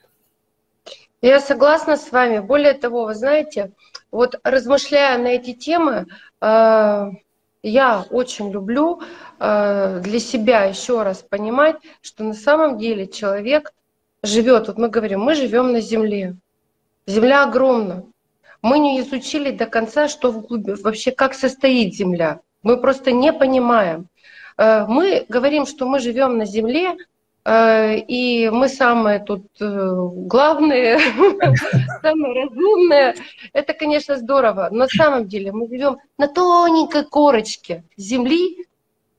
Я 1.24 1.40
согласна 1.40 1.98
с 1.98 2.12
вами. 2.12 2.38
Более 2.38 2.74
того, 2.74 3.06
вы 3.06 3.16
знаете, 3.16 3.72
вот 4.12 4.40
размышляя 4.44 5.18
на 5.18 5.30
эти 5.30 5.54
темы, 5.54 6.06
э, 6.40 7.06
я 7.64 8.06
очень 8.12 8.52
люблю 8.52 9.02
э, 9.40 10.02
для 10.04 10.20
себя 10.20 10.66
еще 10.66 11.02
раз 11.02 11.24
понимать, 11.24 11.78
что 12.02 12.24
на 12.24 12.36
самом 12.36 12.78
деле 12.78 13.08
человек 13.08 13.74
живет, 14.22 14.68
вот 14.68 14.78
мы 14.78 14.90
говорим, 14.90 15.22
мы 15.22 15.34
живем 15.34 15.72
на 15.72 15.82
Земле. 15.82 16.36
Земля 17.08 17.46
огромна. 17.46 18.06
Мы 18.62 18.80
не 18.80 19.00
изучили 19.00 19.52
до 19.52 19.66
конца, 19.66 20.08
что 20.08 20.32
в 20.32 20.46
глубине, 20.46 20.76
вообще 20.84 21.12
как 21.12 21.34
состоит 21.34 21.96
Земля. 21.96 22.42
Мы 22.62 22.78
просто 22.78 23.12
не 23.12 23.32
понимаем. 23.32 24.08
Э, 24.58 24.86
мы 24.88 25.26
говорим, 25.30 25.66
что 25.66 25.86
мы 25.86 26.00
живем 26.00 26.38
на 26.38 26.46
Земле, 26.46 26.98
э, 27.46 28.00
и 28.00 28.50
мы 28.50 28.68
самые 28.68 29.20
тут 29.20 29.46
э, 29.62 29.66
главные, 29.66 31.00
самые 32.02 32.44
разумные. 32.44 33.16
Это, 33.54 33.74
конечно, 33.74 34.18
здорово. 34.18 34.68
Но 34.72 34.80
на 34.80 34.88
самом 34.88 35.28
деле 35.28 35.54
мы 35.54 35.68
живем 35.70 35.98
на 36.18 36.28
тоненькой 36.28 37.06
корочке 37.06 37.84
Земли, 37.96 38.68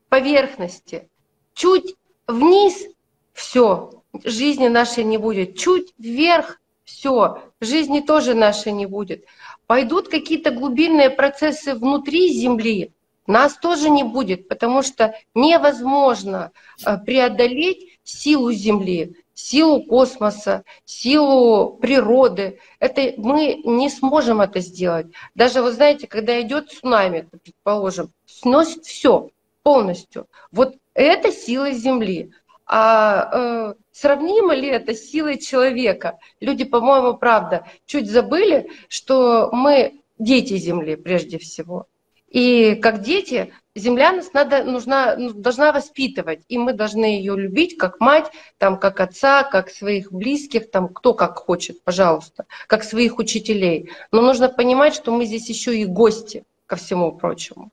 поверхности. 0.09 1.09
Чуть 1.55 1.95
вниз– 2.27 2.85
все, 3.33 3.91
жизни 4.23 4.67
нашей 4.67 5.03
не 5.03 5.17
будет. 5.17 5.57
Чуть 5.57 5.93
вверх– 5.97 6.59
все, 6.91 7.41
жизни 7.61 8.01
тоже 8.01 8.33
нашей 8.33 8.71
не 8.73 8.85
будет. 8.85 9.25
Пойдут 9.65 10.09
какие-то 10.09 10.51
глубинные 10.51 11.09
процессы 11.09 11.73
внутри 11.73 12.33
Земли, 12.33 12.91
нас 13.27 13.57
тоже 13.57 13.89
не 13.89 14.03
будет, 14.03 14.47
потому 14.47 14.81
что 14.81 15.15
невозможно 15.33 16.51
э, 16.85 16.97
преодолеть 16.97 17.99
силу 18.03 18.51
Земли, 18.51 19.15
силу 19.33 19.83
космоса, 19.83 20.63
силу 20.85 21.77
природы. 21.77 22.59
Это 22.79 23.13
мы 23.17 23.61
не 23.63 23.89
сможем 23.89 24.41
это 24.41 24.59
сделать. 24.59 25.07
Даже 25.33 25.61
вы 25.61 25.71
знаете, 25.71 26.07
когда 26.07 26.41
идет 26.41 26.71
цунами, 26.71 27.27
предположим, 27.43 28.11
сносит 28.25 28.85
все 28.85 29.29
полностью. 29.63 30.27
Вот 30.51 30.75
это 30.93 31.31
сила 31.31 31.71
Земли. 31.71 32.33
А 32.73 33.29
э, 33.33 33.73
сравнимо 33.91 34.55
ли 34.55 34.69
это 34.69 34.93
с 34.93 35.09
силой 35.09 35.37
человека? 35.37 36.19
Люди, 36.39 36.63
по-моему, 36.63 37.17
правда, 37.17 37.65
чуть 37.85 38.09
забыли, 38.09 38.71
что 38.87 39.49
мы 39.51 40.01
дети 40.17 40.55
Земли 40.55 40.95
прежде 40.95 41.37
всего. 41.37 41.87
И 42.29 42.75
как 42.75 43.01
дети, 43.01 43.53
земля 43.75 44.13
нас 44.13 44.31
надо, 44.31 44.63
нужна, 44.63 45.17
ну, 45.17 45.33
должна 45.33 45.73
воспитывать, 45.73 46.45
и 46.47 46.57
мы 46.57 46.71
должны 46.71 47.03
ее 47.03 47.35
любить 47.35 47.75
как 47.77 47.99
мать, 47.99 48.31
там, 48.57 48.79
как 48.79 49.01
отца, 49.01 49.43
как 49.43 49.69
своих 49.69 50.13
близких, 50.13 50.71
там, 50.71 50.87
кто 50.87 51.13
как 51.13 51.39
хочет, 51.39 51.83
пожалуйста, 51.83 52.45
как 52.67 52.85
своих 52.85 53.19
учителей. 53.19 53.91
Но 54.13 54.21
нужно 54.21 54.47
понимать, 54.47 54.95
что 54.95 55.11
мы 55.11 55.25
здесь 55.25 55.49
еще 55.49 55.77
и 55.77 55.83
гости 55.83 56.45
ко 56.67 56.77
всему 56.77 57.11
прочему. 57.11 57.69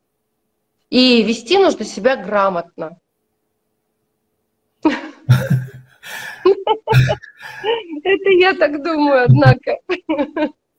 И 0.91 1.23
вести 1.23 1.57
нужно 1.57 1.85
себя 1.85 2.17
грамотно. 2.17 2.99
Это 8.05 8.31
я 8.31 8.55
так 8.55 8.83
думаю, 8.83 9.25
однако. 9.25 9.79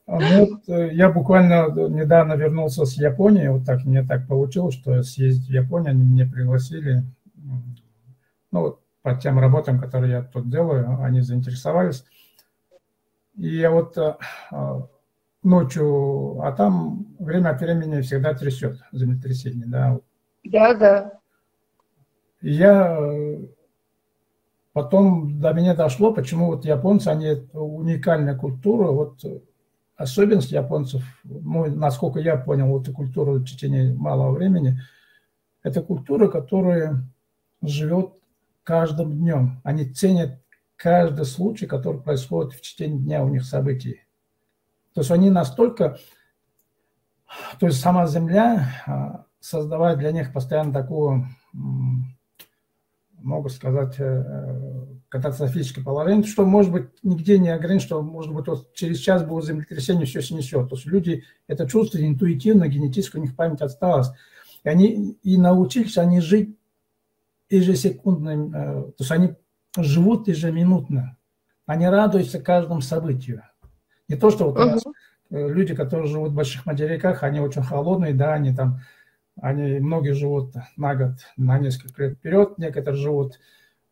Вот 0.08 0.68
э, 0.68 0.90
я 0.94 1.12
буквально 1.12 1.68
недавно 1.90 2.34
вернулся 2.34 2.86
с 2.86 2.94
Японии, 2.94 3.48
вот 3.48 3.66
так 3.66 3.86
мне 3.86 4.04
так 4.04 4.28
получилось, 4.28 4.74
что 4.74 5.04
съездить 5.04 5.50
в 5.50 5.52
Японию, 5.52 5.92
они 5.92 6.04
меня 6.04 6.26
пригласили, 6.26 7.04
ну, 8.52 8.62
вот 8.62 8.80
по 9.04 9.14
тем 9.14 9.38
работам, 9.38 9.80
которые 9.80 10.12
я 10.14 10.24
тут 10.24 10.50
делаю, 10.50 11.00
они 11.04 11.22
заинтересовались. 11.22 12.06
И 13.36 13.58
я 13.58 13.70
вот 13.70 13.98
э, 14.00 14.18
э, 14.52 14.82
ночью, 15.44 16.42
а 16.42 16.52
там 16.54 17.06
время 17.20 17.52
от 17.52 17.62
времени 17.62 18.02
всегда 18.02 18.34
трясет 18.34 18.80
землетрясение, 18.92 19.68
да. 19.68 20.00
Да, 20.44 20.74
да. 20.74 21.20
И 22.42 22.52
я 22.52 23.00
потом 24.74 25.40
до 25.40 25.54
меня 25.54 25.76
дошло, 25.76 26.14
почему 26.14 26.48
вот 26.48 26.66
японцы, 26.66 27.08
они 27.08 27.48
уникальная 27.54 28.36
культура, 28.36 28.92
вот 28.92 29.24
особенность 29.96 30.52
японцев, 30.52 31.04
ну, 31.24 31.66
насколько 31.66 32.20
я 32.20 32.38
понял 32.38 32.80
эту 32.80 32.94
культуру 32.94 33.34
в 33.36 33.46
течение 33.46 33.94
малого 33.94 34.32
времени, 34.32 34.80
это 35.62 35.82
культура, 35.82 36.28
которая 36.28 37.04
живет 37.62 38.14
каждым 38.64 39.18
днем. 39.18 39.62
Они 39.64 39.86
ценят 39.86 40.40
каждый 40.76 41.26
случай, 41.26 41.66
который 41.66 42.00
происходит 42.00 42.54
в 42.54 42.62
течение 42.62 43.00
дня 43.00 43.24
у 43.24 43.30
них 43.30 43.44
событий. 43.44 44.02
То 44.94 45.02
есть 45.02 45.12
они 45.12 45.30
настолько... 45.30 45.98
То 47.60 47.68
есть 47.68 47.80
сама 47.80 48.08
Земля 48.08 48.70
а, 48.88 49.26
создавая 49.40 49.96
для 49.96 50.12
них 50.12 50.34
постоянно 50.34 50.74
такую, 50.74 51.28
могу 53.22 53.50
сказать, 53.50 53.96
э, 54.00 54.86
катастрофическое 55.10 55.84
положение, 55.84 56.24
что 56.24 56.46
может 56.46 56.72
быть 56.72 56.86
нигде 57.04 57.40
не 57.40 57.50
ограничено, 57.50 57.88
что 57.88 58.02
может 58.02 58.34
быть 58.34 58.48
вот 58.48 58.74
через 58.74 59.00
час 59.00 59.24
будет 59.24 59.46
землетрясение, 59.46 60.06
все 60.06 60.22
снесет. 60.22 60.70
То 60.70 60.76
есть 60.76 60.86
люди 60.86 61.24
это 61.48 61.68
чувствуют 61.68 62.08
интуитивно, 62.08 62.68
генетически 62.68 63.18
у 63.18 63.22
них 63.22 63.36
память 63.36 63.62
осталась. 63.62 64.10
И 64.64 64.70
они 64.70 65.18
и 65.24 65.38
научились 65.38 65.98
они 65.98 66.22
жить 66.22 66.58
ежесекундно, 67.50 68.30
э, 68.30 68.84
то 68.84 68.96
есть 69.00 69.12
они 69.12 69.36
живут 69.78 70.28
ежеминутно. 70.28 71.18
Они 71.66 71.88
радуются 71.88 72.40
каждому 72.40 72.82
событию. 72.82 73.44
Не 74.08 74.16
то, 74.16 74.32
что 74.32 74.46
вот 74.46 74.58
uh-huh. 74.58 74.66
нас, 74.66 74.84
э, 75.30 75.48
люди, 75.48 75.76
которые 75.76 76.08
живут 76.08 76.32
в 76.32 76.36
больших 76.36 76.66
материках, 76.66 77.24
они 77.24 77.40
очень 77.40 77.64
холодные, 77.64 78.14
да, 78.14 78.34
они 78.34 78.56
там, 78.56 78.82
они 79.42 79.80
многие 79.80 80.14
живут 80.14 80.54
на 80.78 80.96
год, 80.96 81.14
на 81.38 81.60
несколько 81.60 82.04
лет 82.04 82.18
вперед, 82.18 82.58
некоторые 82.58 83.02
живут 83.02 83.40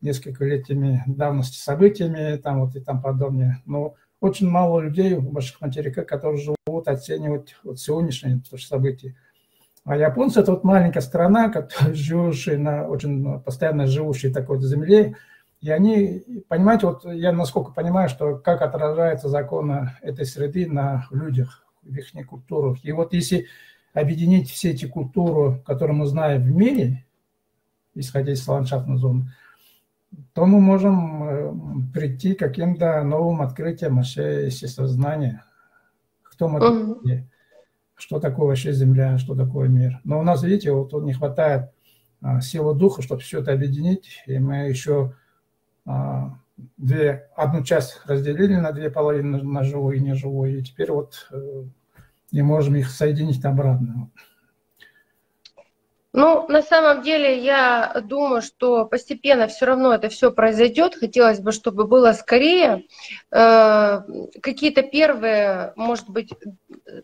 нескольколетними 0.02 1.04
давности 1.08 1.58
событиями 1.58 2.38
там 2.38 2.62
вот 2.62 2.76
и 2.76 2.80
там 2.80 3.02
подобное. 3.02 3.62
Но 3.66 3.96
очень 4.20 4.50
мало 4.50 4.80
людей 4.80 5.16
в 5.16 5.32
больших 5.32 5.62
материках, 5.62 6.08
которые 6.08 6.42
живут 6.42 6.88
оценивать 6.88 7.56
вот 7.64 7.80
сегодняшние 7.80 8.42
события. 8.58 9.16
А 9.86 9.96
японцы– 9.96 10.40
это 10.42 10.52
вот 10.52 10.64
маленькая 10.64 11.02
страна, 11.02 11.50
которая 11.50 11.94
живущая 11.96 12.58
на 12.58 12.88
очень 12.88 13.40
постоянно 13.42 13.88
живущей 13.88 14.32
такой 14.32 14.60
земле, 14.62 15.16
и 15.62 15.72
они, 15.72 16.24
понимаете, 16.50 16.88
вот 16.88 17.06
я 17.06 17.32
насколько 17.32 17.72
понимаю, 17.72 18.10
что 18.10 18.36
как 18.36 18.62
отражается 18.62 19.28
законы 19.28 19.92
этой 20.02 20.26
среды 20.26 20.68
на 20.68 21.08
людях, 21.10 21.64
в 21.82 21.96
их 21.96 22.28
культурах. 22.28 22.84
И 22.84 22.92
вот 22.92 23.14
если 23.14 23.48
объединить 23.94 24.50
все 24.50 24.72
эти 24.72 24.86
культуры, 24.86 25.60
которые 25.66 25.96
мы 25.96 26.06
знаем 26.06 26.44
в 26.44 26.52
мире, 26.52 27.06
исходя 27.96 28.34
из 28.34 28.48
ландшафтной 28.48 28.98
зоны, 28.98 29.32
то 30.34 30.46
мы 30.46 30.62
можем 30.62 31.24
э, 31.24 31.92
прийти 31.94 32.34
к 32.34 32.40
каким-то 32.40 33.04
новым 33.04 33.42
открытиям 33.42 33.98
вообще 33.98 34.46
естествознания. 34.46 35.44
Кто 36.24 36.48
мы 36.48 36.60
такие, 36.60 37.30
что 37.96 38.20
такое 38.20 38.48
вообще 38.48 38.72
Земля, 38.72 39.18
что 39.18 39.36
такое 39.36 39.68
мир. 39.68 40.00
Но 40.04 40.20
у 40.20 40.24
нас, 40.24 40.44
видите, 40.44 40.72
вот 40.72 40.94
не 41.04 41.14
хватает 41.14 41.72
а, 42.22 42.42
силы 42.42 42.76
духа, 42.76 43.02
чтобы 43.02 43.22
все 43.22 43.42
это 43.42 43.52
объединить, 43.52 44.24
и 44.28 44.38
мы 44.38 44.70
еще 44.70 45.14
а, 45.86 46.38
две, 46.78 47.30
одну 47.36 47.64
часть 47.64 48.00
разделили 48.06 48.56
на 48.56 48.72
две 48.72 48.90
половины, 48.92 49.42
на 49.42 49.64
живую 49.64 49.98
и 49.98 50.00
неживую, 50.00 50.60
и 50.60 50.64
теперь 50.64 50.92
вот 50.92 51.30
не 52.32 52.42
можем 52.42 52.76
их 52.76 52.90
соединить 52.90 53.44
обратно. 53.46 54.10
Ну, 56.14 56.48
на 56.48 56.64
самом 56.64 57.04
деле, 57.04 57.38
я 57.44 58.02
думаю, 58.04 58.42
что 58.42 58.86
постепенно 58.86 59.46
все 59.46 59.68
равно 59.68 59.94
это 59.94 60.10
все 60.10 60.32
произойдет. 60.32 60.96
Хотелось 60.96 61.40
бы, 61.40 61.52
чтобы 61.52 61.86
было 61.86 62.14
скорее. 62.14 62.86
Э, 63.30 64.00
какие-то 64.42 64.82
первые, 64.82 65.74
может 65.76 66.10
быть, 66.10 66.34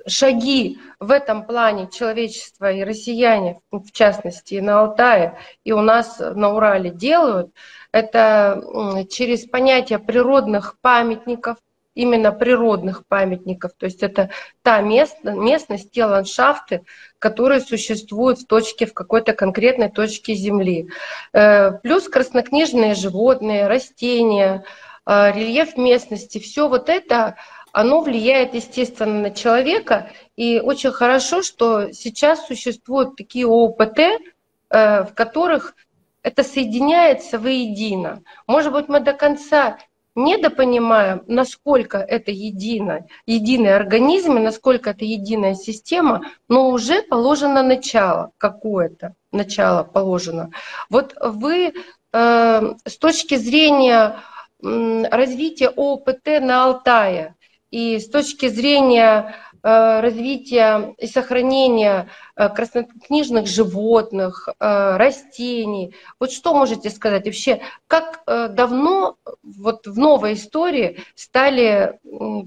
шаги 0.07 0.79
в 0.99 1.11
этом 1.11 1.45
плане 1.45 1.89
человечества 1.91 2.71
и 2.71 2.83
россияне, 2.83 3.59
в 3.69 3.91
частности, 3.91 4.55
на 4.55 4.81
Алтае 4.81 5.37
и 5.63 5.73
у 5.73 5.81
нас 5.81 6.17
на 6.17 6.51
Урале 6.55 6.89
делают, 6.89 7.53
это 7.91 9.05
через 9.11 9.45
понятие 9.45 9.99
природных 9.99 10.79
памятников, 10.81 11.57
именно 11.95 12.31
природных 12.31 13.05
памятников. 13.07 13.73
То 13.77 13.85
есть 13.85 14.03
это 14.03 14.29
та 14.61 14.81
местность, 14.81 15.91
те 15.91 16.05
ландшафты, 16.05 16.83
которые 17.19 17.61
существуют 17.61 18.39
в 18.39 18.47
точке, 18.47 18.85
в 18.85 18.93
какой-то 18.93 19.33
конкретной 19.33 19.89
точке 19.89 20.33
Земли. 20.33 20.89
Э, 21.33 21.71
плюс 21.71 22.09
краснокнижные 22.09 22.95
животные, 22.95 23.67
растения, 23.67 24.65
э, 25.05 25.31
рельеф 25.31 25.77
местности, 25.77 26.39
все 26.39 26.67
вот 26.67 26.89
это 26.89 27.35
оно 27.71 28.01
влияет, 28.01 28.53
естественно, 28.53 29.19
на 29.19 29.31
человека. 29.31 30.11
И 30.35 30.59
очень 30.59 30.91
хорошо, 30.91 31.41
что 31.41 31.91
сейчас 31.91 32.45
существуют 32.45 33.15
такие 33.15 33.47
ОПТ, 33.47 33.99
э, 33.99 35.03
в 35.03 35.13
которых 35.15 35.75
это 36.21 36.43
соединяется 36.43 37.37
воедино. 37.37 38.23
Может 38.47 38.71
быть, 38.71 38.87
мы 38.87 38.99
до 38.99 39.13
конца 39.13 39.77
недопонимаем, 40.15 41.23
насколько 41.27 41.97
это 41.97 42.31
едино, 42.31 43.07
единый 43.25 43.75
организм, 43.75 44.37
и 44.37 44.41
насколько 44.41 44.91
это 44.91 45.05
единая 45.05 45.55
система, 45.55 46.25
но 46.47 46.69
уже 46.69 47.01
положено 47.01 47.63
начало 47.63 48.31
какое-то, 48.37 49.15
начало 49.31 49.83
положено. 49.83 50.51
Вот 50.89 51.15
вы 51.19 51.73
э, 52.13 52.73
с 52.85 52.97
точки 52.97 53.35
зрения 53.35 54.19
э, 54.63 55.03
развития 55.09 55.69
ОПТ 55.69 56.41
на 56.41 56.65
Алтае 56.65 57.35
и 57.71 57.99
с 57.99 58.07
точки 58.07 58.49
зрения 58.49 59.35
развития 59.63 60.93
и 60.97 61.07
сохранения 61.07 62.09
э, 62.35 62.49
краснокнижных 62.49 63.47
животных, 63.47 64.49
э, 64.59 64.97
растений. 64.97 65.95
Вот 66.19 66.31
что 66.31 66.53
можете 66.53 66.89
сказать 66.89 67.25
вообще, 67.25 67.61
как 67.87 68.23
давно 68.25 69.17
вот 69.41 69.87
в 69.87 69.97
новой 69.97 70.33
истории 70.33 70.99
стали 71.15 71.99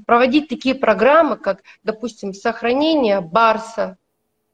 проводить 0.07 0.49
такие 0.49 0.75
программы, 0.75 1.37
как, 1.37 1.63
допустим, 1.83 2.35
сохранение 2.35 3.21
барса, 3.21 3.97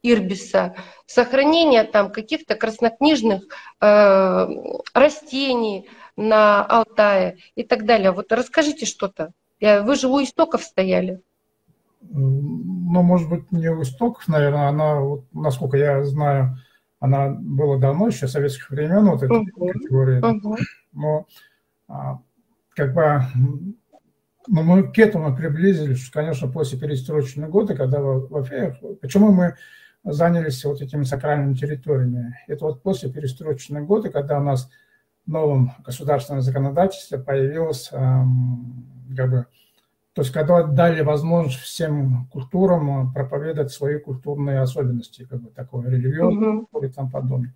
ирбиса, 0.03 0.77
сохранение 1.07 1.85
там 1.85 2.13
каких-то 2.13 2.55
краснокнижных 2.55 3.45
э, 3.81 4.47
растений 4.95 5.89
на 6.17 6.65
Алтае 6.65 7.39
и 7.57 7.65
так 7.65 7.87
далее. 7.87 8.13
Вот 8.13 8.31
расскажите 8.33 8.87
что-то. 8.87 9.33
Вы 9.61 9.95
же 9.95 10.09
у 10.09 10.23
истоков 10.23 10.63
стояли 10.63 11.21
ну, 12.11 13.03
может 13.03 13.29
быть, 13.29 13.51
не 13.53 13.69
у 13.69 13.83
истоков, 13.83 14.29
наверное, 14.29 14.69
она, 14.69 15.01
вот, 15.01 15.25
насколько 15.33 15.77
я 15.77 16.05
знаю, 16.05 16.57
она 17.01 17.31
была 17.31 17.79
давно, 17.79 18.09
еще 18.09 18.29
советских 18.29 18.71
времен, 18.71 19.07
вот 19.07 19.23
эта 19.23 19.35
uh-huh. 19.35 19.73
категория. 19.73 20.21
Uh-huh. 20.21 20.57
Но 20.93 21.27
а, 21.89 22.21
как 22.75 22.95
бы 22.95 23.23
ну, 24.47 24.63
мы 24.63 24.93
к 24.93 24.99
этому 24.99 25.35
приблизились, 25.37 26.11
конечно, 26.11 26.49
после 26.49 26.79
перестроечного 26.79 27.49
года, 27.49 27.75
когда 27.75 28.01
в, 28.01 28.29
в 28.29 28.37
Афеях, 28.37 28.77
почему 29.01 29.33
мы 29.33 29.57
занялись 30.05 30.65
вот 30.65 30.81
этими 30.81 31.05
сакральными 31.05 31.55
территориями. 31.55 32.39
Это 32.49 32.65
вот 32.65 32.83
после 32.83 33.11
перестроечного 33.11 33.85
года, 33.85 34.11
когда 34.11 34.39
у 34.39 34.43
нас 34.43 34.69
в 35.27 35.31
новом 35.31 35.73
государственном 35.85 36.43
законодательстве 36.43 37.19
появилось 37.19 37.89
эм, 37.93 38.85
как 39.17 39.31
бы, 39.31 39.47
то 40.15 40.21
есть 40.21 40.33
когда 40.33 40.63
дали 40.65 41.01
возможность 41.01 41.59
всем 41.59 42.27
культурам 42.27 43.13
проповедовать 43.15 43.73
свои 43.73 43.99
культурные 43.99 44.61
особенности, 44.61 45.25
как 45.25 45.41
бы 45.41 45.51
такое 45.51 45.89
религиозное 45.89 46.67
mm-hmm. 46.73 46.87
и 46.87 46.89
там 46.93 47.11
подобное. 47.11 47.55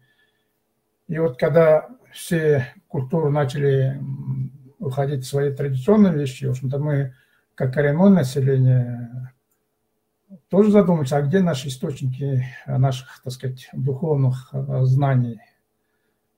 И 1.06 1.18
вот 1.18 1.38
когда 1.38 1.86
все 2.12 2.66
культуры 2.88 3.30
начали 3.30 4.00
уходить 4.78 5.24
в 5.24 5.28
свои 5.28 5.52
традиционные 5.52 6.14
вещи, 6.14 6.46
в 6.46 6.50
общем-то 6.50 6.78
мы, 6.78 7.14
как 7.54 7.74
коренное 7.74 8.08
население, 8.08 9.32
тоже 10.48 10.70
задуматься, 10.70 11.18
а 11.18 11.22
где 11.22 11.40
наши 11.40 11.68
источники 11.68 12.42
наших, 12.66 13.20
так 13.22 13.32
сказать, 13.32 13.68
духовных 13.72 14.48
э, 14.52 14.84
знаний. 14.84 15.38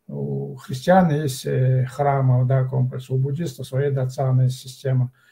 У 0.09 0.57
христиан 0.57 1.11
есть 1.11 1.47
э, 1.47 1.87
храмы, 1.87 2.45
да, 2.45 2.65
комплекс, 2.65 3.09
у 3.09 3.17
буддистов 3.17 3.69
своя 3.69 3.93
доционная 3.93 4.49
система– 4.49 5.13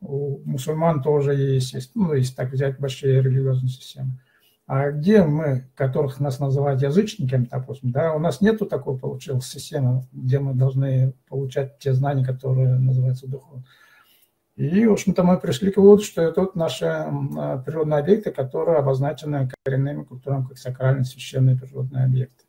у 0.00 0.40
мусульман 0.44 1.02
тоже 1.02 1.34
есть, 1.34 1.72
есть, 1.72 1.92
ну, 1.94 2.12
если 2.12 2.34
так 2.34 2.52
взять 2.52 2.78
большие 2.78 3.22
религиозные 3.22 3.70
системы. 3.70 4.20
А 4.66 4.90
где 4.90 5.24
мы, 5.24 5.66
которых 5.74 6.20
нас 6.20 6.38
называют 6.40 6.82
язычниками, 6.82 7.48
допустим, 7.50 7.90
да, 7.90 8.12
у 8.14 8.18
нас 8.18 8.42
нету 8.42 8.66
такой 8.66 8.98
получилось 8.98 9.46
системы, 9.46 10.06
где 10.12 10.38
мы 10.38 10.54
должны 10.54 11.14
получать 11.28 11.78
те 11.78 11.94
знания, 11.94 12.24
которые 12.24 12.78
называются 12.78 13.26
духовными. 13.26 13.64
И, 14.56 14.84
в 14.86 14.92
общем-то, 14.92 15.22
мы 15.22 15.38
пришли 15.38 15.70
к 15.70 15.76
выводу, 15.76 16.02
что 16.02 16.20
это 16.20 16.40
вот 16.40 16.56
наши 16.56 16.84
природные 17.64 18.00
объекты, 18.00 18.32
которые 18.32 18.78
обозначены 18.78 19.48
коренными 19.64 20.02
культурами 20.02 20.46
как 20.46 20.58
сакральные 20.58 21.04
священные 21.04 21.56
природные 21.56 22.04
объекты. 22.04 22.44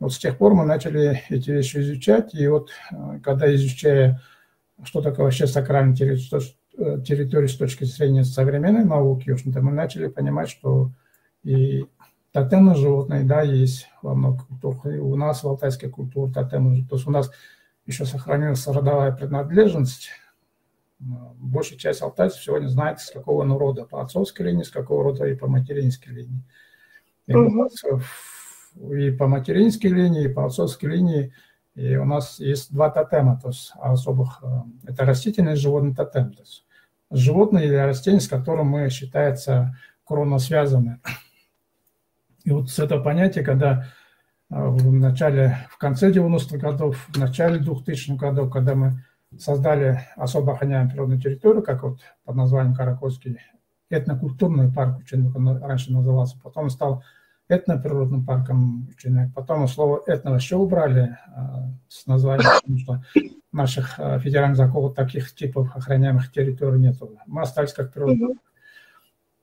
Вот 0.00 0.12
с 0.12 0.18
тех 0.18 0.38
пор 0.38 0.54
мы 0.54 0.64
начали 0.64 1.22
эти 1.28 1.50
вещи 1.50 1.78
изучать, 1.78 2.34
и 2.34 2.46
вот 2.48 2.70
э, 2.92 3.20
когда 3.22 3.52
изучая, 3.54 4.22
что 4.84 5.00
такое 5.02 5.26
вообще 5.26 5.46
сакральная 5.46 5.94
территория, 5.94 6.44
Э, 6.78 7.00
территории 7.04 7.48
с 7.48 7.56
точки 7.56 7.82
зрения 7.82 8.22
современной 8.22 8.84
науки, 8.84 9.30
общем-то, 9.30 9.60
мы 9.60 9.72
начали 9.72 10.06
понимать, 10.06 10.48
что 10.48 10.92
и 11.42 11.84
тотемные 12.30 12.76
животные, 12.76 13.24
да, 13.24 13.42
есть 13.42 13.88
во 14.00 14.14
многих 14.14 14.46
культурах. 14.46 14.86
И 14.86 14.98
у 14.98 15.16
нас 15.16 15.42
в 15.42 15.48
алтайской 15.48 15.90
культуре 15.90 16.32
тотемные, 16.32 16.86
то 16.86 16.94
есть 16.94 17.08
у 17.08 17.10
нас 17.10 17.32
еще 17.84 18.04
сохранилась 18.04 18.64
родовая 18.68 19.10
принадлежность. 19.10 20.10
Большая 21.00 21.78
часть 21.78 22.00
алтайцев 22.00 22.40
сегодня 22.40 22.68
знает, 22.68 23.00
с 23.00 23.10
какого 23.10 23.42
он 23.42 23.52
рода, 23.52 23.84
по 23.84 24.00
отцовской 24.00 24.42
линии, 24.42 24.62
с 24.62 24.70
какого 24.70 25.02
рода 25.02 25.26
и 25.26 25.34
по 25.34 25.48
материнской 25.48 26.12
линии. 26.12 26.44
И, 27.26 27.34
угу. 27.34 27.68
и 28.94 29.10
по 29.10 29.26
материнской 29.26 29.90
линии, 29.90 30.26
и 30.26 30.32
по 30.32 30.46
отцовской 30.46 30.90
линии 30.90 31.32
и 31.78 31.94
у 31.94 32.04
нас 32.04 32.40
есть 32.40 32.72
два 32.74 32.90
тотема, 32.90 33.38
то 33.40 33.50
есть 33.50 33.70
особых. 33.76 34.42
Э, 34.42 34.62
это 34.82 35.04
растительный 35.04 35.52
и 35.52 35.56
животный 35.56 35.94
тотем. 35.94 36.32
То 36.32 36.40
есть 36.40 36.64
животное 37.08 37.62
или 37.62 37.74
растение, 37.74 38.20
с 38.20 38.26
которым 38.26 38.66
мы 38.66 38.90
считается 38.90 39.76
кровно 40.04 40.40
связаны. 40.40 40.98
И 42.42 42.50
вот 42.50 42.68
с 42.68 42.80
этого 42.80 43.00
понятия, 43.00 43.44
когда 43.44 43.86
э, 44.50 44.56
в 44.60 44.92
начале, 44.92 45.56
в 45.70 45.78
конце 45.78 46.10
90-х 46.10 46.58
годов, 46.58 46.96
в 47.10 47.16
начале 47.16 47.60
2000-х 47.60 48.16
годов, 48.16 48.50
когда 48.50 48.74
мы 48.74 49.04
создали 49.38 50.00
особо 50.16 50.54
охраняемую 50.54 50.90
природную 50.90 51.20
территорию, 51.20 51.62
как 51.62 51.84
вот 51.84 52.00
под 52.24 52.34
названием 52.34 52.74
Каракольский 52.74 53.38
этнокультурный 53.88 54.72
парк, 54.72 54.98
очень 54.98 55.32
раньше 55.60 55.92
назывался, 55.92 56.36
потом 56.42 56.70
стал 56.70 57.04
этноприродным 57.48 58.24
парком 58.24 58.88
Ученик. 58.88 59.32
Потом 59.34 59.66
слово 59.68 60.02
этно 60.06 60.32
вообще 60.32 60.56
убрали 60.56 61.16
э, 61.26 61.40
с 61.88 62.06
названием, 62.06 62.50
потому 62.60 62.78
что 62.78 63.02
наших 63.52 63.98
э, 63.98 64.18
федеральных 64.20 64.56
законов 64.56 64.94
таких 64.94 65.34
типов 65.34 65.74
охраняемых 65.74 66.30
территорий 66.30 66.78
нет. 66.78 66.96
Мы 67.26 67.42
остались 67.42 67.72
как 67.72 67.92
природный 67.92 68.36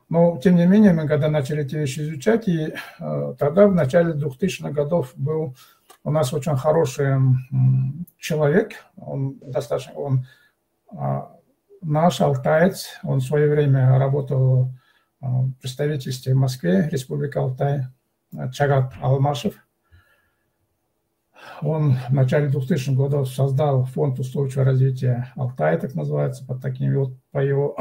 Но, 0.10 0.39
тем 0.41 0.56
не 0.56 0.66
менее, 0.68 0.93
мы 0.93 1.08
когда 1.08 1.30
начали 1.30 1.64
эти 1.64 1.76
вещи 1.76 2.01
изучать, 2.01 2.47
и 2.47 2.74
э, 2.99 3.36
тогда, 3.39 3.68
в 3.68 3.74
начале 3.74 4.14
2000-х 4.14 4.70
годов, 4.70 5.14
был 5.16 5.56
у 6.03 6.12
нас 6.12 6.32
очень 6.34 6.56
хороший 6.56 7.08
э, 7.08 7.20
человек, 8.20 8.74
он 8.95 9.39
достаточно, 9.39 9.93
он 9.93 10.28
э, 10.91 11.22
наш 11.82 12.22
алтаец, 12.22 12.99
он 13.03 13.20
в 13.20 13.24
свое 13.24 13.49
время 13.49 13.97
работал 13.97 14.70
в 15.26 15.54
представительстве 15.62 16.34
в 16.34 16.38
Москве, 16.38 16.88
Республика 16.92 17.42
Алтай, 17.42 17.86
Чагат 18.54 18.94
Алмашев. 19.02 19.56
Он 21.62 21.96
в 22.10 22.14
начале 22.14 22.50
2000-х 22.50 22.94
годов 22.94 23.30
создал 23.30 23.86
фонд 23.86 24.20
устойчивого 24.20 24.66
развития 24.66 25.32
Алтая, 25.36 25.78
так 25.78 25.96
называется, 25.96 26.46
под 26.46 26.62
таким 26.62 26.94
вот 26.96 27.14
по 27.32 27.40
его. 27.40 27.78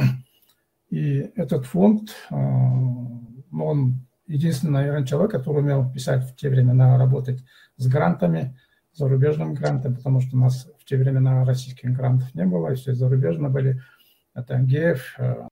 И 0.91 1.31
этот 1.35 1.67
фонд, 1.67 2.11
э, 2.31 2.35
он 2.35 4.07
единственный, 4.27 4.73
наверное, 4.73 5.07
человек, 5.07 5.33
который 5.33 5.59
умел 5.59 5.91
писать 5.91 6.25
в 6.25 6.37
те 6.37 6.49
времена, 6.49 6.97
работать 6.99 7.43
с 7.77 7.87
грантами, 7.87 8.57
зарубежными 8.93 9.55
грантами, 9.55 9.95
потому 9.95 10.21
что 10.21 10.37
у 10.37 10.41
нас 10.41 10.69
в 10.79 10.85
те 10.85 10.97
времена 10.97 11.45
российских 11.45 11.91
грантов 11.91 12.33
не 12.35 12.45
было, 12.45 12.73
и 12.73 12.77
все 12.77 12.95
зарубежные 12.95 13.51
были. 13.51 13.83
Это 14.35 14.55
э, 14.55 15.49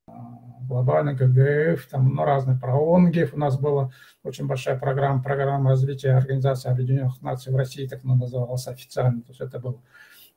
глобальный 0.72 1.14
ГГФ, 1.14 1.86
там 1.86 2.14
ну, 2.14 2.24
разные 2.24 2.58
про 2.58 2.74
ООН-ГИФ. 2.74 3.34
У 3.34 3.38
нас 3.38 3.58
была 3.58 3.90
очень 4.22 4.46
большая 4.46 4.78
программа, 4.78 5.22
программа 5.22 5.70
развития 5.70 6.12
Организации 6.12 6.70
Объединенных 6.70 7.20
Наций 7.20 7.52
в 7.52 7.56
России, 7.56 7.86
так 7.86 8.00
она 8.04 8.14
называлась 8.14 8.66
официально, 8.66 9.20
то 9.20 9.28
есть 9.28 9.40
это 9.40 9.58
было 9.58 9.80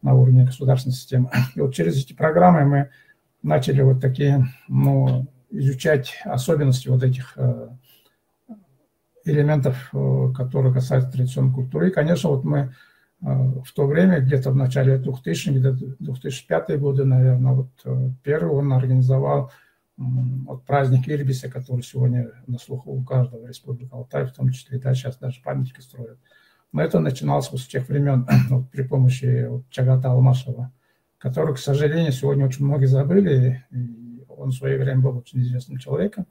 на 0.01 0.13
уровне 0.13 0.43
государственной 0.43 0.93
системы. 0.93 1.29
И 1.55 1.61
вот 1.61 1.73
через 1.73 1.97
эти 1.97 2.13
программы 2.13 2.65
мы 2.65 2.89
начали 3.41 3.81
вот 3.81 4.01
такие, 4.01 4.45
ну, 4.67 5.25
изучать 5.51 6.15
особенности 6.25 6.89
вот 6.89 7.01
этих 7.01 7.33
э, 7.37 7.69
элементов, 9.23 9.89
э, 9.93 10.33
которые 10.35 10.73
касаются 10.73 11.11
традиционной 11.11 11.53
культуры. 11.53 11.89
И, 11.89 11.93
конечно, 11.93 12.29
вот 12.29 12.43
мы 12.43 12.57
э, 12.59 13.25
в 13.25 13.71
то 13.73 13.87
время, 13.87 14.19
где-то 14.19 14.51
в 14.51 14.55
начале 14.55 14.97
2000-х, 14.97 15.51
где-то 15.51 15.95
2005 15.99 16.79
годы, 16.79 17.05
наверное, 17.05 17.53
вот 17.53 18.17
первый 18.21 18.51
он 18.51 18.73
организовал 18.73 19.51
вот 19.97 20.65
праздник 20.65 21.07
Ирбиса, 21.07 21.49
который 21.49 21.81
сегодня 21.81 22.31
на 22.47 22.57
слуху 22.57 22.91
у 22.91 23.03
каждого 23.03 23.47
республики 23.47 23.89
Алтай, 23.91 24.25
в 24.25 24.33
том 24.33 24.51
числе, 24.51 24.79
да, 24.79 24.93
сейчас 24.93 25.17
даже 25.17 25.41
памятники 25.41 25.79
строят. 25.79 26.19
Но 26.71 26.81
это 26.81 26.99
начиналось 26.99 27.49
вот 27.51 27.61
с 27.61 27.67
тех 27.67 27.87
времен 27.87 28.27
вот, 28.49 28.69
при 28.69 28.83
помощи 28.83 29.47
вот, 29.47 29.69
Чагата 29.69 30.11
Алмашева, 30.11 30.73
который, 31.17 31.55
к 31.55 31.59
сожалению, 31.59 32.11
сегодня 32.11 32.45
очень 32.45 32.65
многие 32.65 32.87
забыли. 32.87 33.65
И 33.71 34.25
он 34.27 34.49
в 34.49 34.55
свое 34.55 34.77
время 34.77 35.01
был 35.01 35.17
очень 35.17 35.39
известным 35.39 35.77
человеком. 35.77 36.25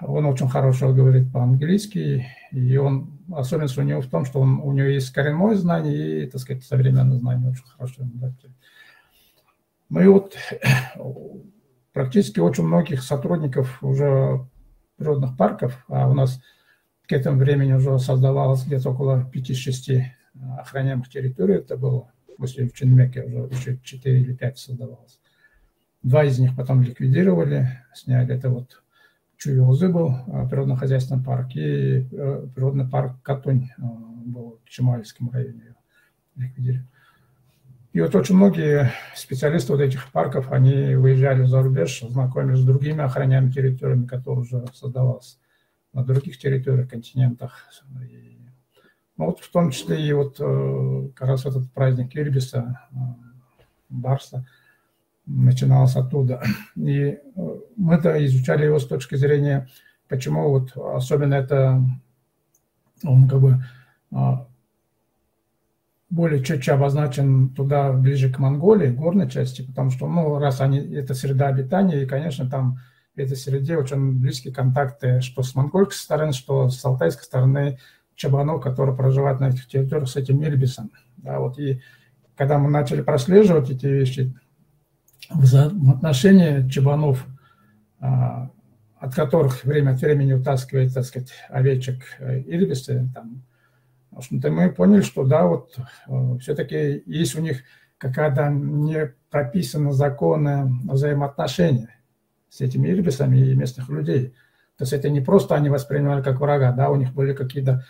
Он 0.00 0.24
очень 0.26 0.48
хорошо 0.48 0.92
говорит 0.92 1.30
по-английски, 1.30 2.26
и 2.50 2.76
он, 2.78 3.18
особенность 3.32 3.76
у 3.76 3.82
него 3.82 4.00
в 4.00 4.08
том, 4.08 4.24
что 4.24 4.40
он, 4.40 4.58
у 4.60 4.72
него 4.72 4.88
есть 4.88 5.12
коренное 5.12 5.54
знание 5.56 6.24
и, 6.24 6.26
так 6.26 6.40
сказать, 6.40 6.64
современное 6.64 7.18
знание 7.18 7.50
очень 7.50 7.64
хорошо. 7.64 8.02
Да. 8.14 8.32
Ну 9.90 10.12
вот 10.12 10.36
практически 11.92 12.40
очень 12.40 12.64
многих 12.64 13.02
сотрудников 13.02 13.82
уже 13.82 14.46
природных 14.96 15.36
парков, 15.36 15.84
а 15.88 16.08
у 16.08 16.14
нас 16.14 16.40
к 17.06 17.12
этому 17.12 17.38
времени 17.38 17.72
уже 17.72 17.98
создавалось 17.98 18.64
где-то 18.64 18.90
около 18.90 19.30
5-6 19.34 20.02
охраняемых 20.58 21.08
территорий, 21.08 21.54
это 21.54 21.76
было 21.76 22.12
после 22.36 22.66
в 22.66 22.72
Чинмеке 22.72 23.22
уже 23.22 23.48
еще 23.50 23.78
4 23.82 24.20
или 24.20 24.34
5 24.34 24.58
создавалось. 24.58 25.20
Два 26.02 26.24
из 26.24 26.38
них 26.38 26.56
потом 26.56 26.82
ликвидировали, 26.82 27.68
сняли. 27.94 28.34
Это 28.34 28.48
вот 28.48 28.82
Чуйозы 29.36 29.88
был 29.88 30.14
а, 30.26 30.46
природно-хозяйственный 30.48 31.22
парк 31.22 31.54
и 31.54 32.06
э, 32.10 32.46
природный 32.54 32.88
парк 32.88 33.22
Катунь 33.22 33.70
был 33.78 34.60
в 34.64 34.68
Чемальском 34.68 35.30
районе 35.30 35.74
ликвидировали. 36.36 36.86
И 37.92 38.00
вот 38.00 38.14
очень 38.14 38.36
многие 38.36 38.92
специалисты 39.16 39.72
вот 39.72 39.80
этих 39.80 40.12
парков, 40.12 40.52
они 40.52 40.94
выезжали 40.94 41.44
за 41.44 41.60
рубеж, 41.60 42.00
знакомились 42.02 42.60
с 42.60 42.64
другими 42.64 43.02
охраняемыми 43.02 43.50
территориями, 43.50 44.06
которые 44.06 44.42
уже 44.42 44.64
создавались 44.74 45.38
на 45.92 46.04
других 46.04 46.38
территориях, 46.38 46.88
континентах. 46.88 47.66
И, 48.08 48.38
ну, 49.16 49.26
вот 49.26 49.40
в 49.40 49.50
том 49.50 49.72
числе 49.72 50.06
и 50.06 50.12
вот 50.12 50.36
э, 50.38 51.08
как 51.16 51.28
раз 51.28 51.46
этот 51.46 51.72
праздник 51.72 52.14
Ирбиса, 52.14 52.80
э, 52.92 52.94
Барса, 53.88 54.46
начинался 55.26 56.00
оттуда. 56.00 56.44
И 56.76 56.92
э, 56.94 57.18
мы-то 57.76 58.24
изучали 58.24 58.66
его 58.66 58.78
с 58.78 58.86
точки 58.86 59.16
зрения, 59.16 59.68
почему 60.08 60.50
вот 60.50 60.76
особенно 60.76 61.34
это 61.34 61.82
он 63.02 63.28
как 63.28 63.40
бы 63.40 63.64
более 66.10 66.42
четче 66.42 66.72
обозначен 66.72 67.50
туда, 67.50 67.92
ближе 67.92 68.32
к 68.32 68.38
Монголии, 68.38 68.90
горной 68.90 69.30
части, 69.30 69.62
потому 69.62 69.90
что, 69.90 70.08
ну, 70.08 70.38
раз 70.38 70.60
они, 70.60 70.78
это 70.78 71.14
среда 71.14 71.46
обитания, 71.46 72.02
и, 72.02 72.06
конечно, 72.06 72.50
там 72.50 72.80
в 73.14 73.18
этой 73.18 73.36
среде 73.36 73.76
очень 73.76 74.18
близкие 74.18 74.52
контакты, 74.52 75.20
что 75.20 75.42
с 75.42 75.54
монгольской 75.54 75.94
стороны, 75.94 76.32
что 76.32 76.68
с 76.68 76.84
алтайской 76.84 77.24
стороны 77.24 77.78
чабанов, 78.16 78.60
которые 78.60 78.96
проживают 78.96 79.40
на 79.40 79.48
этих 79.48 79.66
территориях 79.66 80.08
с 80.08 80.16
этим 80.16 80.40
Мельбисом. 80.40 80.90
Да, 81.16 81.38
вот 81.38 81.58
и 81.58 81.80
когда 82.36 82.58
мы 82.58 82.70
начали 82.70 83.02
прослеживать 83.02 83.70
эти 83.70 83.86
вещи, 83.86 84.34
в 85.30 85.90
отношении 85.90 86.68
чабанов, 86.68 87.24
а, 88.00 88.50
от 88.98 89.14
которых 89.14 89.64
время 89.64 89.92
от 89.92 90.00
времени 90.00 90.32
утаскивает, 90.32 90.92
так 90.92 91.04
сказать, 91.04 91.30
овечек 91.48 92.02
э, 92.18 92.40
Ирбисы, 92.40 93.08
там, 93.14 93.42
общем-то, 94.18 94.50
мы 94.50 94.70
поняли, 94.70 95.02
что 95.02 95.24
да, 95.24 95.46
вот 95.46 95.78
э, 96.08 96.38
все-таки 96.40 97.02
есть 97.06 97.36
у 97.36 97.40
них 97.40 97.62
какая-то 97.98 98.48
не 98.48 99.14
прописана 99.30 99.92
законная 99.92 100.64
взаимоотношения 100.84 101.94
с 102.48 102.60
этими 102.60 102.88
ирбисами 102.88 103.38
и 103.38 103.54
местных 103.54 103.88
людей. 103.88 104.34
То 104.76 104.82
есть 104.82 104.92
это 104.92 105.10
не 105.10 105.20
просто 105.20 105.54
они 105.54 105.68
воспринимали 105.68 106.22
как 106.22 106.40
врага, 106.40 106.72
да, 106.72 106.90
у 106.90 106.96
них 106.96 107.12
были 107.12 107.34
какие-то, 107.34 107.84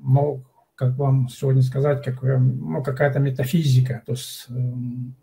ну, 0.00 0.44
как 0.76 0.96
вам 0.96 1.28
сегодня 1.28 1.62
сказать, 1.62 2.04
как, 2.04 2.22
ну, 2.22 2.82
какая-то 2.82 3.18
метафизика, 3.18 4.02
то 4.06 4.12
есть 4.12 4.46
эм, 4.48 5.16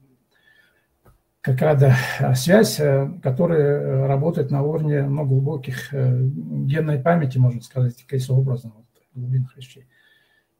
какая-то 1.39 1.95
связь, 2.35 2.79
э, 2.79 3.09
которая 3.23 4.05
работает 4.05 4.51
на 4.51 4.61
уровне 4.61 5.03
ну, 5.03 5.25
глубоких 5.25 5.93
генной 5.93 6.99
памяти, 6.99 7.37
можно 7.37 7.61
сказать, 7.61 7.95
таким 7.97 8.35
образом 8.35 8.73
глубинных 9.13 9.55
вещей. 9.55 9.87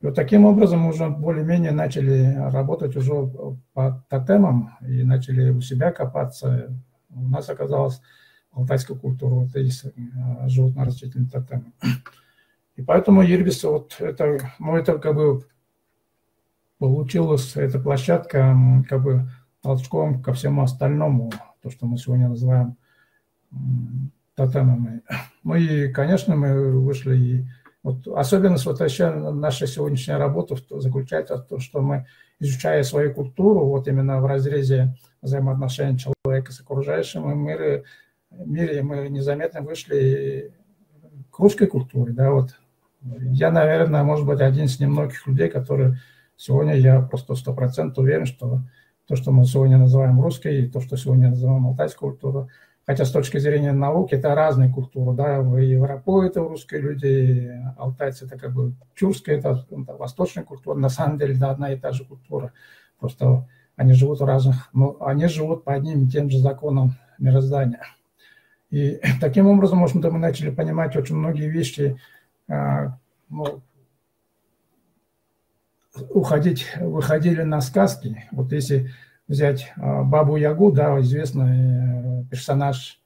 И 0.02 0.06
вот 0.06 0.16
таким 0.16 0.46
образом 0.46 0.80
мы 0.82 0.90
уже 0.90 1.10
более-менее 1.10 1.72
начали 1.72 2.36
работать 2.36 2.96
уже 2.96 3.14
по 3.74 4.04
тотемам 4.10 4.76
и 4.82 5.04
начали 5.04 5.52
у 5.52 5.62
себя 5.62 5.92
копаться. 5.92 6.76
У 7.10 7.22
нас 7.28 7.50
оказалась 7.50 8.02
алтайская 8.52 8.98
культура, 8.98 9.36
вот 9.36 9.56
есть 9.56 9.86
э, 9.86 9.92
животно-растительные 10.48 11.30
тотемы. 11.30 11.72
И 12.76 12.82
поэтому 12.82 13.24
Ирбис, 13.24 13.64
вот 13.64 13.96
это, 14.00 14.40
ну 14.60 14.76
это 14.76 14.98
как 14.98 15.16
бы 15.16 15.46
получилась 16.80 17.56
эта 17.56 17.80
площадка 17.80 18.58
как 18.90 19.04
бы 19.04 19.30
толчком 19.62 20.24
ко 20.24 20.34
всему 20.34 20.64
остальному, 20.64 21.32
то, 21.62 21.70
что 21.70 21.86
мы 21.86 21.98
сегодня 21.98 22.28
называем 22.28 22.76
тотемами. 24.36 25.02
Ну 25.44 25.56
и, 25.56 25.92
конечно, 25.92 26.36
мы 26.36 26.80
вышли 26.80 27.18
и 27.18 27.46
вот 27.84 28.08
особенность 28.08 28.66
вот 28.66 28.80
еще 28.80 29.10
нашей 29.10 29.68
сегодняшней 29.68 30.16
работы 30.16 30.56
заключается 30.70 31.38
в 31.38 31.46
том, 31.48 31.60
что 31.60 31.82
мы, 31.82 32.06
изучая 32.40 32.84
свою 32.84 33.14
культуру, 33.14 33.66
вот 33.66 33.88
именно 33.88 34.22
в 34.22 34.26
разрезе 34.26 34.96
взаимоотношений 35.22 35.98
человека 35.98 36.52
с 36.52 36.60
окружающим 36.62 37.38
мире, 37.40 37.84
мире 38.30 38.84
мы 38.84 39.10
незаметно 39.10 39.62
вышли 39.62 40.54
к 41.32 41.40
русской 41.40 41.68
культуре. 41.68 42.14
Да, 42.14 42.32
вот. 42.32 42.52
Я, 43.02 43.50
наверное, 43.50 44.04
может 44.04 44.28
быть, 44.28 44.42
один 44.42 44.66
из 44.66 44.80
немногих 44.80 45.26
людей, 45.26 45.50
которые 45.50 45.98
сегодня, 46.36 46.76
я 46.76 47.02
просто 47.02 47.34
сто 47.36 47.54
процентов 47.54 48.04
уверен, 48.04 48.26
что 48.26 48.62
то, 49.08 49.16
что 49.16 49.32
мы 49.32 49.46
сегодня 49.46 49.78
называем 49.78 50.22
русской, 50.22 50.62
и 50.62 50.70
то, 50.70 50.82
что 50.82 50.98
сегодня 50.98 51.30
называем 51.30 51.66
алтайской 51.66 52.10
культурой, 52.10 52.48
Хотя 52.92 53.06
с 53.06 53.12
точки 53.12 53.38
зрения 53.38 53.72
науки 53.72 54.16
это 54.16 54.36
разные 54.36 54.70
культуры, 54.70 55.16
да, 55.16 55.40
вы 55.40 55.62
европой 55.62 56.28
это 56.28 56.42
русские 56.42 56.82
люди, 56.82 57.50
алтайцы 57.78 58.26
это 58.26 58.38
как 58.38 58.54
бы 58.54 58.74
тюркская, 58.98 59.38
это, 59.38 59.66
это 59.72 59.94
восточная 59.94 60.44
культура, 60.44 60.76
на 60.76 60.90
самом 60.90 61.18
деле 61.18 61.34
это 61.34 61.52
одна 61.52 61.72
и 61.72 61.80
та 61.80 61.94
же 61.94 62.04
культура, 62.04 62.52
просто 63.00 63.48
они 63.78 63.94
живут 63.94 64.20
в 64.20 64.26
разных, 64.26 64.68
но 64.74 64.98
они 65.00 65.28
живут 65.28 65.64
по 65.64 65.74
одним 65.74 66.04
и 66.04 66.10
тем 66.10 66.30
же 66.30 66.40
законам 66.40 66.96
мироздания. 67.18 67.86
И 68.72 69.00
таким 69.22 69.48
образом, 69.48 69.78
может 69.78 69.96
быть, 69.96 70.12
мы 70.12 70.20
начали 70.20 70.50
понимать 70.50 70.94
очень 70.98 71.16
многие 71.16 71.48
вещи, 71.48 71.98
а, 72.50 72.98
ну, 73.30 73.62
уходить, 76.10 76.68
выходили 76.78 77.44
на 77.44 77.62
сказки. 77.62 78.26
Вот 78.34 78.52
если 78.52 78.92
взять 79.32 79.72
а, 79.78 80.04
Бабу 80.04 80.36
Ягу, 80.36 80.72
да, 80.72 81.00
известный 81.00 82.22
э, 82.22 82.24
персонаж, 82.30 83.02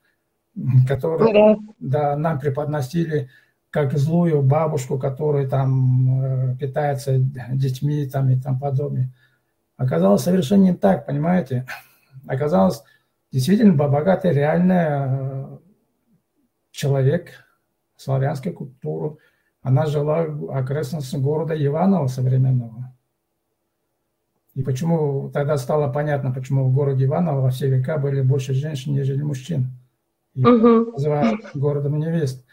который 0.88 1.32
да. 1.32 1.56
Да, 1.80 2.16
нам 2.18 2.40
преподносили 2.40 3.30
как 3.70 3.94
злую 3.98 4.42
бабушку, 4.42 4.98
которая 4.98 5.48
там 5.48 6.24
э, 6.24 6.58
питается 6.58 7.20
детьми 7.20 8.08
там, 8.08 8.30
и 8.30 8.40
там 8.40 8.60
подобное. 8.60 9.14
Оказалось 9.78 10.24
совершенно 10.24 10.64
не 10.64 10.74
так, 10.74 11.06
понимаете? 11.06 11.68
Оказалось 12.28 12.84
действительно 13.32 13.74
богатый, 13.74 14.32
реальный 14.32 14.86
э, 14.88 15.58
человек 16.72 17.46
славянской 17.98 18.52
культуры. 18.52 19.18
Она 19.62 19.86
жила 19.86 20.24
в 20.24 20.50
окрестностях 20.58 21.22
города 21.22 21.54
Иваново 21.54 22.08
современного. 22.08 22.95
И 24.56 24.64
почему 24.64 25.30
тогда 25.34 25.58
стало 25.58 25.92
понятно, 25.92 26.32
почему 26.32 26.70
в 26.70 26.74
городе 26.74 27.06
Иваново 27.06 27.42
во 27.42 27.50
все 27.50 27.70
века 27.70 27.98
были 27.98 28.22
больше 28.22 28.54
женщин, 28.54 28.94
нежели 28.94 29.22
мужчин. 29.22 29.68
И 30.34 30.46
угу. 30.46 30.92
называют 30.92 31.42
городом 31.54 32.00
невест. 32.00 32.46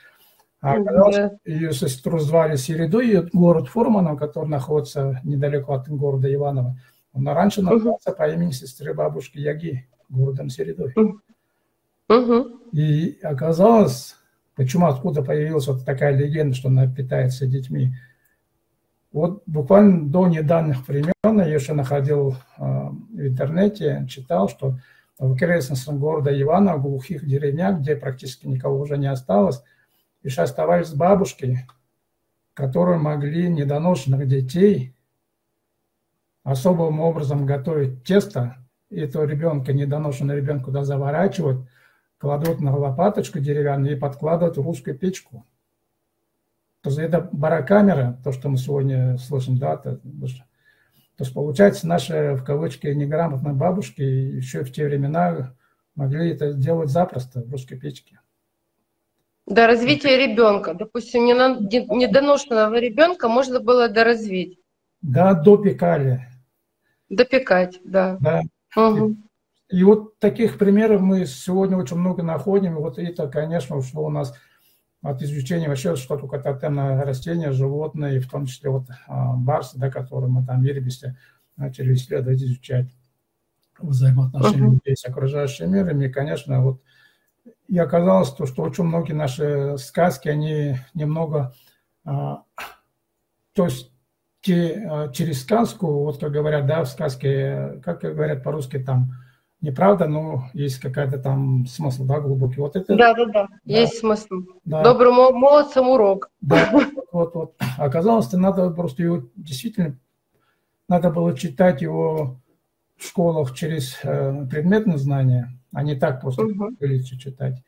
А 0.61 0.75
оказалось, 0.75 1.17
да. 1.17 1.39
ее 1.45 1.73
сестру 1.73 2.19
звали 2.19 2.57
Середу, 2.57 3.01
и 3.01 3.21
город 3.33 3.69
Фурманов, 3.69 4.19
который 4.19 4.49
находится 4.49 5.21
недалеко 5.25 5.75
от 5.75 5.89
города 5.89 6.33
Иваново, 6.33 6.77
он 7.13 7.29
раньше 7.29 7.63
назывался 7.63 8.11
угу. 8.11 8.19
по 8.19 8.29
имени 8.29 8.51
сестры 8.53 8.95
бабушки 8.95 9.39
Яги, 9.39 9.89
городом 10.09 10.49
Середой. 10.51 10.95
Угу. 12.09 12.61
И 12.73 13.19
оказалось, 13.23 14.17
почему, 14.55 14.87
откуда 14.87 15.23
появилась 15.23 15.67
вот 15.67 15.85
такая 15.85 16.17
легенда, 16.17 16.55
что 16.55 16.69
она 16.69 16.87
питается 16.87 17.47
детьми, 17.47 17.95
вот 19.13 19.43
буквально 19.47 20.09
до 20.09 20.27
недавних 20.27 20.87
времен 20.89 21.13
я 21.41 21.55
еще 21.55 21.73
находил 21.73 22.37
а, 22.59 22.91
в 22.91 23.19
интернете, 23.19 24.07
читал, 24.09 24.51
что 24.51 24.79
в 25.19 25.33
окрестностях 25.33 25.95
города 25.95 26.31
Ивана, 26.39 26.77
в 26.77 26.83
глухих 26.83 27.25
деревнях, 27.25 27.79
где 27.81 27.97
практически 27.97 28.47
никого 28.47 28.79
уже 28.79 28.99
не 28.99 29.07
осталось, 29.07 29.63
еще 30.23 30.43
оставались 30.43 30.93
бабушки, 30.93 31.67
которые 32.55 32.99
могли 32.99 33.49
недоношенных 33.49 34.29
детей 34.29 34.95
особым 36.45 37.01
образом 37.01 37.47
готовить 37.47 38.05
тесто, 38.05 38.57
и 38.91 39.01
этого 39.01 39.25
ребенка, 39.25 39.73
недоношенного 39.73 40.37
ребенка, 40.37 40.67
куда 40.67 40.85
заворачивают, 40.85 41.67
кладут 42.19 42.61
на 42.61 42.77
лопаточку 42.77 43.39
деревянную 43.39 43.97
и 43.97 43.99
подкладывают 43.99 44.57
в 44.57 44.63
русскую 44.63 44.99
печку. 44.99 45.47
То 46.83 46.91
есть 46.91 46.99
это 46.99 47.29
барокамера, 47.33 48.19
то, 48.25 48.33
что 48.33 48.49
мы 48.49 48.57
сегодня 48.59 49.17
слышим, 49.19 49.57
да, 49.57 49.75
это, 49.75 50.01
То 51.17 51.25
есть, 51.25 51.35
получается, 51.35 51.87
наши, 51.87 52.35
в 52.35 52.45
кавычки, 52.45 52.87
неграмотные 52.87 53.55
бабушки 53.55 54.01
еще 54.01 54.65
в 54.65 54.73
те 54.73 54.87
времена 54.87 55.55
могли 55.95 56.31
это 56.31 56.55
делать 56.55 56.89
запросто 56.89 57.43
в 57.43 57.51
русской 57.51 57.77
печке. 57.77 58.19
До 59.47 59.67
развития 59.67 60.17
ребенка. 60.17 60.75
Допустим, 60.75 61.27
недоношенного 61.27 62.79
ребенка 62.79 63.29
можно 63.29 63.61
было 63.61 63.89
доразвить. 63.89 64.59
Да, 65.03 65.35
допекали. 65.35 66.27
Допекать, 67.09 67.81
да. 67.85 68.17
Да. 68.21 68.43
Угу. 68.75 69.17
И, 69.71 69.79
и 69.79 69.85
вот 69.85 70.19
таких 70.19 70.59
примеров 70.59 71.03
мы 71.03 71.27
сегодня 71.27 71.77
очень 71.77 71.97
много 71.97 72.23
находим. 72.23 72.77
Вот 72.77 72.99
это, 72.99 73.29
конечно, 73.29 73.77
ушло 73.77 74.07
у 74.07 74.11
нас 74.11 74.35
от 75.03 75.21
изучения 75.23 75.69
вообще, 75.69 75.97
что 75.97 76.17
такое 76.17 76.41
тотемное 76.41 77.03
растение, 77.03 77.53
животное, 77.53 78.15
и 78.15 78.21
в 78.21 78.31
том 78.31 78.47
числе 78.47 78.71
вот 78.71 78.87
а, 79.09 79.35
барсы, 79.35 79.79
да, 79.79 79.91
которые 79.91 80.31
мы 80.31 80.45
там 80.47 80.63
в 80.63 80.65
Ирбисе 80.65 81.17
начали 81.57 81.95
исследовать, 81.95 82.41
изучать 82.41 82.89
взаимоотношения 83.79 84.69
uh-huh. 84.69 84.75
людей 84.75 84.97
с 84.97 85.05
окружающим 85.05 85.73
миром. 85.73 86.01
И, 86.01 86.09
конечно, 86.09 86.63
вот 86.63 86.83
и 87.67 87.79
оказалось 87.79 88.31
то, 88.31 88.47
что 88.47 88.63
очень 88.63 88.85
многие 88.85 89.15
наши 89.15 89.77
сказки, 89.79 90.29
они 90.29 90.77
немного, 90.95 91.53
а, 92.05 92.45
то 93.55 93.65
есть 93.65 93.91
те, 94.41 94.87
а, 94.89 95.09
через 95.09 95.43
сказку, 95.43 95.87
вот 96.05 96.21
как 96.21 96.31
говорят, 96.31 96.67
да, 96.67 96.85
в 96.85 96.89
сказке, 96.89 97.81
как 97.85 98.03
говорят 98.03 98.45
по-русски 98.45 98.79
там, 98.79 99.15
неправда, 99.63 100.07
но 100.07 100.51
есть 100.53 100.79
какая-то 100.81 101.19
там 101.19 101.67
смысл, 101.67 102.05
да, 102.05 102.21
глубокий. 102.21 102.61
Вот 102.61 102.77
это. 102.77 102.95
Да, 102.97 103.15
да, 103.15 103.27
да, 103.27 103.33
да. 103.33 103.49
есть 103.65 103.99
смысл. 103.99 104.43
Да. 104.65 104.83
Доброму 104.83 105.33
молодцам 105.33 105.89
урок. 105.89 106.31
Да, 106.41 106.69
вот, 107.13 107.35
вот. 107.35 107.55
Оказалось, 107.79 108.27
что 108.27 108.39
надо 108.39 108.71
просто 108.71 109.03
его 109.03 109.23
действительно, 109.37 109.99
надо 110.89 111.11
было 111.11 111.37
читать 111.37 111.81
его 111.81 112.41
в 112.97 113.07
школах 113.07 113.55
через 113.55 113.99
э, 114.03 114.47
предметные 114.51 114.99
знания, 114.99 115.59
а 115.73 115.83
не 115.83 115.95
так 115.95 116.21
просто 116.21 116.43
угу. 116.43 116.77
читать. 117.19 117.63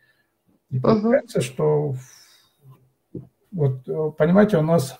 И 0.70 0.80
получается, 0.80 1.38
угу. 1.38 1.45
что 1.45 1.95
вот, 3.53 3.88
э, 3.88 4.11
понимаете, 4.18 4.59
у 4.59 4.62
нас 4.62 4.99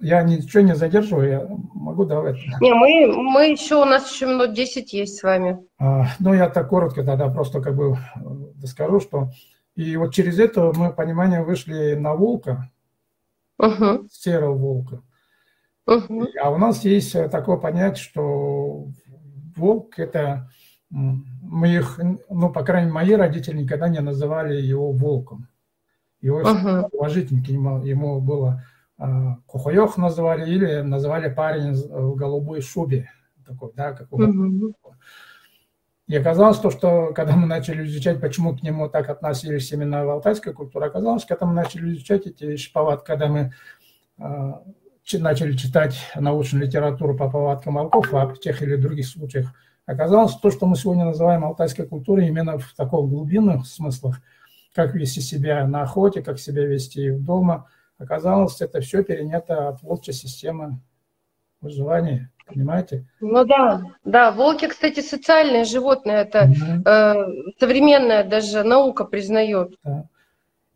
я 0.00 0.22
ничего 0.22 0.62
не 0.62 0.74
задерживаю, 0.74 1.28
я 1.28 1.46
могу 1.74 2.04
давать. 2.04 2.36
Не, 2.60 2.74
мы, 2.74 3.06
мы 3.12 3.50
еще, 3.50 3.76
у 3.76 3.84
нас 3.84 4.12
еще 4.12 4.26
минут 4.26 4.54
10 4.54 4.92
есть 4.92 5.18
с 5.18 5.22
вами. 5.22 5.58
А, 5.78 6.06
ну, 6.18 6.34
я 6.34 6.48
так 6.48 6.68
коротко 6.68 7.04
тогда 7.04 7.28
просто 7.28 7.60
как 7.60 7.76
бы 7.76 7.92
э, 7.92 8.66
скажу, 8.66 9.00
что 9.00 9.30
и 9.76 9.96
вот 9.96 10.14
через 10.14 10.38
это 10.38 10.72
мы, 10.74 10.92
понимание, 10.92 11.42
вышли 11.42 11.94
на 11.94 12.14
волка, 12.14 12.70
угу. 13.58 14.08
серого 14.10 14.54
волка. 14.54 15.02
Угу. 15.86 16.28
А 16.42 16.50
у 16.50 16.58
нас 16.58 16.84
есть 16.84 17.12
такое 17.30 17.56
понятие, 17.56 18.02
что 18.02 18.86
волк– 19.56 19.94
это 19.98 20.48
мы 20.90 21.68
их, 21.68 22.00
ну, 22.30 22.50
по 22.50 22.62
крайней 22.62 22.90
мере, 22.90 22.94
мои 22.94 23.14
родители 23.14 23.58
никогда 23.62 23.88
не 23.88 24.00
называли 24.00 24.60
его 24.60 24.92
волком. 24.92 25.48
Его 26.20 26.40
uh-huh. 26.40 26.88
уважительники 26.92 27.50
ему, 27.50 27.84
ему 27.84 28.20
было 28.20 28.64
а, 29.04 29.36
Кухоев 29.46 29.98
называли, 29.98 30.50
или 30.50 30.80
называли 30.80 31.32
парень 31.32 31.74
в 31.74 32.14
голубой 32.14 32.62
шубе. 32.62 33.10
Такой, 33.46 33.72
да, 33.74 33.92
как 33.92 34.08
uh-huh. 34.10 34.72
И 36.06 36.16
оказалось 36.16 36.58
то, 36.58 36.70
что 36.70 37.12
когда 37.14 37.36
мы 37.36 37.46
начали 37.46 37.84
изучать, 37.86 38.20
почему 38.20 38.56
к 38.56 38.62
нему 38.62 38.88
так 38.88 39.10
относились 39.10 39.70
именно 39.72 40.06
в 40.06 40.10
алтайской 40.10 40.54
культуре, 40.54 40.86
оказалось, 40.86 41.24
когда 41.24 41.46
мы 41.46 41.54
начали 41.54 41.92
изучать 41.92 42.26
эти 42.26 42.44
вещи 42.44 42.72
повадки, 42.72 43.06
когда 43.06 43.28
мы 43.28 43.52
э, 44.18 44.52
начали 45.18 45.52
читать 45.56 45.96
научную 46.14 46.66
литературу 46.66 47.16
по 47.16 47.30
повадкам 47.30 47.74
волков, 47.74 48.10
в 48.10 48.36
тех 48.40 48.62
или 48.62 48.76
других 48.76 49.06
случаях, 49.06 49.52
оказалось 49.86 50.34
то, 50.36 50.50
что 50.50 50.66
мы 50.66 50.76
сегодня 50.76 51.04
называем 51.04 51.44
алтайской 51.44 51.86
культурой, 51.86 52.28
именно 52.28 52.58
в 52.58 52.72
таком 52.74 53.08
глубинных 53.08 53.66
смыслах, 53.66 54.20
как 54.74 54.94
вести 54.94 55.20
себя 55.20 55.66
на 55.66 55.82
охоте, 55.82 56.22
как 56.22 56.38
себя 56.38 56.64
вести 56.64 57.10
в 57.10 57.22
дома– 57.22 57.68
Оказалось, 57.98 58.60
это 58.60 58.80
все 58.80 59.02
перенято 59.04 59.68
от 59.68 59.82
волчьей 59.82 60.14
системы 60.14 60.80
выживания, 61.60 62.30
понимаете? 62.46 63.06
Ну 63.20 63.44
да, 63.44 63.82
да. 64.04 64.32
Волки, 64.32 64.68
кстати, 64.68 65.00
социальные 65.00 65.64
животные. 65.64 66.16
Это 66.18 66.44
угу. 66.44 66.88
э, 66.88 67.52
современная 67.58 68.24
даже 68.24 68.62
наука 68.64 69.04
признает. 69.04 69.76
Да. 69.84 70.08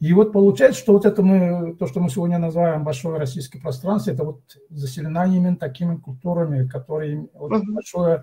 И 0.01 0.13
вот 0.13 0.33
получается, 0.33 0.81
что 0.81 0.93
вот 0.93 1.07
это 1.07 1.23
мы, 1.23 1.75
то, 1.75 1.89
что 1.89 1.99
мы 1.99 2.09
сегодня 2.09 2.39
называем 2.39 2.85
большое 2.85 3.19
российское 3.19 3.59
пространство, 3.59 4.13
это 4.13 4.25
вот 4.25 4.41
заселено 4.71 5.27
именно 5.27 5.57
такими 5.57 5.97
культурами, 5.97 6.69
которые 6.69 7.29
вот 7.35 7.53
угу. 7.53 7.73
большое 7.73 8.23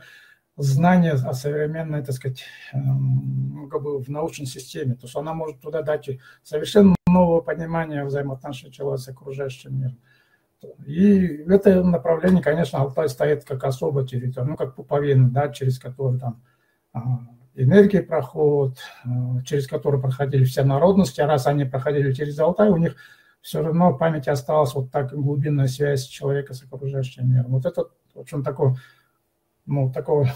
знание 0.58 1.14
о 1.14 1.34
современной, 1.34 2.02
так 2.02 2.16
сказать, 2.16 2.44
эм, 2.72 3.68
как 3.70 3.84
бы 3.84 4.00
в 4.02 4.10
научной 4.10 4.46
системе. 4.46 4.96
То 4.96 5.02
есть 5.04 5.16
она 5.18 5.34
может 5.34 5.60
туда 5.60 5.82
дать 5.82 6.10
совершенно 6.44 6.95
нового 7.16 7.42
понимания 7.42 8.04
взаимоотношений 8.04 8.74
человека 8.74 9.02
с 9.02 9.08
окружающим 9.08 9.80
миром. 9.80 10.00
И 10.86 11.44
в 11.44 11.50
этом 11.50 11.92
направлении, 11.92 12.42
конечно, 12.42 12.80
Алтай 12.80 13.08
стоит 13.10 13.46
как 13.46 13.64
особая 13.64 14.06
территория, 14.06 14.48
ну, 14.48 14.58
как 14.58 14.76
пуповина, 14.76 15.30
да, 15.30 15.50
через 15.50 15.80
которую 15.80 16.20
там 16.20 16.44
а, 16.94 17.20
энергии 17.56 18.00
проходят, 18.00 18.80
а, 19.04 19.42
через 19.44 19.68
которую 19.68 20.02
проходили 20.02 20.44
все 20.44 20.64
народности, 20.64 21.22
а 21.22 21.28
раз 21.28 21.48
они 21.48 21.66
проходили 21.66 22.14
через 22.14 22.40
Алтай, 22.40 22.70
у 22.70 22.78
них 22.78 22.96
все 23.42 23.62
равно 23.62 23.92
в 23.92 23.98
памяти 23.98 24.30
осталась 24.30 24.74
вот 24.74 24.92
так 24.92 25.14
глубинная 25.14 25.68
связь 25.68 26.06
человека 26.06 26.54
с 26.54 26.64
окружающим 26.64 27.32
миром. 27.32 27.52
Вот 27.52 27.66
это 27.66 27.86
очень 28.16 28.44
такой, 28.44 28.76
ну, 29.66 29.92
такой, 29.92 30.28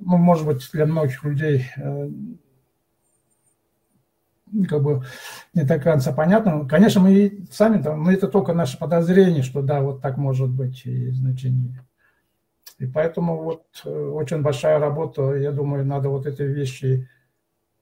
ну, 0.00 0.16
может 0.16 0.46
быть, 0.46 0.68
для 0.72 0.86
многих 0.86 1.22
людей 1.22 1.66
э, 1.76 2.08
как 4.68 4.82
бы 4.82 5.04
не 5.54 5.64
до 5.64 5.78
конца 5.78 6.12
понятно. 6.12 6.66
Конечно, 6.68 7.00
мы 7.00 7.44
сами 7.50 7.82
там, 7.82 8.04
но 8.04 8.12
это 8.12 8.28
только 8.28 8.52
наше 8.52 8.78
подозрение, 8.78 9.42
что 9.42 9.62
да, 9.62 9.80
вот 9.80 10.00
так 10.00 10.16
может 10.16 10.50
быть 10.50 10.84
и 10.86 11.10
значение. 11.10 11.84
И 12.78 12.86
поэтому 12.86 13.42
вот 13.42 13.64
э, 13.84 13.90
очень 13.90 14.40
большая 14.40 14.78
работа, 14.78 15.34
я 15.34 15.52
думаю, 15.52 15.84
надо 15.84 16.08
вот 16.08 16.26
эти 16.26 16.42
вещи 16.42 17.08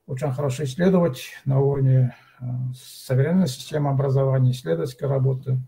очень 0.07 0.33
хорошо 0.33 0.65
исследовать 0.65 1.31
на 1.45 1.61
уровне 1.61 2.17
э, 2.41 2.45
современной 2.75 3.47
системы 3.47 3.91
образования, 3.91 4.51
исследовательской 4.51 5.09
работы. 5.09 5.59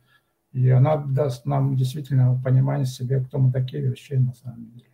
И 0.53 0.69
она 0.69 0.97
даст 0.97 1.47
нам 1.47 1.77
действительно 1.77 2.41
понимание 2.43 2.87
себе, 2.87 3.21
кто 3.21 3.39
мы 3.39 3.53
такие 3.53 3.89
вообще 3.89 4.19
на 4.19 4.35
самом 4.35 4.73
деле. 4.73 4.87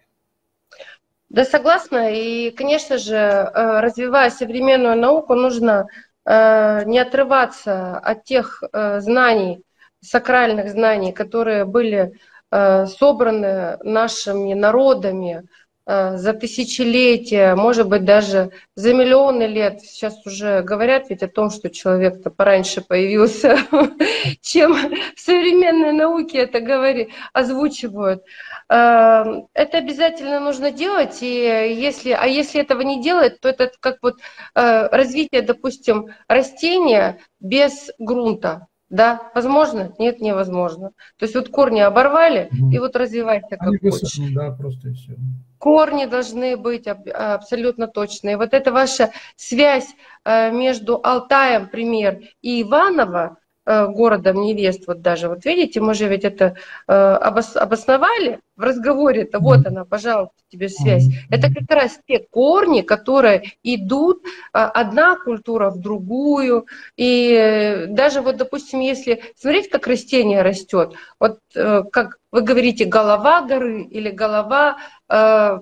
Да, 1.29 1.45
согласна. 1.45 2.13
И, 2.13 2.51
конечно 2.53 2.99
же, 2.99 3.17
э, 3.17 3.81
развивая 3.81 4.31
современную 4.31 4.97
науку, 4.97 5.35
нужно 5.35 5.87
э, 6.25 6.85
не 6.85 6.99
отрываться 6.99 7.99
от 7.99 8.25
тех 8.25 8.63
э, 8.73 9.01
знаний, 9.01 9.63
сакральных 10.01 10.71
знаний, 10.71 11.13
которые 11.13 11.65
были 11.65 12.13
собраны 12.49 13.77
нашими 13.83 14.55
народами 14.55 15.43
за 15.87 16.33
тысячелетия, 16.33 17.55
может 17.55 17.89
быть, 17.89 18.05
даже 18.05 18.51
за 18.75 18.93
миллионы 18.93 19.45
лет. 19.45 19.81
Сейчас 19.83 20.27
уже 20.27 20.63
говорят 20.63 21.11
ведь 21.11 21.23
о 21.23 21.29
том, 21.29 21.51
что 21.51 21.71
человек-то 21.71 22.31
пораньше 22.31 22.81
появился, 22.81 23.57
чем 24.43 24.75
в 25.15 25.21
современной 25.21 25.93
науке 25.93 26.39
это 26.39 26.61
говорит, 26.61 27.11
озвучивают. 27.33 28.25
Эм, 28.69 29.47
это 29.55 29.79
обязательно 29.79 30.41
нужно 30.41 30.73
делать, 30.73 31.23
и 31.23 31.27
если, 31.37 32.11
а 32.11 32.27
если 32.27 32.61
этого 32.61 32.81
не 32.81 33.01
делать, 33.01 33.41
то 33.41 33.49
это 33.49 33.71
как 33.79 33.99
вот 34.03 34.17
э, 34.57 34.89
развитие, 34.89 35.43
допустим, 35.43 36.09
растения 36.27 37.21
без 37.39 37.91
грунта. 37.99 38.67
Да, 38.89 39.31
возможно? 39.35 39.93
Нет, 39.99 40.21
невозможно. 40.21 40.91
То 41.19 41.25
есть 41.25 41.35
вот 41.35 41.49
корни 41.49 41.81
оборвали, 41.81 42.49
mm 42.53 42.73
и 42.73 42.79
вот 42.79 42.95
развивайся 42.95 43.57
как 43.57 43.63
Они 43.63 43.79
хочешь. 43.79 44.17
Да, 44.33 44.51
просто 44.53 44.89
и 44.91 44.93
все. 44.93 45.17
Корни 45.59 46.05
должны 46.05 46.57
быть 46.57 46.87
абсолютно 46.87 47.89
точные. 47.89 48.37
Вот 48.37 48.55
эта 48.55 48.73
ваша 48.73 49.11
связь 49.35 49.89
э, 50.25 50.53
между 50.53 51.01
Алтаем, 51.03 51.69
пример, 51.69 52.21
и 52.43 52.63
Иваново, 52.63 53.39
городом 53.67 54.43
невест, 54.43 54.87
вот 54.87 55.03
даже, 55.03 55.29
вот 55.29 55.45
видите, 55.45 55.81
мы 55.81 55.95
же 55.95 56.09
ведь 56.09 56.25
это 56.25 56.55
э, 56.87 56.93
обосновали 56.93 58.41
в 58.57 58.63
разговоре-то, 58.63 59.39
вот 59.39 59.67
она, 59.67 59.85
пожалуйста, 59.85 60.35
тебе 60.49 60.69
связь. 60.69 61.07
Это 61.31 61.53
как 61.53 61.69
раз 61.69 61.99
те 62.07 62.21
корни, 62.31 62.81
которые 62.81 63.53
идут 63.63 64.23
а, 64.53 64.71
одна 64.71 65.17
культура 65.17 65.71
в 65.71 65.79
другую, 65.79 66.67
и 66.97 67.85
даже 67.89 68.23
вот, 68.23 68.37
допустим, 68.37 68.81
если 68.81 69.23
смотреть, 69.37 69.69
как 69.69 69.87
растение 69.87 70.43
растет, 70.43 70.95
вот 71.21 71.39
э, 71.55 71.83
как 71.93 72.19
вы 72.33 72.43
говорите, 72.43 72.85
голова 72.85 73.43
горы 73.43 73.83
или 73.83 74.11
голова 74.11 74.79
э, 75.09 75.59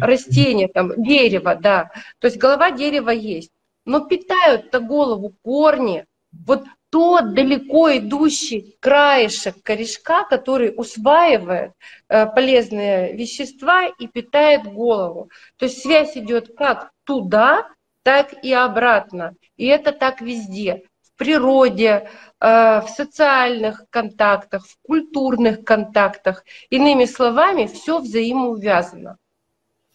растения, 0.00 0.68
там, 0.68 1.02
дерева, 1.02 1.56
да, 1.56 1.90
то 2.18 2.26
есть 2.26 2.38
голова 2.38 2.70
дерева 2.70 3.10
есть, 3.10 3.50
но 3.84 4.00
питают-то 4.00 4.80
голову 4.80 5.32
корни, 5.42 6.04
Вот 6.32 6.64
тот 6.90 7.34
далеко 7.34 7.96
идущий 7.96 8.76
краешек 8.80 9.62
корешка, 9.62 10.24
который 10.24 10.74
усваивает 10.76 11.72
э, 12.08 12.26
полезные 12.26 13.14
вещества 13.16 13.86
и 13.86 14.06
питает 14.08 14.64
голову. 14.64 15.30
То 15.56 15.66
есть 15.66 15.82
связь 15.82 16.16
идет 16.16 16.56
как 16.56 16.90
туда, 17.04 17.68
так 18.02 18.34
и 18.42 18.52
обратно. 18.52 19.34
И 19.56 19.66
это 19.66 19.92
так 19.92 20.20
везде. 20.20 20.82
В 21.02 21.16
природе, 21.16 22.08
э, 22.40 22.80
в 22.80 22.88
социальных 22.88 23.84
контактах, 23.90 24.66
в 24.66 24.76
культурных 24.82 25.64
контактах. 25.64 26.44
Иными 26.70 27.04
словами, 27.04 27.66
все 27.66 28.00
взаимоувязано. 28.00 29.16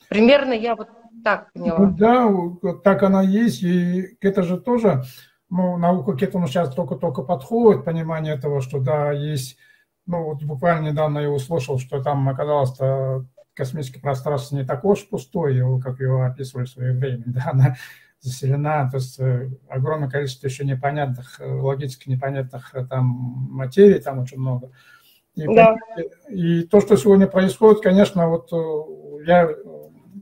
Примерно 0.07 0.53
я 0.53 0.75
вот 0.75 0.87
так 1.23 1.51
поняла. 1.51 1.93
Да, 1.97 2.31
так 2.83 3.03
она 3.03 3.21
есть. 3.21 3.63
И 3.63 4.17
это 4.21 4.43
же 4.43 4.57
тоже, 4.59 5.03
ну, 5.49 5.77
наука 5.77 6.13
к 6.13 6.23
этому 6.23 6.47
сейчас 6.47 6.73
только-только 6.73 7.21
подходит, 7.21 7.85
понимание 7.85 8.37
того, 8.37 8.61
что 8.61 8.79
да, 8.79 9.11
есть, 9.11 9.57
ну, 10.05 10.23
вот 10.23 10.43
буквально 10.43 10.89
недавно 10.89 11.19
я 11.19 11.29
услышал, 11.29 11.79
что 11.79 12.01
там 12.01 12.27
оказалось 12.29 12.77
космическое 13.55 14.01
пространство 14.01 14.55
не 14.55 14.65
такое 14.65 14.93
уж 14.93 15.07
пустое, 15.07 15.79
как 15.81 15.99
его 15.99 16.23
описывали 16.23 16.65
в 16.65 16.69
свое 16.69 16.93
время, 16.93 17.23
да, 17.27 17.49
она 17.51 17.75
заселена, 18.19 18.89
то 18.89 18.97
есть 18.97 19.19
э, 19.19 19.49
огромное 19.69 20.09
количество 20.09 20.47
еще 20.47 20.65
непонятных, 20.65 21.39
э, 21.39 21.45
логически 21.47 22.09
непонятных 22.09 22.73
э, 22.73 22.85
там 22.85 23.05
материй, 23.05 23.99
там 23.99 24.19
очень 24.19 24.39
много. 24.39 24.71
И, 25.35 25.45
да. 25.45 25.75
и 26.29 26.63
то, 26.63 26.79
что 26.79 26.95
сегодня 26.95 27.27
происходит, 27.27 27.81
конечно, 27.81 28.29
вот 28.29 28.49
я 29.25 29.49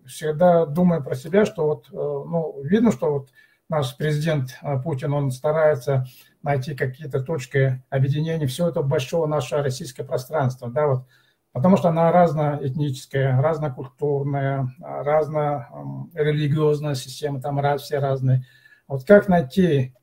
всегда 0.07 0.65
думаю 0.65 1.03
про 1.03 1.15
себя, 1.15 1.45
что 1.45 1.67
вот, 1.67 1.88
ну, 1.91 2.63
видно, 2.63 2.91
что 2.91 3.11
вот 3.11 3.30
наш 3.76 3.97
президент 3.97 4.57
Путин, 4.84 5.13
он 5.13 5.32
старается 5.32 6.05
найти 6.41 6.76
какие-то 6.76 7.21
точки 7.21 7.84
объединения 7.89 8.47
всего 8.47 8.69
этого 8.69 8.84
большого 8.84 9.28
нашего 9.28 9.63
российского 9.63 10.05
пространства, 10.05 10.69
да, 10.69 10.88
вот 10.88 11.07
потому 11.53 11.78
что 11.78 11.89
она 11.89 12.11
разноэтническая, 12.11 13.41
разнокультурная, 13.41 14.69
разнорелигиозная 14.80 16.95
система, 16.95 17.41
там 17.41 17.59
раз, 17.59 17.84
все 17.84 17.99
разные. 17.99 18.45
Вот 18.88 19.03
как 19.05 19.30
найти 19.30 19.93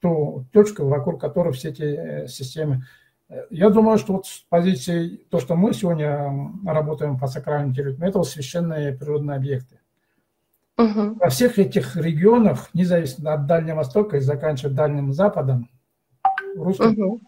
ту 0.00 0.46
точку, 0.52 0.86
вокруг 0.86 1.20
которой 1.20 1.52
все 1.52 1.70
эти 1.70 1.82
э, 1.82 2.28
системы. 2.28 2.84
Я 3.50 3.70
думаю, 3.70 3.98
что 3.98 4.14
вот 4.14 4.26
с 4.26 4.44
позиции, 4.48 5.16
то, 5.30 5.38
что 5.38 5.54
мы 5.54 5.74
сегодня 5.74 6.32
работаем 6.64 7.18
по 7.18 7.26
сакральным 7.26 7.74
территориям, 7.74 8.04
это 8.04 8.22
священные 8.22 8.92
природные 8.92 9.36
объекты. 9.36 9.77
Угу. 10.78 11.16
Во 11.16 11.28
всех 11.28 11.58
этих 11.58 11.96
регионах, 11.96 12.70
независимо 12.72 13.34
от 13.34 13.46
Дальнего 13.46 13.76
Востока 13.76 14.16
и 14.16 14.20
заканчивая 14.20 14.72
Дальним 14.72 15.12
Западом, 15.12 15.68
русский 16.56 17.02
угу 17.02 17.20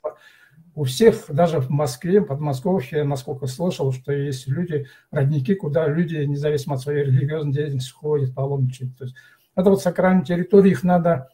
у 0.74 0.84
всех, 0.84 1.26
даже 1.28 1.61
в 1.61 1.68
Москве, 1.68 2.22
Подмосковье, 2.22 3.05
насколько 3.05 3.46
слышал, 3.46 3.92
что 3.92 4.12
есть 4.12 4.46
люди, 4.48 4.86
родники, 5.11 5.55
куда 5.55 5.86
люди, 5.86 6.16
независимо 6.16 6.76
от 6.76 6.80
своей 6.80 7.05
религиозной 7.05 7.53
деятельности, 7.53 7.92
ходят, 7.92 8.34
паломничают. 8.34 8.96
То 8.96 9.05
есть 9.05 9.16
это 9.57 9.70
вот 9.70 9.82
сакральные 9.82 10.24
территории, 10.24 10.70
их 10.70 10.82
надо 10.82 11.28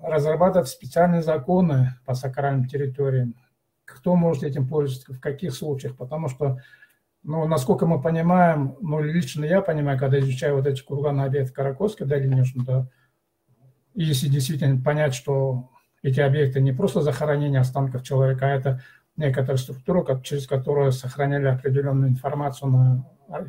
разрабатывать 0.00 0.68
специальные 0.68 1.22
законы 1.22 1.94
по 2.04 2.14
сакральным 2.14 2.66
территориям. 2.66 3.34
Кто 3.84 4.16
может 4.16 4.42
этим 4.42 4.68
пользоваться, 4.68 5.12
в 5.12 5.20
каких 5.20 5.54
случаях, 5.54 5.96
потому 5.96 6.28
что, 6.28 6.58
ну, 7.22 7.46
насколько 7.46 7.86
мы 7.86 8.00
понимаем, 8.00 8.76
ну, 8.80 9.00
лично 9.00 9.44
я 9.44 9.62
понимаю, 9.62 9.98
когда 9.98 10.18
изучаю 10.18 10.56
вот 10.56 10.66
эти 10.66 10.82
курганы 10.82 11.22
объекты 11.22 11.52
Каракосской 11.52 12.06
долине, 12.06 12.44
что 12.44 12.88
если 13.94 14.28
действительно 14.28 14.82
понять, 14.82 15.14
что 15.14 15.70
эти 16.02 16.20
объекты 16.20 16.60
не 16.60 16.72
просто 16.72 17.00
захоронение 17.00 17.60
останков 17.60 18.02
человека, 18.02 18.46
а 18.46 18.50
это 18.50 18.82
некоторая 19.16 19.56
структура, 19.56 20.20
через 20.22 20.46
которую 20.46 20.90
сохраняли 20.90 21.46
определенную 21.46 22.10
информацию 22.10 22.70
на 22.70 23.06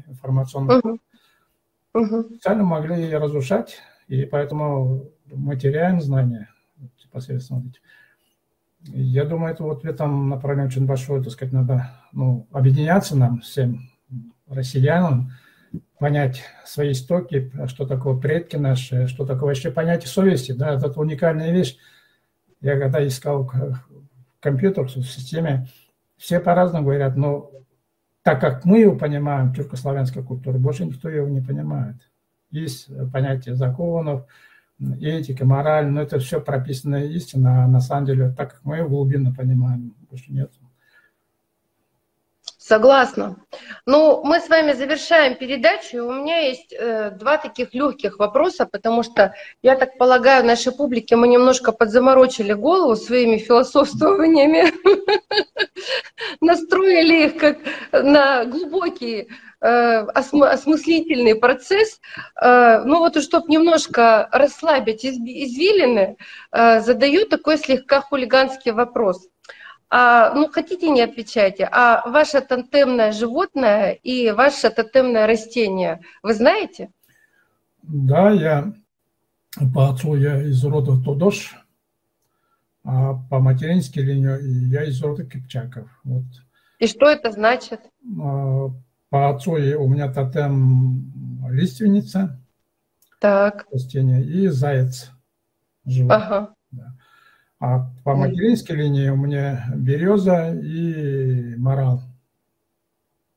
информационную. 0.07 0.79
Угу. 0.79 0.99
Угу. 1.93 2.23
Специально 2.23 2.63
могли 2.63 2.95
ее 2.95 3.17
разрушать, 3.17 3.79
и 4.07 4.25
поэтому 4.25 5.09
мы 5.25 5.55
теряем 5.55 6.01
знания 6.01 6.49
непосредственно. 7.03 7.63
Я 8.85 9.23
думаю, 9.25 9.53
это 9.53 9.63
вот 9.63 9.83
в 9.83 9.85
этом 9.85 10.29
направлении 10.29 10.67
очень 10.67 10.85
большое, 10.85 11.23
так 11.23 11.31
сказать, 11.31 11.53
надо 11.53 11.89
ну, 12.11 12.47
объединяться 12.51 13.17
нам 13.17 13.41
всем 13.41 13.89
россиянам, 14.47 15.31
понять 15.97 16.43
свои 16.65 16.91
истоки, 16.91 17.51
что 17.67 17.85
такое 17.85 18.17
предки 18.17 18.57
наши, 18.57 19.07
что 19.07 19.25
такое 19.25 19.49
вообще 19.49 19.71
понятие 19.71 20.09
совести, 20.09 20.51
да, 20.51 20.73
это 20.73 20.99
уникальная 20.99 21.51
вещь, 21.51 21.77
я 22.61 22.77
когда 22.77 23.05
искал 23.05 23.51
компьютер 24.39 24.85
в 24.85 24.91
системе, 24.91 25.67
все 26.17 26.39
по-разному 26.39 26.85
говорят, 26.85 27.15
но 27.15 27.51
так 28.21 28.39
как 28.39 28.65
мы 28.65 28.79
его 28.79 28.97
понимаем, 28.97 29.53
тюркославянская 29.53 30.23
культура, 30.23 30.57
больше 30.57 30.85
никто 30.85 31.09
его 31.09 31.27
не 31.27 31.41
понимает. 31.41 31.95
Есть 32.51 32.89
понятие 33.11 33.55
законов, 33.55 34.25
этика, 35.01 35.45
мораль, 35.45 35.87
но 35.87 36.01
это 36.01 36.19
все 36.19 36.41
прописанная 36.41 37.05
истина, 37.07 37.65
а 37.65 37.67
на 37.67 37.79
самом 37.79 38.05
деле, 38.05 38.33
так 38.37 38.51
как 38.51 38.65
мы 38.65 38.77
его 38.77 38.89
глубинно 38.89 39.33
понимаем, 39.33 39.93
больше 40.09 40.31
нет. 40.31 40.51
Согласна. 42.65 43.35
Ну, 43.85 44.23
мы 44.23 44.39
с 44.39 44.47
вами 44.47 44.71
завершаем 44.71 45.35
передачу. 45.35 45.97
У 46.05 46.13
меня 46.13 46.39
есть 46.39 46.71
э, 46.71 47.11
два 47.11 47.37
таких 47.37 47.73
легких 47.73 48.19
вопроса, 48.19 48.65
потому 48.65 49.03
что, 49.03 49.33
я 49.61 49.75
так 49.75 49.97
полагаю, 49.97 50.45
нашей 50.45 50.71
публике 50.71 51.17
мы 51.17 51.27
немножко 51.27 51.73
подзаморочили 51.73 52.53
голову 52.53 52.95
своими 52.95 53.37
философствованиями, 53.37 54.71
настроили 56.39 57.25
их 57.25 57.37
как 57.37 57.57
на 57.91 58.45
глубокий 58.45 59.23
э, 59.23 59.27
осмыслительный 59.63 61.35
процесс. 61.35 61.99
Э, 62.41 62.83
ну 62.83 62.99
вот, 62.99 63.21
чтобы 63.21 63.51
немножко 63.51 64.27
расслабить 64.31 65.05
извилины, 65.05 66.17
э, 66.51 66.81
задаю 66.81 67.25
такой 67.25 67.57
слегка 67.57 68.01
хулиганский 68.01 68.71
вопрос– 68.71 69.27
а, 69.95 70.33
ну, 70.33 70.49
хотите, 70.51 70.89
не 70.89 71.01
отвечайте. 71.01 71.69
А 71.71 72.09
ваше 72.09 72.41
тотемное 72.41 73.11
животное 73.11 73.91
и 73.91 74.31
ваше 74.31 74.71
тотемное 74.71 75.27
растение, 75.27 76.01
вы 76.23 76.33
знаете? 76.33 76.89
Да, 77.83 78.31
я 78.31 78.73
по 79.71 79.89
отцу 79.89 80.15
я 80.15 80.41
из 80.41 80.65
рода 80.65 80.99
Тодош, 80.99 81.55
а 82.83 83.13
по 83.29 83.37
материнской 83.37 84.01
линии 84.01 84.71
я 84.71 84.83
из 84.83 84.99
рода 84.99 85.25
Кипчаков. 85.25 85.87
Вот. 86.03 86.23
И 86.79 86.87
что 86.87 87.07
это 87.07 87.29
значит? 87.29 87.81
По 89.13 89.29
отцу 89.29 89.51
у 89.51 89.87
меня 89.87 90.11
тотем 90.11 91.13
лиственница, 91.47 92.41
так. 93.19 93.67
растение, 93.71 94.23
и 94.23 94.47
заяц. 94.47 95.11
Живот. 95.85 96.13
Ага. 96.13 96.55
Да. 96.71 96.95
А 97.59 97.91
по 98.03 98.15
материнской 98.15 98.75
линии 98.75 99.09
у 99.09 99.15
меня 99.15 99.67
береза 99.75 100.55
и 100.55 101.55
морал. 101.57 102.01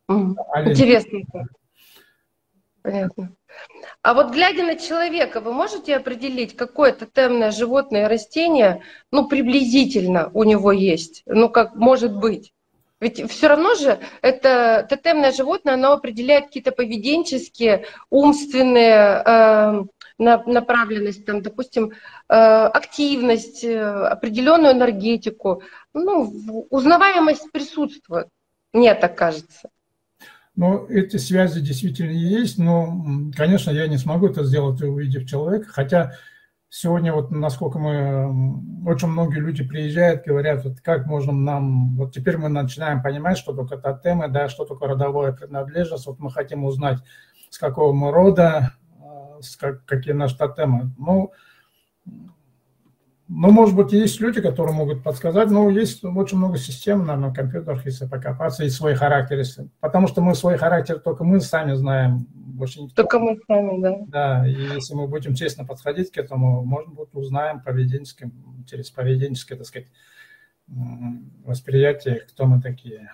Интересно. 0.09 1.19
Понятно. 2.81 3.33
А 4.01 4.15
вот 4.15 4.33
глядя 4.33 4.63
на 4.63 4.77
человека, 4.77 5.43
вы 5.43 5.53
можете 5.53 5.95
определить, 5.95 6.57
какое 6.57 6.93
тотемное 6.93 7.51
животное 7.51 8.09
растение, 8.09 8.81
ну, 9.11 9.29
приблизительно 9.29 10.31
у 10.33 10.43
него 10.45 10.73
есть? 10.73 11.23
Ну, 11.27 11.51
как 11.51 11.75
может 11.75 12.17
быть? 12.17 12.55
Ведь 13.01 13.31
все 13.31 13.49
равно 13.49 13.75
же 13.75 14.01
это 14.23 14.87
тотемное 14.89 15.33
животное, 15.33 15.75
оно 15.75 15.93
определяет 15.93 16.47
какие-то 16.47 16.73
поведенческие, 16.73 17.85
умственные 18.09 19.23
э, 19.27 19.83
направленность, 20.19 21.27
там, 21.27 21.43
допустим, 21.43 21.91
э, 21.91 22.35
активность, 22.35 23.65
э, 23.65 23.79
определенную 23.79 24.73
энергетику. 24.73 25.63
Ну, 25.93 26.67
узнаваемость 26.71 27.53
присутствует, 27.53 28.29
мне 28.73 28.95
так 28.95 29.17
кажется. 29.17 29.69
Ну, 30.55 30.87
эти 30.87 31.19
связи 31.19 31.61
действительно 31.61 32.13
есть, 32.13 32.57
но, 32.57 33.31
конечно, 33.37 33.71
я 33.71 33.89
не 33.89 33.99
смогу 33.99 34.29
это 34.29 34.43
сделать, 34.43 34.81
увидев 34.81 35.29
человека, 35.29 35.69
хотя 35.69 36.15
сегодня 36.69 37.13
вот 37.13 37.31
насколько 37.31 37.79
мы, 37.79 38.89
очень 38.89 39.09
многие 39.09 39.39
люди 39.39 39.65
приезжают, 39.65 40.27
говорят, 40.27 40.65
вот 40.65 40.81
как 40.81 41.07
можно 41.07 41.33
нам, 41.33 41.97
вот 41.97 42.15
теперь 42.15 42.37
мы 42.37 42.49
начинаем 42.49 43.03
понимать, 43.03 43.39
что 43.39 43.53
только 43.53 43.77
тотемы, 43.77 44.29
да, 44.29 44.49
что 44.49 44.65
такое 44.65 44.91
родовая 44.91 45.33
принадлежность, 45.33 46.07
вот 46.07 46.19
мы 46.19 46.31
хотим 46.31 46.65
узнать, 46.65 46.99
с 47.51 47.59
какого 47.59 47.93
мы 47.93 48.11
рода, 48.11 48.73
как, 49.59 49.85
какие 49.85 50.13
наши 50.13 50.37
тотемы. 50.37 50.93
Ну, 50.99 51.33
ну, 53.29 53.51
может 53.51 53.75
быть, 53.75 53.93
есть 53.93 54.21
люди, 54.21 54.41
которые 54.41 54.75
могут 54.75 55.03
подсказать, 55.03 55.51
но 55.51 55.69
есть 55.69 56.05
очень 56.05 56.39
много 56.39 56.59
систем 56.59 57.01
наверное, 57.01 57.31
на 57.31 57.35
компьютерах, 57.35 57.85
если 57.85 58.07
покопаться, 58.07 58.65
и 58.65 58.69
свой 58.69 58.95
характер. 58.95 59.39
Если, 59.39 59.69
потому 59.81 60.07
что 60.07 60.21
мы 60.21 60.37
свой 60.37 60.57
характер 60.57 61.01
только 61.01 61.25
мы 61.25 61.41
сами 61.41 61.75
знаем 61.75 62.29
больше 62.57 62.81
никто. 62.81 63.03
Только 63.03 63.19
мы 63.19 63.39
сами, 63.47 63.83
да. 63.83 63.97
Да, 64.07 64.49
и 64.49 64.53
если 64.53 64.95
мы 64.95 65.09
будем 65.09 65.35
честно 65.35 65.65
подходить 65.65 66.11
к 66.11 66.19
этому, 66.19 66.65
может 66.65 66.93
быть, 66.93 67.09
узнаем 67.13 67.61
поведенческим, 67.61 68.65
через 68.67 68.91
поведенческое, 68.91 69.59
так 69.59 69.67
сказать, 69.67 69.89
восприятие, 70.67 72.21
кто 72.21 72.47
мы 72.47 72.61
такие. 72.61 73.11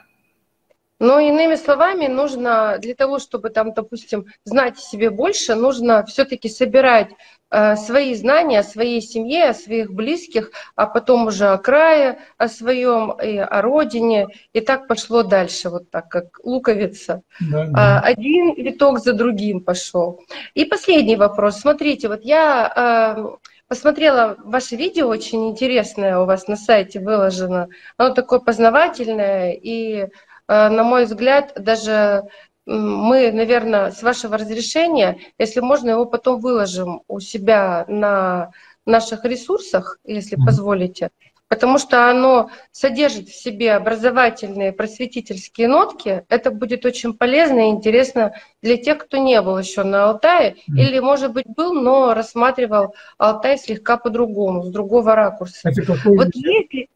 Но 1.02 1.18
иными 1.18 1.56
словами, 1.56 2.06
нужно 2.06 2.78
для 2.78 2.94
того, 2.94 3.18
чтобы 3.18 3.50
там, 3.50 3.74
допустим, 3.74 4.26
знать 4.44 4.78
о 4.78 4.80
себе 4.80 5.10
больше, 5.10 5.56
нужно 5.56 6.06
все-таки 6.06 6.48
собирать 6.48 7.08
э, 7.50 7.74
свои 7.74 8.14
знания 8.14 8.60
о 8.60 8.62
своей 8.62 9.02
семье, 9.02 9.46
о 9.46 9.54
своих 9.54 9.92
близких, 9.92 10.52
а 10.76 10.86
потом 10.86 11.26
уже 11.26 11.48
о 11.48 11.58
крае, 11.58 12.20
о 12.38 12.46
своем, 12.46 13.18
и 13.20 13.36
о 13.36 13.62
родине. 13.62 14.28
И 14.52 14.60
так 14.60 14.86
пошло 14.86 15.24
дальше, 15.24 15.70
вот 15.70 15.90
так, 15.90 16.08
как 16.08 16.38
луковица. 16.44 17.22
Да, 17.40 17.66
да. 17.66 18.00
Один 18.00 18.54
виток 18.54 19.00
за 19.00 19.12
другим 19.12 19.60
пошел. 19.60 20.20
И 20.54 20.64
последний 20.64 21.16
вопрос. 21.16 21.58
Смотрите, 21.58 22.06
вот 22.06 22.22
я 22.22 23.16
э, 23.16 23.36
посмотрела 23.66 24.36
ваше 24.44 24.76
видео, 24.76 25.08
очень 25.08 25.48
интересное 25.48 26.20
у 26.20 26.26
вас 26.26 26.46
на 26.46 26.54
сайте 26.54 27.00
выложено. 27.00 27.70
Оно 27.96 28.14
такое 28.14 28.38
познавательное 28.38 29.50
и 29.50 30.06
на 30.52 30.82
мой 30.84 31.04
взгляд, 31.06 31.52
даже 31.56 32.24
мы, 32.66 33.32
наверное, 33.32 33.90
с 33.90 34.02
вашего 34.02 34.36
разрешения, 34.36 35.18
если 35.38 35.60
можно, 35.60 35.90
его 35.90 36.04
потом 36.04 36.40
выложим 36.40 37.02
у 37.08 37.20
себя 37.20 37.84
на 37.88 38.50
наших 38.86 39.24
ресурсах, 39.24 39.98
если 40.04 40.36
mm-hmm. 40.36 40.44
позволите, 40.44 41.10
потому 41.48 41.78
что 41.78 42.08
оно 42.10 42.50
содержит 42.70 43.28
в 43.28 43.34
себе 43.34 43.74
образовательные, 43.74 44.72
просветительские 44.72 45.68
нотки. 45.68 46.24
Это 46.28 46.50
будет 46.50 46.84
очень 46.84 47.14
полезно 47.14 47.68
и 47.68 47.70
интересно 47.70 48.32
для 48.62 48.76
тех, 48.76 48.98
кто 48.98 49.18
не 49.18 49.40
был 49.42 49.58
еще 49.58 49.82
на 49.82 50.04
Алтае, 50.10 50.52
mm-hmm. 50.52 50.76
или, 50.76 50.98
может 51.00 51.32
быть, 51.32 51.46
был, 51.46 51.72
но 51.72 52.14
рассматривал 52.14 52.94
Алтай 53.18 53.58
слегка 53.58 53.96
по-другому, 53.96 54.62
с 54.62 54.70
другого 54.70 55.14
ракурса. 55.14 55.68
Это 55.68 55.94
вот 56.04 56.28
если... 56.34 56.88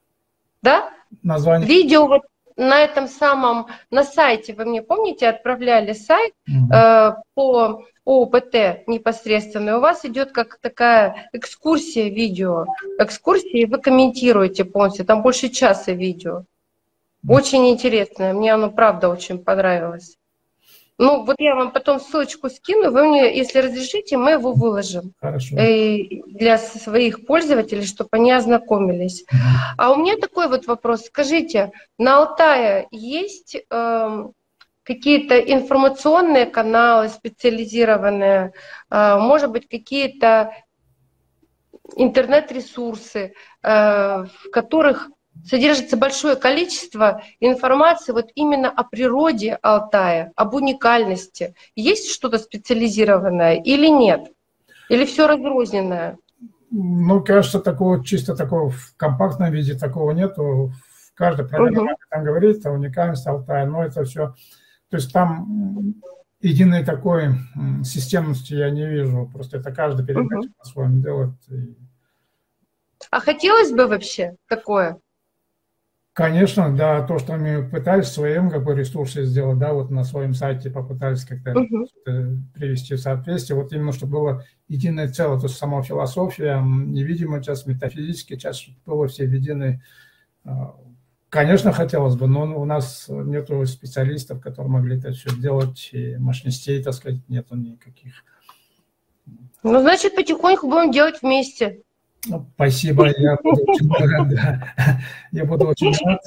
Да? 0.63 0.91
Название. 1.23 1.69
Видео 1.69 2.07
вот 2.07 2.23
на 2.57 2.81
этом 2.81 3.07
самом, 3.07 3.67
на 3.91 4.03
сайте, 4.03 4.55
вы 4.55 4.65
мне 4.65 4.83
помните, 4.83 5.29
отправляли 5.29 5.93
сайт 5.93 6.33
э, 6.49 7.13
по 7.35 7.85
ОПТ 8.05 8.87
непосредственно, 8.87 9.79
у 9.79 9.81
вас 9.81 10.05
идет 10.05 10.33
как 10.33 10.59
такая 10.61 11.29
экскурсия 11.33 12.09
видео, 12.09 12.67
экскурсия, 12.99 13.63
и 13.63 13.67
вы 13.67 13.79
комментируете 13.79 14.65
полностью, 14.65 15.05
там 15.05 15.23
больше 15.23 15.49
часа 15.49 15.93
видео. 15.93 16.45
Очень 17.29 17.69
интересное, 17.69 18.33
мне 18.33 18.55
оно 18.55 18.71
правда 18.71 19.09
очень 19.09 19.43
понравилось. 19.43 20.17
Ну, 20.99 21.25
вот 21.25 21.37
я 21.39 21.55
вам 21.55 21.73
потом 21.73 22.01
ссылочку 22.01 22.49
скину, 22.49 22.91
вы 22.91 23.05
мне, 23.05 23.37
если 23.37 23.59
разрешите, 23.59 24.17
мы 24.17 24.33
его 24.33 24.53
выложим 24.53 25.13
Хорошо. 25.21 25.57
Э, 25.57 25.99
для 26.27 26.57
своих 26.57 27.27
пользователей, 27.27 27.85
чтобы 27.85 28.09
они 28.13 28.33
ознакомились. 28.33 29.23
Угу. 29.23 29.39
А 29.77 29.93
у 29.93 29.97
меня 29.97 30.17
такой 30.17 30.49
вот 30.49 30.67
вопрос. 30.67 31.05
Скажите, 31.07 31.71
на 31.99 32.19
Алтае 32.19 32.89
есть 32.91 33.57
э, 33.57 34.25
какие-то 34.85 35.39
информационные 35.39 36.47
каналы 36.47 37.11
специализированные, 37.11 38.53
э, 38.91 39.19
может 39.19 39.51
быть, 39.51 39.69
какие-то 39.69 40.55
интернет-ресурсы, 41.95 43.35
э, 43.63 43.69
в 43.69 44.51
которых 44.51 45.11
содержится 45.45 45.97
большое 45.97 46.37
количество 46.37 47.23
информации 47.41 48.13
вот 48.13 48.31
именно 48.35 48.71
о 48.71 48.85
природе 48.85 49.59
Алтая, 49.63 50.33
об 50.37 50.55
уникальности. 50.55 51.55
Есть 51.75 52.11
что-то 52.11 52.39
специализированное 52.39 53.55
или 53.55 53.89
нет? 53.89 54.33
Или 54.89 55.05
все 55.05 55.27
разрозненное? 55.27 56.19
Ну, 56.71 57.23
кажется, 57.23 57.61
такого 57.61 58.05
чисто 58.05 58.37
такого 58.37 58.71
в 58.71 58.95
компактном 58.97 59.53
виде 59.53 59.75
такого 59.75 60.13
нету. 60.13 60.73
В 60.73 61.15
каждой 61.15 61.49
программе 61.49 61.93
угу. 61.93 62.01
там 62.11 62.25
говорится 62.25 62.71
о 62.71 62.73
уникальности 62.73 63.29
Алтая, 63.29 63.67
но 63.67 63.85
это 63.85 64.05
все... 64.05 64.35
То 64.91 64.99
есть 64.99 65.13
там 65.13 65.95
единой 66.41 66.85
такой 66.85 67.35
системности 67.85 68.55
я 68.55 68.71
не 68.71 68.87
вижу. 68.87 69.31
Просто 69.33 69.59
это 69.59 69.73
каждый 69.73 70.05
передача 70.05 70.49
угу. 70.49 70.55
по-своему 70.59 71.03
делает. 71.03 71.31
А 73.11 73.21
хотелось 73.21 73.73
бы 73.73 73.87
вообще 73.87 74.37
такое? 74.49 74.99
Конечно, 76.17 76.75
да, 76.75 77.07
то, 77.07 77.19
что 77.19 77.37
мы 77.37 77.63
пытались 77.69 78.07
в 78.07 78.13
своем 78.15 78.49
как 78.49 78.65
бы, 78.65 78.75
ресурсе 78.75 79.27
сделать, 79.27 79.59
да, 79.59 79.75
вот 79.75 79.91
на 79.91 80.03
своем 80.03 80.33
сайте 80.33 80.71
попытались 80.71 81.27
как-то 81.27 81.51
uh-huh. 81.51 82.39
привести 82.55 82.95
в 82.95 83.01
соответствие, 83.01 83.61
вот 83.61 83.71
именно, 83.75 83.93
чтобы 83.93 84.13
было 84.13 84.45
единое 84.67 85.11
целое, 85.11 85.39
то 85.39 85.45
есть 85.45 85.59
сама 85.59 85.83
философия, 85.83 86.59
невидимая 86.65 87.43
часть, 87.43 87.67
метафизическая 87.67 88.39
часть, 88.39 88.71
было 88.87 89.09
все 89.09 89.27
введены. 89.27 89.83
А, 90.47 90.75
конечно, 91.29 91.71
хотелось 91.73 92.17
бы, 92.17 92.27
но 92.29 92.59
у 92.59 92.65
нас 92.65 93.09
нет 93.11 93.51
специалистов, 93.69 94.41
которые 94.41 94.73
могли 94.73 94.97
это 94.97 95.13
все 95.13 95.29
сделать, 95.29 95.91
и 95.93 96.17
мощностей, 96.17 96.83
так 96.83 96.95
сказать, 96.95 97.21
нету 97.29 97.57
никаких. 97.57 98.25
Ну, 99.63 99.81
значит, 99.83 100.17
потихоньку 100.17 100.67
будем 100.67 100.93
делать 100.93 101.21
вместе. 101.21 101.83
Ну, 102.29 102.47
спасибо, 102.55 103.07
я 103.07 103.37
буду 103.43 103.63
очень 103.67 103.91
рад. 103.93 104.29
Я 105.33 105.45
буду 105.45 105.69
очень 105.69 105.93
рад. 106.05 106.21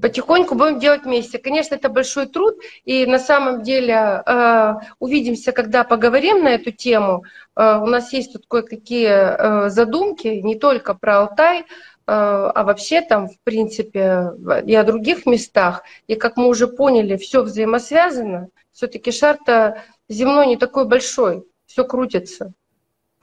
Потихоньку 0.00 0.54
будем 0.56 0.78
делать 0.78 1.04
вместе. 1.04 1.38
Конечно, 1.38 1.74
это 1.74 1.88
большой 1.88 2.26
труд, 2.26 2.56
и 2.84 3.06
на 3.06 3.18
самом 3.18 3.62
деле 3.62 3.94
э, 4.26 4.74
увидимся, 4.98 5.52
когда 5.52 5.84
поговорим 5.84 6.44
на 6.44 6.48
эту 6.48 6.70
тему. 6.70 7.24
Э, 7.56 7.78
у 7.78 7.86
нас 7.86 8.12
есть 8.12 8.34
тут 8.34 8.44
кое-какие 8.46 9.08
э, 9.08 9.70
задумки, 9.70 10.28
не 10.28 10.56
только 10.56 10.92
про 10.92 11.20
Алтай, 11.20 11.60
э, 11.60 11.64
а 12.06 12.62
вообще 12.64 13.00
там, 13.00 13.28
в 13.28 13.38
принципе, 13.42 14.32
и 14.66 14.74
о 14.74 14.84
других 14.84 15.24
местах. 15.24 15.82
И 16.08 16.14
как 16.14 16.36
мы 16.36 16.48
уже 16.48 16.68
поняли, 16.68 17.16
все 17.16 17.42
взаимосвязано. 17.42 18.48
Все-таки 18.72 19.10
шар-то 19.10 19.82
земной 20.10 20.46
не 20.46 20.58
такой 20.58 20.86
большой, 20.86 21.46
все 21.64 21.84
крутится. 21.84 22.52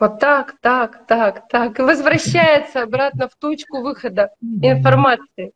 Вот 0.04 0.20
так, 0.20 0.56
так, 0.60 1.08
так, 1.08 1.48
так. 1.48 1.80
И 1.80 1.82
возвращается 1.82 2.82
обратно 2.82 3.30
в 3.30 3.36
точку 3.36 3.80
выхода 3.80 4.32
информации. 4.42 5.54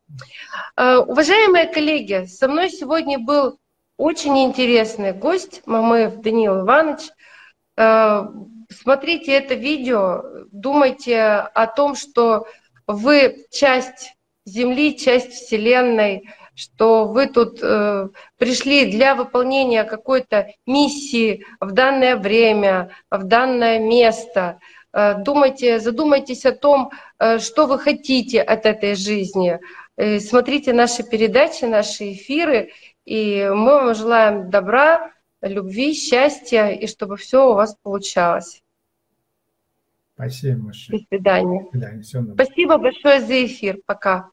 Э, 0.77 0.99
уважаемые 0.99 1.65
коллеги, 1.65 2.23
со 2.27 2.47
мной 2.47 2.69
сегодня 2.69 3.19
был 3.19 3.59
очень 3.97 4.41
интересный 4.45 5.11
гость, 5.11 5.63
Мамыев 5.65 6.21
Даниил 6.21 6.61
Иванович. 6.61 7.09
Э, 7.75 8.21
смотрите 8.69 9.33
это 9.33 9.53
видео, 9.53 10.23
думайте 10.53 11.19
о 11.19 11.67
том, 11.67 11.95
что 11.95 12.47
вы 12.87 13.47
часть 13.51 14.13
Земли, 14.45 14.97
часть 14.97 15.33
Вселенной, 15.33 16.23
что 16.57 17.05
вы 17.05 17.27
тут 17.27 17.59
э, 17.61 18.09
пришли 18.39 18.91
для 18.91 19.13
выполнения 19.13 19.83
какой-то 19.83 20.47
миссии 20.65 21.45
в 21.59 21.71
данное 21.71 22.15
время, 22.17 22.89
в 23.11 23.23
данное 23.23 23.77
место. 23.77 24.57
Э, 24.91 25.21
думайте, 25.23 25.79
задумайтесь 25.79 26.47
о 26.47 26.51
том, 26.51 26.89
э, 27.19 27.37
что 27.37 27.67
вы 27.67 27.77
хотите 27.77 28.41
от 28.41 28.65
этой 28.65 28.95
жизни. 28.95 29.59
Э, 29.97 30.19
смотрите 30.19 30.73
наши 30.73 31.03
передачи, 31.03 31.65
наши 31.65 32.13
эфиры, 32.13 32.71
и 33.05 33.47
мы 33.53 33.73
вам 33.73 33.93
желаем 33.93 34.49
добра, 34.49 35.11
любви, 35.43 35.93
счастья, 35.93 36.69
и 36.69 36.87
чтобы 36.87 37.17
все 37.17 37.51
у 37.51 37.53
вас 37.53 37.77
получалось. 37.83 38.63
Спасибо 40.15 40.63
большое. 40.63 40.99
До 40.99 41.05
свидания. 41.07 41.63
До 41.65 41.69
свидания. 41.69 42.33
Спасибо 42.33 42.77
большое 42.79 43.21
за 43.21 43.45
эфир. 43.45 43.77
Пока. 43.85 44.31